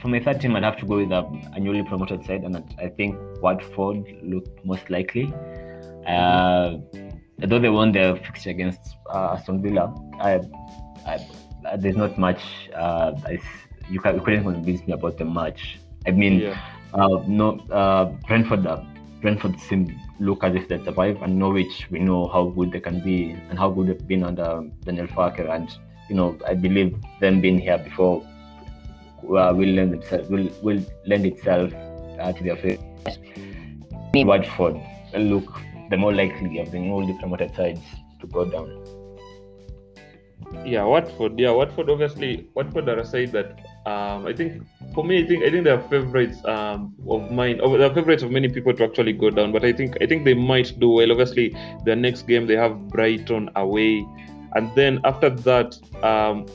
for 0.00 0.08
my 0.08 0.20
third 0.20 0.40
team, 0.40 0.56
I'd 0.56 0.64
have 0.64 0.78
to 0.78 0.86
go 0.86 0.96
with 0.96 1.12
a, 1.12 1.24
a 1.52 1.60
newly 1.60 1.82
promoted 1.82 2.24
side, 2.24 2.44
and 2.44 2.56
I- 2.78 2.88
think 2.88 3.18
Watford 3.42 4.04
look 4.22 4.46
most 4.64 4.88
likely. 4.88 5.32
Uh, 6.06 6.78
although 7.42 7.58
they 7.58 7.68
won 7.68 7.92
their 7.92 8.16
fixture 8.16 8.50
against 8.50 8.80
uh, 9.12 9.36
Aston 9.36 9.60
Villa, 9.60 9.94
I, 10.20 10.40
I, 11.06 11.18
there's 11.76 11.96
not 11.96 12.18
much. 12.18 12.42
Uh, 12.74 13.12
I, 13.26 13.38
you, 13.90 14.00
can, 14.00 14.16
you 14.16 14.20
couldn't 14.20 14.44
convince 14.44 14.86
me 14.86 14.92
about 14.92 15.18
the 15.18 15.24
match. 15.24 15.78
I 16.06 16.10
mean, 16.12 16.40
Yeah. 16.40 16.60
uh, 16.94 17.22
no, 17.26 17.58
uh, 17.70 18.04
Brentford, 18.28 18.66
uh, 18.66 18.82
Brentford 19.20 19.58
seem 19.60 19.98
look 20.20 20.44
as 20.44 20.54
if 20.54 20.68
they 20.68 20.82
survive, 20.84 21.20
and 21.22 21.38
Norwich, 21.38 21.88
we 21.90 21.98
know 21.98 22.28
how 22.28 22.44
good 22.44 22.70
they 22.72 22.80
can 22.80 23.00
be 23.00 23.32
and 23.50 23.58
how 23.58 23.70
good 23.70 23.88
they've 23.88 24.06
been 24.06 24.22
under 24.22 24.62
Daniel 24.84 25.06
Farke, 25.08 25.48
and 25.50 25.68
you 26.08 26.14
know, 26.14 26.38
I 26.46 26.54
believe 26.54 26.96
them 27.20 27.40
being 27.40 27.58
here 27.58 27.78
before 27.78 28.22
uh, 29.24 29.52
will 29.52 29.68
lend 29.68 29.94
itself 29.94 30.28
will, 30.30 30.48
will 30.62 30.80
lend 31.06 31.26
itself 31.26 31.72
uh, 32.20 32.32
to 32.32 32.44
their 32.44 32.56
favor. 32.56 32.82
Watford 34.14 34.80
look 35.14 35.60
the 35.90 35.96
more 35.96 36.12
likely 36.12 36.58
of 36.58 36.70
the 36.70 36.78
newly 36.78 37.12
promoted 37.18 37.54
sides 37.54 37.80
to 38.20 38.26
go 38.28 38.44
down. 38.44 38.68
Yeah, 40.66 40.82
Watford. 40.82 41.38
Yeah, 41.38 41.52
Watford. 41.52 41.88
Obviously, 41.88 42.48
Watford 42.54 42.88
are 42.88 42.98
a 42.98 43.04
side 43.04 43.30
that 43.30 43.52
um, 43.86 44.26
I 44.26 44.32
think 44.32 44.64
for 44.94 45.04
me, 45.04 45.22
I 45.22 45.26
think 45.26 45.44
I 45.44 45.50
think 45.50 45.62
they're 45.62 45.80
favorites 45.82 46.44
um, 46.44 46.92
of 47.08 47.30
mine. 47.30 47.60
Oh, 47.62 47.78
they're 47.78 47.94
favorites 47.94 48.24
of 48.24 48.32
many 48.32 48.48
people 48.48 48.74
to 48.74 48.84
actually 48.84 49.12
go 49.12 49.30
down. 49.30 49.52
But 49.52 49.64
I 49.64 49.72
think 49.72 49.96
I 50.00 50.06
think 50.06 50.24
they 50.24 50.34
might 50.34 50.78
do 50.80 50.90
well. 50.90 51.12
Obviously, 51.12 51.56
their 51.84 51.94
next 51.94 52.26
game 52.26 52.48
they 52.48 52.56
have 52.56 52.88
Brighton 52.88 53.48
away, 53.54 54.04
and 54.56 54.74
then 54.74 55.00
after 55.04 55.30
that, 55.30 55.78
um, 56.02 56.46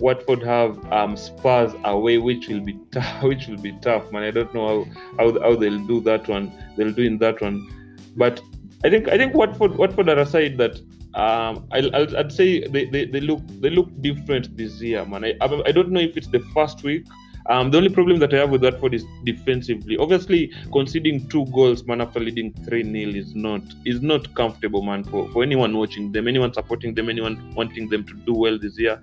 Watford 0.00 0.42
have 0.42 0.80
um, 0.90 1.14
Spurs 1.14 1.74
away, 1.84 2.16
which 2.16 2.48
will 2.48 2.60
be 2.60 2.78
tough. 2.90 3.22
Which 3.22 3.48
will 3.48 3.60
be 3.60 3.72
tough, 3.82 4.10
man. 4.12 4.22
I 4.22 4.30
don't 4.30 4.52
know 4.54 4.86
how, 5.18 5.30
how 5.30 5.40
how 5.40 5.56
they'll 5.56 5.86
do 5.86 6.00
that 6.02 6.26
one. 6.26 6.50
They'll 6.78 6.92
do 6.92 7.02
in 7.02 7.18
that 7.18 7.42
one, 7.42 7.68
but 8.16 8.40
I 8.82 8.88
think 8.88 9.08
I 9.08 9.18
think 9.18 9.34
Watford 9.34 9.76
Watford 9.76 10.08
are 10.08 10.20
a 10.20 10.26
side 10.26 10.56
that 10.56 10.80
um, 11.16 11.66
I'll, 11.72 12.16
I'd 12.16 12.30
say 12.30 12.66
they, 12.68 12.84
they, 12.84 13.06
they 13.06 13.20
look 13.20 13.40
they 13.60 13.70
look 13.70 13.88
different 14.02 14.54
this 14.56 14.80
year, 14.82 15.04
man. 15.06 15.24
I, 15.24 15.34
I 15.40 15.46
I 15.66 15.72
don't 15.72 15.90
know 15.90 16.00
if 16.00 16.16
it's 16.16 16.28
the 16.28 16.40
first 16.54 16.82
week. 16.82 17.06
Um, 17.48 17.70
the 17.70 17.78
only 17.78 17.88
problem 17.88 18.18
that 18.18 18.34
I 18.34 18.38
have 18.38 18.50
with 18.50 18.62
Watford 18.64 18.92
is 18.92 19.04
defensively. 19.24 19.96
Obviously, 19.96 20.52
conceding 20.72 21.28
two 21.28 21.46
goals, 21.46 21.84
man, 21.84 22.00
after 22.00 22.18
leading 22.18 22.52
three 22.64 22.82
0 22.82 23.14
is 23.14 23.34
not 23.34 23.62
is 23.84 24.02
not 24.02 24.34
comfortable, 24.34 24.82
man, 24.82 25.04
for, 25.04 25.30
for 25.30 25.42
anyone 25.42 25.76
watching 25.76 26.12
them, 26.12 26.28
anyone 26.28 26.52
supporting 26.52 26.94
them, 26.94 27.08
anyone 27.08 27.54
wanting 27.54 27.88
them 27.88 28.04
to 28.04 28.14
do 28.26 28.34
well 28.34 28.58
this 28.58 28.78
year. 28.78 29.00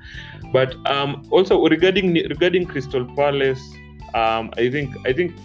But 0.52 0.76
um, 0.86 1.26
also 1.32 1.66
regarding 1.66 2.14
regarding 2.14 2.68
Crystal 2.68 3.06
Palace, 3.16 3.64
um, 4.14 4.52
I 4.58 4.70
think 4.70 4.96
I 5.08 5.14
think 5.14 5.36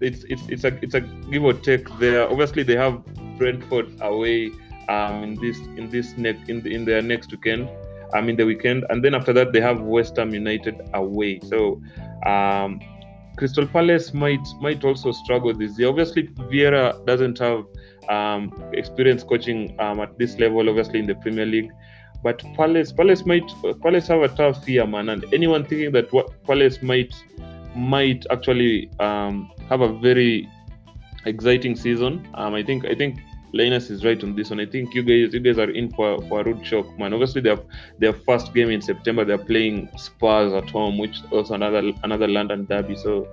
it's 0.00 0.24
it's 0.24 0.42
it's 0.48 0.64
a 0.64 0.78
it's 0.82 0.94
a 0.94 1.00
give 1.00 1.42
or 1.42 1.54
take 1.54 1.88
there. 1.98 2.30
Obviously, 2.30 2.62
they 2.62 2.76
have 2.76 3.02
Brentford 3.38 3.90
away 4.02 4.52
um, 4.88 5.22
in 5.22 5.34
this 5.34 5.58
in 5.76 5.90
this 5.90 6.16
next 6.16 6.48
in 6.48 6.62
the, 6.62 6.74
in 6.74 6.84
their 6.84 7.02
next 7.02 7.30
weekend. 7.30 7.68
Um, 8.14 8.28
in 8.28 8.36
the 8.36 8.46
weekend, 8.46 8.84
and 8.88 9.04
then 9.04 9.16
after 9.16 9.32
that 9.32 9.52
they 9.52 9.60
have 9.60 9.80
West 9.80 10.16
Ham 10.16 10.32
United 10.32 10.80
away. 10.94 11.40
So 11.40 11.82
um, 12.24 12.78
Crystal 13.36 13.66
Palace 13.66 14.14
might 14.14 14.46
might 14.60 14.84
also 14.84 15.10
struggle 15.10 15.52
this 15.52 15.76
year. 15.76 15.88
Obviously, 15.88 16.28
Vieira 16.50 17.04
doesn't 17.04 17.38
have 17.40 17.64
um, 18.08 18.52
experience 18.72 19.24
coaching 19.24 19.74
um, 19.80 19.98
at 19.98 20.16
this 20.18 20.38
level. 20.38 20.68
Obviously, 20.68 21.00
in 21.00 21.06
the 21.06 21.16
Premier 21.16 21.46
League, 21.46 21.72
but 22.22 22.42
Palace 22.54 22.92
Palace 22.92 23.26
might 23.26 23.42
Palace 23.82 24.06
have 24.06 24.22
a 24.22 24.28
tough 24.28 24.66
year, 24.68 24.86
man. 24.86 25.08
And 25.08 25.24
anyone 25.34 25.64
thinking 25.64 25.92
that 25.92 26.12
what 26.12 26.42
Palace 26.44 26.82
might 26.82 27.12
might 27.74 28.24
actually 28.30 28.88
um, 29.00 29.50
have 29.68 29.80
a 29.80 29.92
very 29.98 30.48
exciting 31.26 31.74
season, 31.76 32.26
um, 32.34 32.54
I 32.54 32.62
think 32.62 32.86
I 32.86 32.94
think 32.94 33.18
Linus 33.56 33.90
is 33.90 34.04
right 34.04 34.22
on 34.22 34.34
this 34.36 34.50
one. 34.50 34.60
I 34.60 34.66
think 34.66 34.94
you 34.94 35.02
guys 35.02 35.34
you 35.34 35.40
guys 35.40 35.58
are 35.58 35.70
in 35.70 35.90
for, 35.90 36.20
for 36.28 36.40
a 36.40 36.44
rude 36.44 36.66
shock, 36.66 36.86
man. 36.98 37.12
Obviously, 37.12 37.48
have 37.48 37.64
their 37.98 38.12
first 38.12 38.52
game 38.54 38.70
in 38.70 38.82
September. 38.82 39.24
They're 39.24 39.46
playing 39.52 39.88
Spurs 39.96 40.52
at 40.52 40.70
home, 40.70 40.98
which 40.98 41.16
is 41.18 41.24
also 41.30 41.54
another 41.54 41.92
another 42.04 42.28
London 42.28 42.66
derby. 42.66 42.96
So 42.96 43.28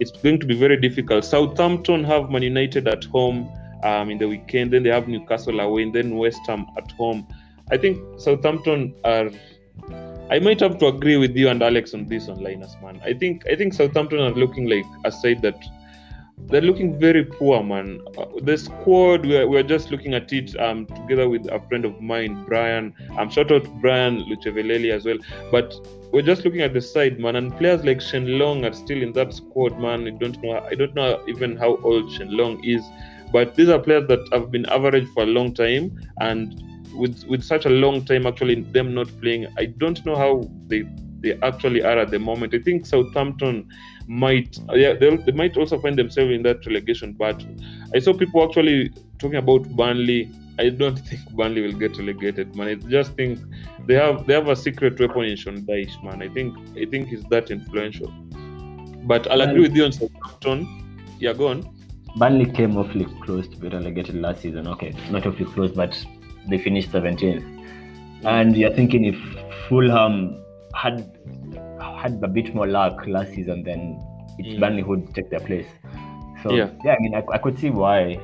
it's 0.00 0.10
going 0.10 0.40
to 0.40 0.46
be 0.46 0.56
very 0.56 0.80
difficult. 0.80 1.24
Southampton 1.24 2.04
have 2.04 2.30
Man 2.30 2.42
United 2.42 2.88
at 2.88 3.04
home 3.04 3.50
um, 3.82 4.10
in 4.10 4.18
the 4.18 4.28
weekend. 4.28 4.72
Then 4.72 4.82
they 4.82 4.90
have 4.90 5.08
Newcastle 5.08 5.60
away, 5.60 5.82
and 5.82 5.94
then 5.94 6.16
West 6.16 6.40
Ham 6.46 6.66
at 6.76 6.90
home. 6.92 7.26
I 7.70 7.76
think 7.76 8.20
Southampton 8.20 8.94
are. 9.04 9.30
I 10.30 10.38
might 10.38 10.60
have 10.60 10.78
to 10.78 10.86
agree 10.86 11.16
with 11.18 11.36
you 11.36 11.48
and 11.48 11.62
Alex 11.62 11.92
on 11.92 12.06
this 12.06 12.28
on 12.28 12.42
Linus, 12.42 12.74
man. 12.82 13.00
I 13.04 13.12
think 13.12 13.46
I 13.50 13.56
think 13.56 13.74
Southampton 13.74 14.20
are 14.20 14.30
looking 14.30 14.68
like 14.68 14.84
a 15.04 15.12
side 15.12 15.42
that 15.42 15.62
they're 16.36 16.60
looking 16.60 16.98
very 16.98 17.24
poor, 17.24 17.62
man. 17.62 18.00
Uh, 18.18 18.26
the 18.42 18.56
squad, 18.56 19.24
we're, 19.26 19.48
we're 19.48 19.62
just 19.62 19.90
looking 19.90 20.14
at 20.14 20.32
it 20.32 20.58
um, 20.60 20.86
together 20.86 21.28
with 21.28 21.46
a 21.46 21.60
friend 21.68 21.84
of 21.84 22.00
mine, 22.00 22.44
Brian. 22.44 22.94
I'm 23.12 23.18
um, 23.18 23.30
shout 23.30 23.50
out 23.50 23.66
Brian 23.80 24.24
Lucheveleli 24.24 24.92
as 24.92 25.04
well. 25.04 25.18
But 25.50 25.74
we're 26.12 26.22
just 26.22 26.44
looking 26.44 26.60
at 26.60 26.74
the 26.74 26.80
side, 26.80 27.18
man, 27.18 27.36
and 27.36 27.56
players 27.56 27.84
like 27.84 28.00
Shane 28.00 28.38
Long 28.38 28.64
are 28.64 28.72
still 28.72 29.02
in 29.02 29.12
that 29.12 29.32
squad, 29.32 29.78
man. 29.78 30.06
I 30.06 30.10
don't 30.10 30.40
know. 30.42 30.58
I 30.70 30.74
don't 30.74 30.94
know 30.94 31.22
even 31.26 31.56
how 31.56 31.76
old 31.82 32.12
Shane 32.12 32.36
Long 32.36 32.62
is, 32.64 32.82
but 33.32 33.54
these 33.54 33.68
are 33.68 33.78
players 33.78 34.06
that 34.08 34.28
have 34.32 34.50
been 34.50 34.66
average 34.66 35.08
for 35.14 35.22
a 35.22 35.26
long 35.26 35.54
time, 35.54 35.98
and 36.20 36.62
with 36.94 37.24
with 37.24 37.42
such 37.42 37.64
a 37.66 37.70
long 37.70 38.04
time, 38.04 38.26
actually 38.26 38.62
them 38.62 38.94
not 38.94 39.08
playing, 39.20 39.46
I 39.58 39.66
don't 39.66 40.04
know 40.04 40.16
how 40.16 40.48
they 40.66 40.84
they 41.20 41.38
actually 41.42 41.82
are 41.82 41.98
at 41.98 42.10
the 42.10 42.18
moment. 42.18 42.54
I 42.54 42.58
think 42.58 42.86
Southampton 42.86 43.68
might 44.06 44.58
uh, 44.68 44.74
yeah 44.74 44.92
they 44.92 45.32
might 45.32 45.56
also 45.56 45.78
find 45.78 45.98
themselves 45.98 46.32
in 46.32 46.42
that 46.42 46.64
relegation 46.66 47.12
battle. 47.12 47.54
I 47.94 47.98
saw 47.98 48.12
people 48.12 48.44
actually 48.44 48.90
talking 49.18 49.36
about 49.36 49.68
Burnley. 49.70 50.30
I 50.58 50.68
don't 50.68 50.96
think 51.08 51.28
Burnley 51.30 51.62
will 51.62 51.78
get 51.78 51.96
relegated, 51.98 52.54
man. 52.56 52.68
I 52.68 52.74
just 52.74 53.12
think 53.14 53.38
they 53.86 53.94
have 53.94 54.26
they 54.26 54.34
have 54.34 54.48
a 54.48 54.56
secret 54.56 54.98
weapon 55.00 55.24
in 55.24 55.36
Sean 55.36 55.62
Dyche, 55.62 56.02
man. 56.02 56.22
I 56.22 56.28
think 56.28 56.56
I 56.76 56.84
think 56.84 57.08
he's 57.08 57.24
that 57.24 57.50
influential. 57.50 58.12
But 59.04 59.30
I'll 59.30 59.42
agree 59.42 59.60
with 59.60 59.76
you 59.76 59.84
on 59.84 59.92
Southampton. 59.92 61.06
Yeah, 61.18 61.34
go 61.34 61.48
on. 61.48 61.68
Burnley 62.16 62.46
came 62.46 62.76
awfully 62.76 63.06
close 63.22 63.48
to 63.48 63.56
be 63.56 63.68
relegated 63.68 64.14
last 64.14 64.42
season. 64.42 64.66
Okay, 64.68 64.94
not 65.10 65.26
awfully 65.26 65.50
close, 65.52 65.72
but 65.72 65.98
they 66.48 66.58
finished 66.58 66.90
17th. 66.92 67.42
And 68.24 68.56
you're 68.56 68.72
thinking 68.72 69.04
if 69.04 69.16
Fulham 69.68 70.42
had 70.74 71.10
had 72.04 72.22
a 72.22 72.28
bit 72.28 72.54
more 72.54 72.66
luck 72.66 73.06
last 73.06 73.32
season, 73.34 73.62
then 73.68 73.82
it's 74.38 74.54
Mm. 74.54 74.60
Burnley 74.60 74.82
who'd 74.82 75.14
take 75.14 75.30
their 75.30 75.40
place. 75.48 75.66
So 76.42 76.54
Yeah. 76.54 76.68
I 76.94 76.96
mean, 77.00 77.14
I, 77.14 77.22
I 77.36 77.38
could 77.38 77.58
see 77.58 77.70
why, 77.70 78.18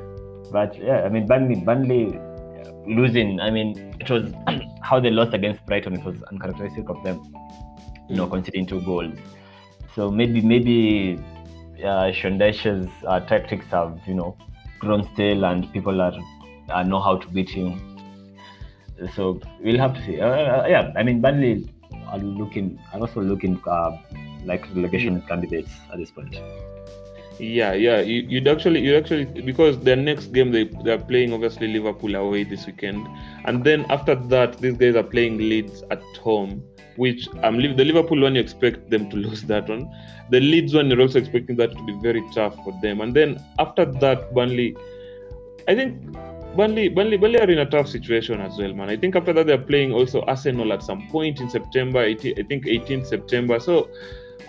but 0.52 0.76
yeah, 0.88 0.98
I 1.06 1.08
mean, 1.08 1.26
Burnley, 1.26 1.56
Burnley 1.68 2.02
uh, 2.18 2.70
losing. 3.00 3.40
I 3.40 3.50
mean, 3.50 3.68
it 3.98 4.10
was 4.10 4.32
how 4.90 5.00
they 5.00 5.10
lost 5.10 5.32
against 5.40 5.64
Brighton. 5.66 5.94
It 6.00 6.04
was 6.04 6.22
uncharacteristic 6.30 6.90
of 6.90 7.02
them, 7.04 7.20
you 8.08 8.16
know, 8.16 8.26
Mm. 8.26 8.30
conceding 8.36 8.66
two 8.66 8.80
goals. 8.82 9.14
So 9.94 10.10
maybe 10.10 10.40
maybe 10.52 11.18
uh, 11.84 12.12
uh, 13.12 13.20
tactics 13.32 13.66
have 13.76 13.98
you 14.06 14.14
know 14.14 14.36
grown 14.78 15.02
stale, 15.14 15.44
and 15.52 15.72
people 15.72 16.00
are 16.00 16.14
uh, 16.70 16.82
know 16.82 17.00
how 17.00 17.16
to 17.16 17.28
beat 17.38 17.48
him. 17.58 17.70
So 19.16 19.40
we'll 19.64 19.78
have 19.78 19.94
to 19.94 20.04
see. 20.06 20.20
Uh, 20.20 20.66
yeah, 20.66 20.92
I 20.96 21.02
mean, 21.02 21.20
Burnley 21.20 21.54
are 22.06 22.18
looking, 22.18 22.78
are 22.92 23.00
also 23.00 23.20
looking 23.20 23.60
uh, 23.66 23.96
like 24.44 24.66
relegation 24.74 25.22
candidates 25.22 25.70
at 25.92 25.98
this 25.98 26.10
point. 26.10 26.36
Yeah, 27.38 27.72
yeah. 27.72 28.00
You, 28.00 28.22
you'd 28.28 28.48
actually, 28.48 28.80
you 28.80 28.96
actually, 28.96 29.24
because 29.24 29.78
their 29.80 29.96
next 29.96 30.26
game 30.26 30.52
they 30.52 30.64
they 30.84 30.92
are 30.92 30.98
playing 30.98 31.32
obviously 31.32 31.68
Liverpool 31.68 32.14
away 32.14 32.44
this 32.44 32.66
weekend, 32.66 33.06
and 33.46 33.64
then 33.64 33.86
after 33.90 34.14
that, 34.14 34.58
these 34.58 34.76
guys 34.76 34.94
are 34.94 35.02
playing 35.02 35.38
Leeds 35.38 35.82
at 35.90 36.02
home. 36.22 36.62
which 36.96 37.28
um 37.48 37.56
the 37.80 37.84
Liverpool 37.84 38.20
one 38.20 38.34
you 38.34 38.40
expect 38.40 38.90
them 38.90 39.08
to 39.10 39.16
lose 39.24 39.42
that 39.50 39.68
one. 39.68 39.90
The 40.30 40.40
Leeds 40.40 40.74
one 40.74 40.90
you're 40.90 41.00
also 41.00 41.18
expecting 41.18 41.56
that 41.56 41.72
to 41.76 41.84
be 41.84 41.94
very 42.02 42.22
tough 42.34 42.56
for 42.64 42.78
them. 42.82 43.00
And 43.00 43.14
then 43.14 43.42
after 43.58 43.84
that, 43.84 44.34
Burnley, 44.34 44.76
I 45.68 45.74
think 45.74 46.16
Burnley, 46.56 46.88
Burnley, 46.88 47.16
Burnley 47.16 47.38
are 47.40 47.50
in 47.50 47.58
a 47.58 47.66
tough 47.66 47.88
situation 47.88 48.40
as 48.40 48.58
well, 48.58 48.72
man. 48.72 48.90
I 48.90 48.96
think 48.96 49.14
after 49.14 49.32
that 49.32 49.46
they're 49.46 49.58
playing 49.58 49.92
also 49.92 50.22
Arsenal 50.22 50.72
at 50.72 50.82
some 50.82 51.06
point 51.08 51.40
in 51.40 51.48
September. 51.48 52.02
18, 52.02 52.38
I 52.38 52.42
think 52.42 52.64
18th 52.64 53.06
September. 53.06 53.60
So, 53.60 53.84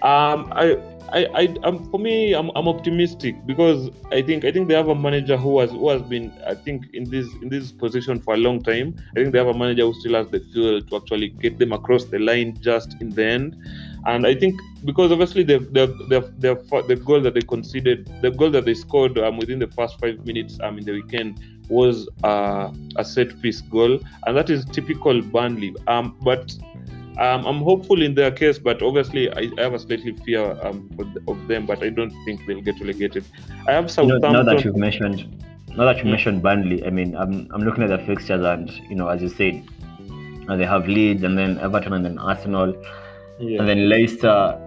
um, 0.02 0.52
I, 0.54 0.78
I, 1.14 1.26
I, 1.36 1.56
um, 1.64 1.90
for 1.92 2.00
me, 2.00 2.34
I'm, 2.34 2.50
I'm 2.56 2.68
optimistic 2.68 3.36
because 3.46 3.90
I 4.12 4.22
think 4.22 4.46
I 4.46 4.52
think 4.52 4.68
they 4.68 4.74
have 4.74 4.88
a 4.88 4.96
manager 4.96 5.38
who 5.38 5.60
has 5.60 5.70
who 5.72 5.90
has 5.90 6.02
been 6.02 6.32
I 6.48 6.56
think 6.56 6.86
in 6.94 7.10
this 7.10 7.28
in 7.42 7.50
this 7.50 7.72
position 7.72 8.20
for 8.20 8.34
a 8.34 8.38
long 8.38 8.64
time. 8.64 8.96
I 9.12 9.20
think 9.20 9.34
they 9.34 9.38
have 9.38 9.48
a 9.48 9.54
manager 9.54 9.84
who 9.84 9.94
still 10.00 10.16
has 10.16 10.30
the 10.30 10.40
fuel 10.40 10.82
to 10.82 10.96
actually 10.96 11.30
get 11.30 11.60
them 11.60 11.74
across 11.74 12.06
the 12.06 12.18
line 12.18 12.58
just 12.62 12.96
in 13.02 13.10
the 13.10 13.26
end. 13.26 13.58
And 14.06 14.26
I 14.26 14.34
think 14.34 14.60
because 14.86 15.12
obviously 15.12 15.44
the 15.44 15.60
the 15.60 15.88
the, 16.10 16.22
the, 16.40 16.84
the 16.88 16.96
goal 16.96 17.22
that 17.22 17.34
they 17.34 17.42
conceded, 17.42 18.10
the 18.22 18.32
goal 18.32 18.50
that 18.52 18.66
they 18.66 18.74
scored 18.74 19.20
um, 19.20 19.38
within 19.38 19.60
the 19.60 19.68
first 19.68 20.00
five 20.00 20.26
minutes 20.26 20.60
um, 20.64 20.78
in 20.78 20.86
the 20.86 20.94
weekend 20.94 21.40
was 21.72 22.08
uh, 22.24 22.72
a 22.98 23.06
set 23.06 23.42
piece 23.42 23.62
goal, 23.62 24.00
and 24.26 24.38
that 24.38 24.50
is 24.50 24.66
typical 24.66 25.22
Burnley. 25.22 25.74
Um, 25.88 26.18
but 26.22 26.54
um, 27.18 27.46
I'm 27.46 27.62
hopeful 27.62 28.02
in 28.02 28.16
their 28.16 28.32
case, 28.32 28.58
but 28.60 28.82
obviously 28.82 29.32
I, 29.32 29.50
I 29.58 29.62
have 29.62 29.74
a 29.74 29.80
slightly 29.80 30.14
fear 30.26 30.58
um, 30.64 30.90
of, 31.00 31.08
of 31.28 31.48
them, 31.48 31.66
but 31.66 31.84
I 31.84 31.90
don't 31.90 32.14
think 32.26 32.46
they'll 32.46 32.62
get 32.62 32.80
relegated. 32.80 33.26
I 33.68 33.72
have 33.74 33.90
You 33.98 34.08
know, 34.08 34.18
now 34.18 34.44
that 34.44 34.64
you've 34.64 34.78
mentioned, 34.78 35.20
now 35.78 35.86
that 35.86 35.98
you 35.98 36.04
Mm. 36.04 36.12
mentioned 36.16 36.42
Burnley, 36.44 36.86
I 36.86 36.90
mean, 36.90 37.16
I'm 37.16 37.48
I'm 37.54 37.62
looking 37.62 37.84
at 37.84 37.90
the 37.90 38.00
fixtures, 38.06 38.44
and 38.44 38.70
you 38.90 38.96
know, 38.96 39.08
as 39.08 39.22
you 39.22 39.30
said, 39.30 39.64
uh, 40.50 40.56
they 40.58 40.66
have 40.66 40.88
Leeds, 40.88 41.24
and 41.24 41.38
then 41.38 41.58
Everton, 41.60 41.94
and 41.94 42.04
then 42.04 42.18
Arsenal, 42.20 42.76
yeah. 43.40 43.60
and 43.60 43.70
then 43.70 43.88
Leicester, 43.88 44.58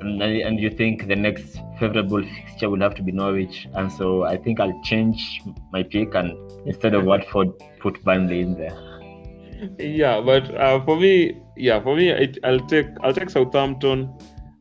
and, 0.00 0.22
and 0.22 0.60
you 0.60 0.70
think 0.70 1.08
the 1.08 1.16
next 1.16 1.58
favorable 1.78 2.22
fixture 2.22 2.70
will 2.70 2.80
have 2.80 2.94
to 2.94 3.02
be 3.02 3.12
Norwich, 3.12 3.68
and 3.74 3.92
so 3.92 4.24
I 4.24 4.36
think 4.38 4.60
I'll 4.60 4.80
change 4.82 5.42
my 5.72 5.82
pick, 5.82 6.14
and 6.14 6.32
instead 6.66 6.94
of 6.94 7.04
Watford, 7.04 7.50
put 7.80 8.02
Burnley 8.04 8.40
in 8.40 8.54
there. 8.56 8.76
yeah 9.78 10.20
but 10.20 10.54
uh, 10.54 10.82
for 10.84 10.98
me 10.98 11.40
yeah 11.56 11.80
for 11.80 11.96
me 11.96 12.10
it, 12.10 12.38
i'll 12.44 12.60
take 12.66 12.86
i'll 13.02 13.12
take 13.12 13.30
southampton 13.30 14.12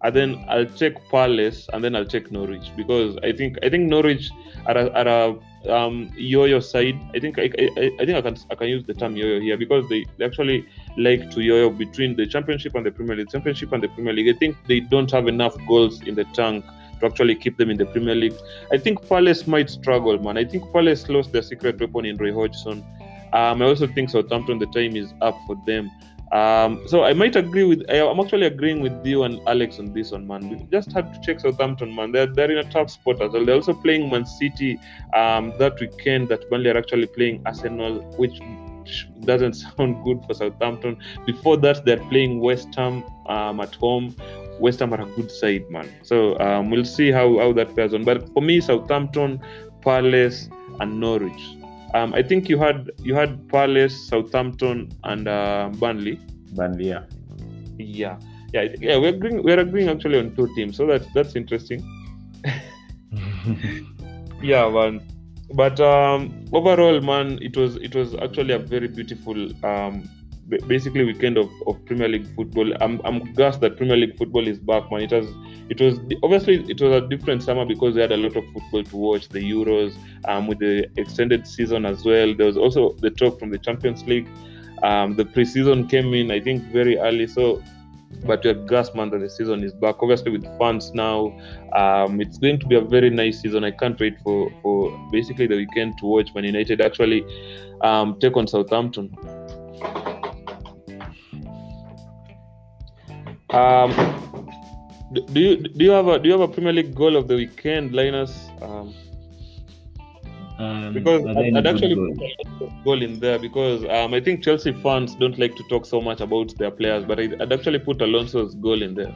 and 0.04 0.16
then 0.16 0.46
i'll 0.50 0.66
check 0.66 0.94
palace 1.10 1.68
and 1.74 1.84
then 1.84 1.96
i'll 1.96 2.06
check 2.06 2.32
norwich 2.32 2.72
because 2.76 3.18
i 3.24 3.32
think 3.32 3.58
i 3.64 3.70
think 3.70 3.90
norwich 3.90 4.30
are 4.68 4.78
a, 4.78 4.90
are 4.92 5.08
a 5.08 5.72
um, 5.72 6.12
yo-yo 6.16 6.60
side 6.60 7.00
i 7.16 7.20
think 7.20 7.40
I, 7.40 7.50
I, 7.58 7.92
I 8.00 8.06
think 8.06 8.18
i 8.18 8.22
can 8.22 8.38
i 8.52 8.56
can 8.56 8.68
use 8.68 8.86
the 8.86 8.94
term 8.94 9.16
yo-yo 9.16 9.40
here 9.40 9.58
because 9.58 9.88
they, 9.90 10.06
they 10.18 10.26
actually 10.26 10.66
like 10.98 11.32
to 11.32 11.42
yo-yo 11.42 11.70
between 11.72 12.16
the 12.16 12.28
championship 12.28 12.76
and 12.76 12.86
the 12.86 12.92
premier 12.92 13.16
league 13.16 13.30
championship 13.30 13.72
and 13.74 13.82
the 13.82 13.90
premier 13.90 14.14
league 14.14 14.34
i 14.34 14.38
think 14.38 14.56
they 14.68 14.80
don't 14.80 15.12
have 15.12 15.28
enough 15.28 15.56
goals 15.68 16.02
in 16.04 16.16
the 16.16 16.26
tank 16.34 16.64
to 17.00 17.06
actually 17.06 17.36
keep 17.36 17.58
them 17.58 17.70
in 17.70 17.78
the 17.78 17.86
premier 17.86 18.16
league 18.16 18.36
i 18.72 18.78
think 18.78 19.08
palace 19.08 19.48
might 19.48 19.70
struggle 19.70 20.18
man 20.20 20.38
i 20.38 20.46
think 20.46 20.64
palace 20.72 21.08
lost 21.10 21.32
their 21.32 21.42
secret 21.42 21.80
weapon 21.80 22.06
in 22.06 22.18
roy 22.18 22.34
hodgson 22.34 22.84
um, 23.36 23.62
I 23.62 23.66
also 23.66 23.86
think 23.86 24.10
Southampton, 24.10 24.60
the 24.60 24.68
time 24.68 24.96
is 24.96 25.14
up 25.22 25.38
for 25.46 25.62
them. 25.66 25.92
Um, 26.32 26.82
so 26.88 27.04
I 27.04 27.14
might 27.14 27.36
agree 27.36 27.66
with. 27.66 27.84
I, 27.90 28.00
I'm 28.00 28.20
actually 28.20 28.48
agreeing 28.48 28.80
with 28.82 29.06
you 29.06 29.24
and 29.24 29.40
Alex 29.46 29.78
on 29.78 29.94
this 29.94 30.12
one, 30.12 30.26
man. 30.26 30.50
We 30.50 30.66
just 30.72 30.92
have 30.94 31.14
to 31.14 31.20
check 31.22 31.42
Southampton, 31.42 31.94
man. 31.94 32.14
They're 32.14 32.28
they're 32.28 32.52
in 32.52 32.58
a 32.66 32.72
tough 32.72 32.90
spot 32.92 33.22
as 33.22 33.34
well. 33.34 33.46
They're 33.46 33.56
also 33.56 33.74
playing 33.74 34.10
Man 34.10 34.26
City 34.26 34.80
um, 35.14 35.54
that 35.60 35.80
weekend. 35.82 36.30
That 36.30 36.50
Burnley 36.50 36.70
are 36.70 36.78
actually 36.78 37.08
playing 37.08 37.44
Arsenal, 37.46 38.00
which 38.18 38.42
doesn't 39.22 39.54
sound 39.64 40.04
good 40.06 40.24
for 40.26 40.34
Southampton. 40.34 40.98
Before 41.26 41.58
that, 41.58 41.86
they're 41.86 42.04
playing 42.10 42.40
West 42.40 42.74
Ham 42.76 43.04
um, 43.28 43.60
at 43.60 43.76
home. 43.76 44.16
West 44.60 44.80
Ham 44.80 44.94
are 44.94 45.02
a 45.02 45.06
good 45.06 45.32
side, 45.32 45.70
man. 45.70 45.90
So 46.04 46.40
um, 46.40 46.70
we'll 46.70 46.86
see 46.86 47.12
how 47.12 47.38
how 47.40 47.54
that 47.54 47.76
fares 47.76 47.94
on. 47.94 48.04
But 48.04 48.30
for 48.34 48.42
me, 48.42 48.62
Southampton, 48.62 49.42
Palace, 49.82 50.50
and 50.80 51.00
Norwich. 51.00 51.44
Um, 51.94 52.14
I 52.14 52.22
think 52.22 52.50
you 52.50 52.58
had 52.58 52.92
you 53.00 53.16
had 53.16 53.48
Palace, 53.50 54.08
Southampton, 54.08 54.92
and 55.04 55.28
uh, 55.28 55.70
Burnley. 55.80 56.20
Burnley, 56.54 56.90
yeah. 56.90 57.04
Yeah, 57.78 58.18
yeah, 58.54 58.68
yeah. 58.80 58.98
We're 58.98 59.16
agreeing. 59.16 59.44
We're 59.44 59.60
agreeing 59.60 59.90
actually 59.90 60.20
on 60.20 60.36
two 60.36 60.54
teams, 60.56 60.78
so 60.78 60.86
that's 60.88 61.08
that's 61.14 61.36
interesting. 61.36 61.84
Yeah, 64.42 64.70
man. 64.70 65.02
But 65.54 65.80
um, 65.80 66.46
overall, 66.54 67.02
man, 67.02 67.40
it 67.42 67.56
was 67.58 67.78
it 67.78 67.96
was 67.96 68.16
actually 68.16 68.54
a 68.54 68.60
very 68.60 68.88
beautiful, 68.88 69.36
um, 69.66 70.10
basically 70.68 71.06
weekend 71.06 71.38
of, 71.38 71.50
of 71.68 71.84
Premier 71.86 72.08
League 72.08 72.28
football. 72.36 72.72
I'm 72.82 73.02
I'm 73.04 73.34
glad 73.34 73.60
that 73.62 73.78
Premier 73.78 73.98
League 73.98 74.18
football 74.18 74.48
is 74.48 74.60
back, 74.60 74.92
man. 74.92 75.02
It 75.02 75.12
was 75.12 75.28
it 75.70 75.82
was 75.82 76.00
obviously 76.24 76.64
it 76.70 76.82
was 76.82 77.04
a 77.04 77.08
different 77.08 77.44
summer 77.44 77.66
because 77.66 77.96
we 77.96 78.02
had 78.02 78.12
a 78.12 78.18
lot 78.18 78.36
of 78.36 78.44
football 78.54 78.84
to 78.84 78.98
watch, 78.98 79.30
the 79.30 79.40
Euros, 79.40 79.96
um, 80.28 80.48
with 80.48 80.60
the 80.60 80.88
extended 80.98 81.48
season 81.48 81.86
as 81.86 82.06
well. 82.06 82.34
There 82.36 82.48
was 82.48 82.58
also 82.58 82.94
the 82.94 83.10
talk 83.10 83.40
from 83.40 83.50
the 83.50 83.58
Champions 83.58 84.04
League. 84.04 84.28
Um, 84.84 85.16
the 85.16 85.26
preseason 85.26 85.90
came 85.90 86.14
in, 86.14 86.30
I 86.30 86.40
think, 86.40 86.64
very 86.66 86.98
early. 87.00 87.26
So, 87.28 87.64
but 88.26 88.44
we're 88.44 88.54
glad, 88.54 88.94
man, 88.94 89.10
that 89.12 89.20
the 89.20 89.30
season 89.30 89.64
is 89.64 89.74
back. 89.74 89.96
Obviously, 90.02 90.32
with 90.32 90.46
fans 90.60 90.94
now, 90.94 91.36
um, 91.74 92.22
it's 92.22 92.38
going 92.38 92.60
to 92.60 92.68
be 92.68 92.76
a 92.76 92.82
very 92.82 93.10
nice 93.10 93.42
season. 93.42 93.64
I 93.64 93.72
can't 93.72 94.00
wait 94.00 94.20
for 94.22 94.52
for 94.62 95.10
basically 95.12 95.48
the 95.48 95.56
weekend 95.56 95.98
to 96.00 96.06
watch 96.06 96.30
Man 96.36 96.44
United 96.44 96.82
actually 96.82 97.26
um, 97.82 98.20
take 98.20 98.38
on 98.38 98.48
Southampton. 98.48 99.16
Um, 103.56 103.90
do 105.34 105.40
you 105.40 105.58
do 105.58 105.86
you 105.86 105.92
have 105.92 106.08
a 106.08 106.20
do 106.20 106.28
you 106.30 106.34
have 106.40 106.50
a 106.50 106.54
Premier 106.54 106.74
League 106.74 106.94
goal 106.94 107.16
of 107.16 107.28
the 107.28 107.36
weekend, 107.36 107.94
Linus? 107.94 108.34
Um, 108.62 108.94
Um, 110.58 110.94
because 110.94 111.26
I'd, 111.26 111.54
I'd 111.58 111.68
actually 111.68 111.96
goals? 111.96 112.18
put 112.60 112.68
a 112.68 112.84
goal 112.86 113.02
in 113.06 113.20
there 113.20 113.38
because 113.38 113.84
um, 113.96 114.14
I 114.14 114.22
think 114.22 114.42
Chelsea 114.42 114.72
fans 114.84 115.16
don't 115.16 115.38
like 115.38 115.54
to 115.58 115.64
talk 115.70 115.86
so 115.86 116.00
much 116.00 116.22
about 116.22 116.54
their 116.58 116.72
players, 116.72 117.04
but 117.10 117.20
I'd, 117.20 117.42
I'd 117.42 117.52
actually 117.52 117.80
put 117.80 118.02
Alonso's 118.02 118.56
goal 118.56 118.82
in 118.82 118.94
there. 118.96 119.14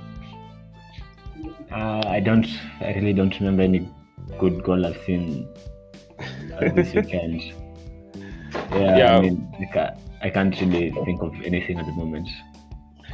Uh, 1.72 2.04
I 2.08 2.20
don't. 2.20 2.46
I 2.82 2.94
really 2.96 3.14
don't 3.14 3.34
remember 3.40 3.64
any 3.64 3.88
good 4.38 4.64
goal 4.64 4.86
I've 4.86 5.02
seen 5.06 5.48
this 6.76 6.94
weekend. 6.94 7.42
Yeah, 8.72 8.98
Yeah. 9.00 9.18
I 9.18 9.22
mean, 9.22 9.38
I 9.62 9.66
can't, 9.74 9.98
I 10.22 10.30
can't 10.30 10.60
really 10.62 10.92
think 11.06 11.22
of 11.22 11.34
anything 11.46 11.80
at 11.80 11.86
the 11.86 11.94
moment. 11.94 12.28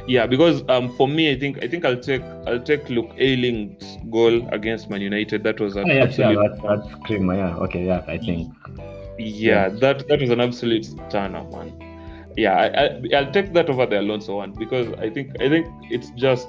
Yeah, 0.06 0.26
because 0.26 0.62
um, 0.68 0.88
for 0.96 1.08
me, 1.08 1.30
I 1.30 1.38
think 1.38 1.62
I 1.62 1.68
think 1.68 1.84
I'll 1.84 2.00
take 2.00 2.22
I'll 2.46 2.60
take 2.60 2.88
Luke 2.88 3.12
Ayling's 3.18 3.98
goal 4.10 4.46
against 4.52 4.88
Man 4.90 5.00
United. 5.00 5.42
That 5.44 5.60
was 5.60 5.76
an 5.76 5.86
Oh, 5.86 5.92
yeah, 5.92 6.02
absolute 6.02 6.40
yeah, 6.40 6.48
that's 6.48 6.60
that's 6.68 6.94
cream. 7.04 7.30
Yeah, 7.30 7.56
okay, 7.64 7.84
yeah, 7.86 8.02
I 8.06 8.18
think. 8.18 8.48
yeah, 9.18 9.68
that 9.68 10.06
that 10.08 10.20
was 10.20 10.30
an 10.30 10.40
absolute 10.40 10.84
stunner, 10.84 11.44
man. 11.44 11.72
Yeah, 12.36 12.54
I, 12.56 12.84
I 12.84 13.18
I'll 13.18 13.30
take 13.32 13.52
that 13.54 13.68
over 13.70 13.86
the 13.86 14.00
Alonso 14.00 14.36
one 14.36 14.52
because 14.54 14.92
I 14.98 15.10
think 15.10 15.32
I 15.40 15.48
think 15.48 15.66
it's 15.90 16.10
just 16.10 16.48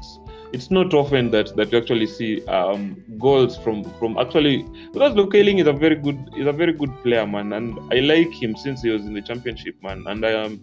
it's 0.54 0.70
not 0.72 0.94
often 0.94 1.32
that 1.32 1.56
that 1.56 1.72
you 1.72 1.78
actually 1.78 2.08
see 2.08 2.46
um, 2.48 3.04
goals 3.20 3.58
from 3.58 3.84
from 4.00 4.18
actually 4.18 4.66
because 4.94 5.14
Luke 5.16 5.34
Ayling 5.36 5.60
is 5.60 5.68
a 5.68 5.74
very 5.74 5.96
good 5.96 6.30
is 6.36 6.48
a 6.48 6.54
very 6.54 6.74
good 6.74 6.92
player, 7.04 7.26
man, 7.26 7.54
and 7.54 7.80
I 7.92 8.00
like 8.00 8.34
him 8.42 8.56
since 8.56 8.82
he 8.82 8.90
was 8.90 9.06
in 9.06 9.14
the 9.14 9.22
championship, 9.22 9.76
man, 9.82 10.04
and 10.08 10.26
I 10.26 10.34
um 10.34 10.62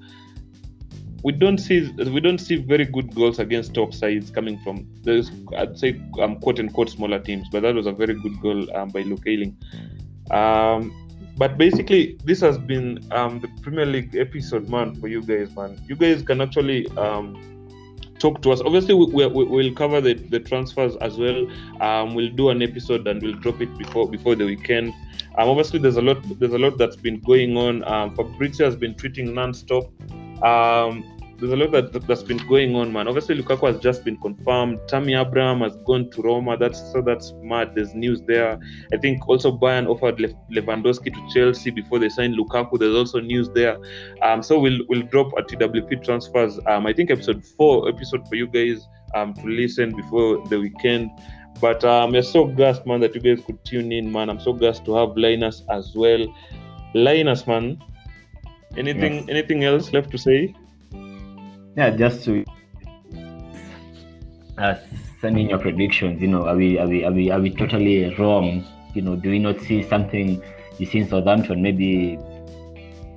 we 1.25 1.33
don't 1.33 1.59
see 1.59 1.91
we 2.17 2.21
don't 2.21 2.39
see 2.39 2.57
very 2.57 2.85
good 2.85 3.15
goals 3.15 3.39
against 3.39 3.73
top 3.75 3.95
sides 3.95 4.31
coming 4.31 4.59
from 4.59 4.87
those 5.03 5.31
I'd 5.57 5.79
say 5.79 6.01
um, 6.21 6.37
quote 6.37 6.61
unquote 6.61 6.91
smaller 6.91 7.19
teams, 7.19 7.49
but 7.51 7.63
that 7.63 7.75
was 7.75 7.87
a 7.87 7.93
very 7.93 8.15
good 8.15 8.39
goal 8.41 8.77
um, 8.77 8.91
by 8.91 9.01
Luke 9.01 9.27
Ayling. 9.27 9.57
Um, 10.31 10.93
but 11.37 11.59
basically, 11.59 12.19
this 12.25 12.41
has 12.41 12.59
been 12.59 13.01
um, 13.11 13.41
the 13.41 13.49
Premier 13.63 13.87
League 13.87 14.15
episode, 14.15 14.69
man, 14.69 14.95
for 15.01 15.09
you 15.09 15.23
guys, 15.23 15.55
man. 15.57 15.81
You 15.89 15.97
guys 15.97 16.23
can 16.23 16.41
actually 16.41 16.87
um, 16.97 17.35
talk 18.19 18.41
to 18.43 18.53
us. 18.53 18.61
Obviously, 18.61 18.95
we, 18.95 19.07
we, 19.07 19.45
we'll 19.45 19.75
cover 19.75 20.01
the, 20.01 20.15
the 20.15 20.39
transfers 20.39 20.95
as 20.97 21.17
well. 21.17 21.51
Um, 21.81 22.15
we'll 22.15 22.31
do 22.31 22.51
an 22.51 22.63
episode 22.63 23.07
and 23.09 23.21
we'll 23.23 23.41
drop 23.41 23.61
it 23.61 23.77
before 23.79 24.09
before 24.09 24.35
the 24.35 24.45
weekend. 24.45 24.93
Um, 25.39 25.49
obviously, 25.49 25.79
there's 25.81 25.97
a 25.97 26.03
lot 26.03 26.19
there's 26.39 26.53
a 26.53 26.59
lot 26.59 26.79
that's 26.79 26.97
been 26.97 27.19
going 27.21 27.57
on. 27.57 27.83
Um, 27.85 28.15
Fabrizio 28.15 28.67
has 28.67 28.77
been 28.77 28.95
tweeting 28.95 29.33
non-stop. 29.33 29.85
Um, 30.45 31.14
there's 31.39 31.53
a 31.53 31.57
lot 31.57 31.73
that, 31.73 31.93
that, 31.93 32.05
has 32.05 32.23
been 32.23 32.39
going 32.49 32.75
on, 32.77 32.93
man. 32.93 33.09
Obviously, 33.09 33.37
Lukaku 33.37 33.73
has 33.73 33.79
just 33.81 34.05
been 34.05 34.17
confirmed. 34.19 34.79
Tammy 34.89 35.15
Abraham 35.15 35.61
has 35.61 35.77
gone 35.85 36.11
to 36.11 36.23
Roma. 36.23 36.57
That's 36.57 36.79
so 36.93 37.03
that's 37.03 37.33
mad. 37.43 37.75
There's 37.75 37.95
news 37.95 38.23
there. 38.23 38.59
I 38.93 38.97
think 38.97 39.29
also 39.29 39.57
Bayern 39.57 39.89
offered 39.89 40.21
Le- 40.21 40.29
Lewandowski 40.53 41.13
to 41.13 41.29
Chelsea 41.35 41.71
before 41.71 41.99
they 41.99 42.09
signed 42.09 42.37
Lukaku. 42.39 42.79
There's 42.79 42.95
also 42.95 43.21
news 43.21 43.51
there. 43.51 43.77
Um, 44.23 44.43
so 44.43 44.59
we'll 44.59 44.81
we'll 44.89 45.03
drop 45.03 45.33
a 45.37 45.43
TWP 45.43 46.05
transfers. 46.05 46.59
Um, 46.67 46.87
I 46.87 46.93
think 46.93 47.11
episode 47.11 47.45
four 47.57 47.89
episode 47.89 48.29
for 48.29 48.37
you 48.37 48.47
guys 48.47 48.87
um 49.15 49.35
to 49.35 49.47
listen 49.47 49.95
before 49.95 50.47
the 50.49 50.59
weekend. 50.61 51.11
But 51.61 51.85
um, 51.85 52.13
we're 52.13 52.23
so 52.23 52.47
glad, 52.47 52.85
man, 52.87 53.01
that 53.01 53.15
you 53.15 53.21
guys 53.21 53.45
could 53.45 53.65
tune 53.65 53.93
in, 53.93 54.11
man. 54.11 54.29
I'm 54.29 54.41
so 54.41 54.53
glad 54.53 54.85
to 54.85 54.95
have 54.97 55.17
Linus 55.17 55.63
as 55.71 55.93
well. 55.95 56.27
Linus, 56.95 57.47
man. 57.47 57.83
Anything 58.77 59.15
Yes. 59.15 59.25
anything 59.29 59.65
else 59.65 59.93
left 59.93 60.11
to 60.11 60.19
say? 60.19 60.55
Yeah, 61.77 61.91
just 61.91 62.25
to 62.25 62.45
uh, 64.59 64.75
sending 65.21 65.51
your 65.51 65.59
predictions. 65.59 66.23
You 66.23 66.29
know, 66.29 66.47
are 66.47 66.57
we 66.57 66.79
are 66.79 66.87
we 66.87 67.05
are 67.05 67.13
we 67.13 67.31
are 67.31 67.41
we 67.41 67.51
totally 67.51 68.15
wrong? 68.17 68.65
You 68.95 69.03
know, 69.03 69.17
do 69.17 69.31
we 69.31 69.39
not 69.39 69.61
see 69.61 69.83
something 69.83 70.43
you 70.79 70.87
see 70.87 70.99
in 71.01 71.09
Southampton? 71.09 71.63
Maybe 71.63 72.19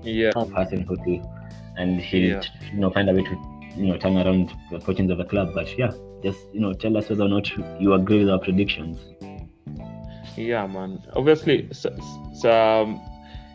Yeah. 0.04 0.32
person 0.32 0.82
who 0.82 0.96
to, 0.96 1.22
and 1.78 2.00
he 2.02 2.30
Yeah. 2.30 2.42
you 2.74 2.80
know 2.80 2.90
find 2.90 3.10
a 3.10 3.14
way 3.14 3.24
to 3.24 3.36
you 3.76 3.88
know 3.88 3.98
turn 3.98 4.18
around 4.18 4.52
the 4.72 4.80
fortunes 4.80 5.12
of 5.12 5.20
the 5.20 5.26
club. 5.26 5.52
But 5.54 5.78
yeah, 5.78 5.92
just 6.24 6.40
you 6.54 6.60
know 6.60 6.74
tell 6.74 6.98
us 6.98 7.10
whether 7.10 7.26
or 7.26 7.30
not 7.30 7.48
you 7.80 7.94
agree 7.94 8.20
with 8.20 8.30
our 8.30 8.40
predictions. 8.40 8.98
Yeah, 10.36 10.66
man. 10.68 11.00
Obviously, 11.16 11.68
s- 11.72 11.86
s- 11.86 12.46
um, 12.46 13.00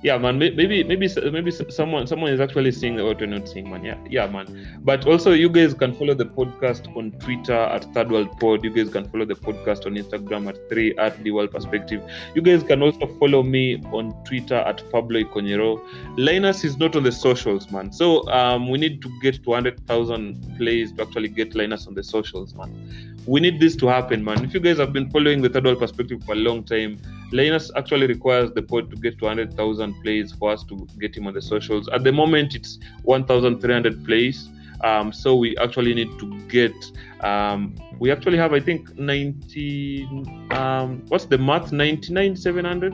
yeah, 0.03 0.19
man. 0.19 0.39
Maybe, 0.39 0.83
maybe, 0.83 1.09
maybe 1.31 1.51
someone, 1.51 2.07
someone 2.09 2.33
is 2.33 2.41
actually 2.41 2.73
seeing 2.73 2.97
what 2.97 3.21
we're 3.21 3.27
not 3.27 3.49
seeing, 3.49 3.71
man. 3.71 3.85
Yeah, 3.85 3.97
yeah, 4.11 4.27
man. 4.27 4.81
But 4.83 5.07
also, 5.07 5.33
you 5.33 5.49
guys 5.49 5.75
can 5.75 5.95
follow 5.95 6.15
the 6.15 6.27
podcast 6.27 6.95
on 6.97 7.13
Twitter 7.21 7.55
at 7.55 7.85
Third 7.95 8.11
World 8.11 8.39
Pod. 8.41 8.65
You 8.65 8.71
guys 8.71 8.91
can 8.91 9.09
follow 9.09 9.25
the 9.25 9.37
podcast 9.37 9.87
on 9.87 9.95
Instagram 9.95 10.49
at 10.49 10.69
Three 10.69 10.97
at 10.97 11.23
The 11.23 11.31
World 11.31 11.53
Perspective. 11.53 12.03
You 12.35 12.43
guys 12.43 12.65
can 12.65 12.83
also 12.83 13.07
follow 13.21 13.45
me 13.45 13.81
on 13.93 14.13
Twitter 14.25 14.57
at 14.57 14.83
Pablo 14.91 15.23
Iconyero. 15.23 15.81
Linus 16.19 16.65
is 16.65 16.77
not 16.79 16.97
on 16.97 17.05
the 17.05 17.13
socials, 17.13 17.71
man. 17.71 17.93
So 17.93 18.29
um, 18.29 18.69
we 18.69 18.79
need 18.79 19.03
to 19.03 19.21
get 19.21 19.45
to 19.45 19.51
100,000 19.51 20.57
plays 20.59 20.93
to 20.95 21.03
actually 21.03 21.29
get 21.29 21.55
Linus 21.55 21.87
on 21.87 21.95
the 21.95 22.03
socials, 22.03 22.55
man 22.55 23.03
we 23.27 23.41
need 23.41 23.61
this 23.61 23.77
to 23.77 23.87
happen, 23.87 24.25
man. 24.25 24.45
If 24.45 24.53
you 24.53 24.61
guys 24.61 24.79
have 24.79 24.93
been 24.93 25.09
following 25.11 25.43
the 25.43 25.49
third 25.49 25.65
world 25.65 25.79
perspective 25.79 26.25
for 26.25 26.33
a 26.33 26.37
long 26.37 26.65
time, 26.65 26.99
Linus 27.33 27.71
actually 27.77 28.07
requires 28.07 28.53
the 28.53 28.63
pod 28.63 28.91
to 28.91 28.97
get 28.97 29.19
to 29.19 29.27
100,000 29.27 30.03
plays 30.03 30.33
for 30.33 30.53
us 30.53 30.65
to 30.65 30.87
get 31.01 31.17
him 31.17 31.27
on 31.27 31.35
the 31.35 31.43
socials. 31.43 31.89
At 31.89 32.05
the 32.05 32.13
moment, 32.13 32.55
it's 32.55 32.79
1,300 33.05 34.05
plays. 34.05 34.49
Um, 34.83 35.13
so 35.13 35.37
we 35.37 35.57
actually 35.59 35.95
need 35.95 36.19
to 36.19 36.41
get. 36.49 36.75
Um, 37.21 37.77
we 38.01 38.11
actually 38.11 38.39
have, 38.39 38.53
I 38.53 38.61
think, 38.61 38.99
90. 38.99 40.09
Um, 40.51 41.05
what's 41.09 41.27
the 41.27 41.39
math? 41.39 41.73
99 41.73 42.37
700. 42.37 42.93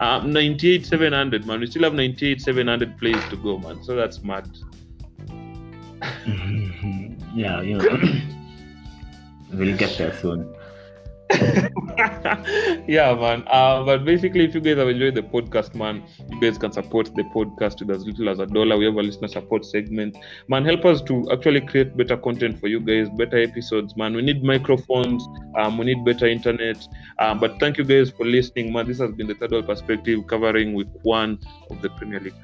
Um, 0.00 0.32
98 0.32 0.84
700 0.84 1.46
man 1.46 1.60
we 1.60 1.68
still 1.68 1.84
have 1.84 1.94
98 1.94 2.40
700 2.40 2.98
plays 2.98 3.24
to 3.30 3.36
go 3.36 3.58
man 3.58 3.80
so 3.84 3.94
that's 3.94 4.24
mad 4.24 4.50
yeah, 7.34 7.60
you 7.62 7.78
know, 7.78 7.98
we'll 9.52 9.76
get 9.76 9.96
there 9.98 10.14
soon. 10.18 10.54
yeah, 12.88 13.14
man. 13.14 13.44
Uh, 13.48 13.84
but 13.84 14.04
basically, 14.04 14.44
if 14.44 14.54
you 14.54 14.60
guys 14.60 14.76
have 14.76 14.88
enjoyed 14.88 15.14
the 15.14 15.22
podcast, 15.22 15.74
man, 15.74 16.02
you 16.30 16.40
guys 16.40 16.58
can 16.58 16.72
support 16.72 17.14
the 17.14 17.22
podcast 17.34 17.80
with 17.80 17.90
as 17.90 18.06
little 18.06 18.28
as 18.28 18.38
a 18.38 18.46
dollar. 18.46 18.76
We 18.76 18.86
have 18.86 18.94
a 18.94 19.02
listener 19.02 19.28
support 19.28 19.64
segment. 19.64 20.16
Man, 20.48 20.64
help 20.64 20.84
us 20.84 21.02
to 21.02 21.28
actually 21.32 21.60
create 21.62 21.96
better 21.96 22.16
content 22.16 22.58
for 22.60 22.68
you 22.68 22.80
guys, 22.80 23.08
better 23.10 23.38
episodes, 23.42 23.96
man. 23.96 24.14
We 24.14 24.22
need 24.22 24.42
microphones, 24.42 25.26
um, 25.58 25.78
we 25.78 25.86
need 25.86 26.04
better 26.04 26.26
internet. 26.26 26.86
Um, 27.18 27.40
but 27.40 27.58
thank 27.60 27.78
you 27.78 27.84
guys 27.84 28.10
for 28.10 28.24
listening, 28.24 28.72
man. 28.72 28.86
This 28.86 28.98
has 28.98 29.12
been 29.12 29.26
the 29.26 29.34
Third 29.34 29.52
World 29.52 29.66
Perspective 29.66 30.26
covering 30.26 30.74
week 30.74 30.88
one 31.02 31.38
of 31.70 31.82
the 31.82 31.90
Premier 31.90 32.20
League. 32.20 32.34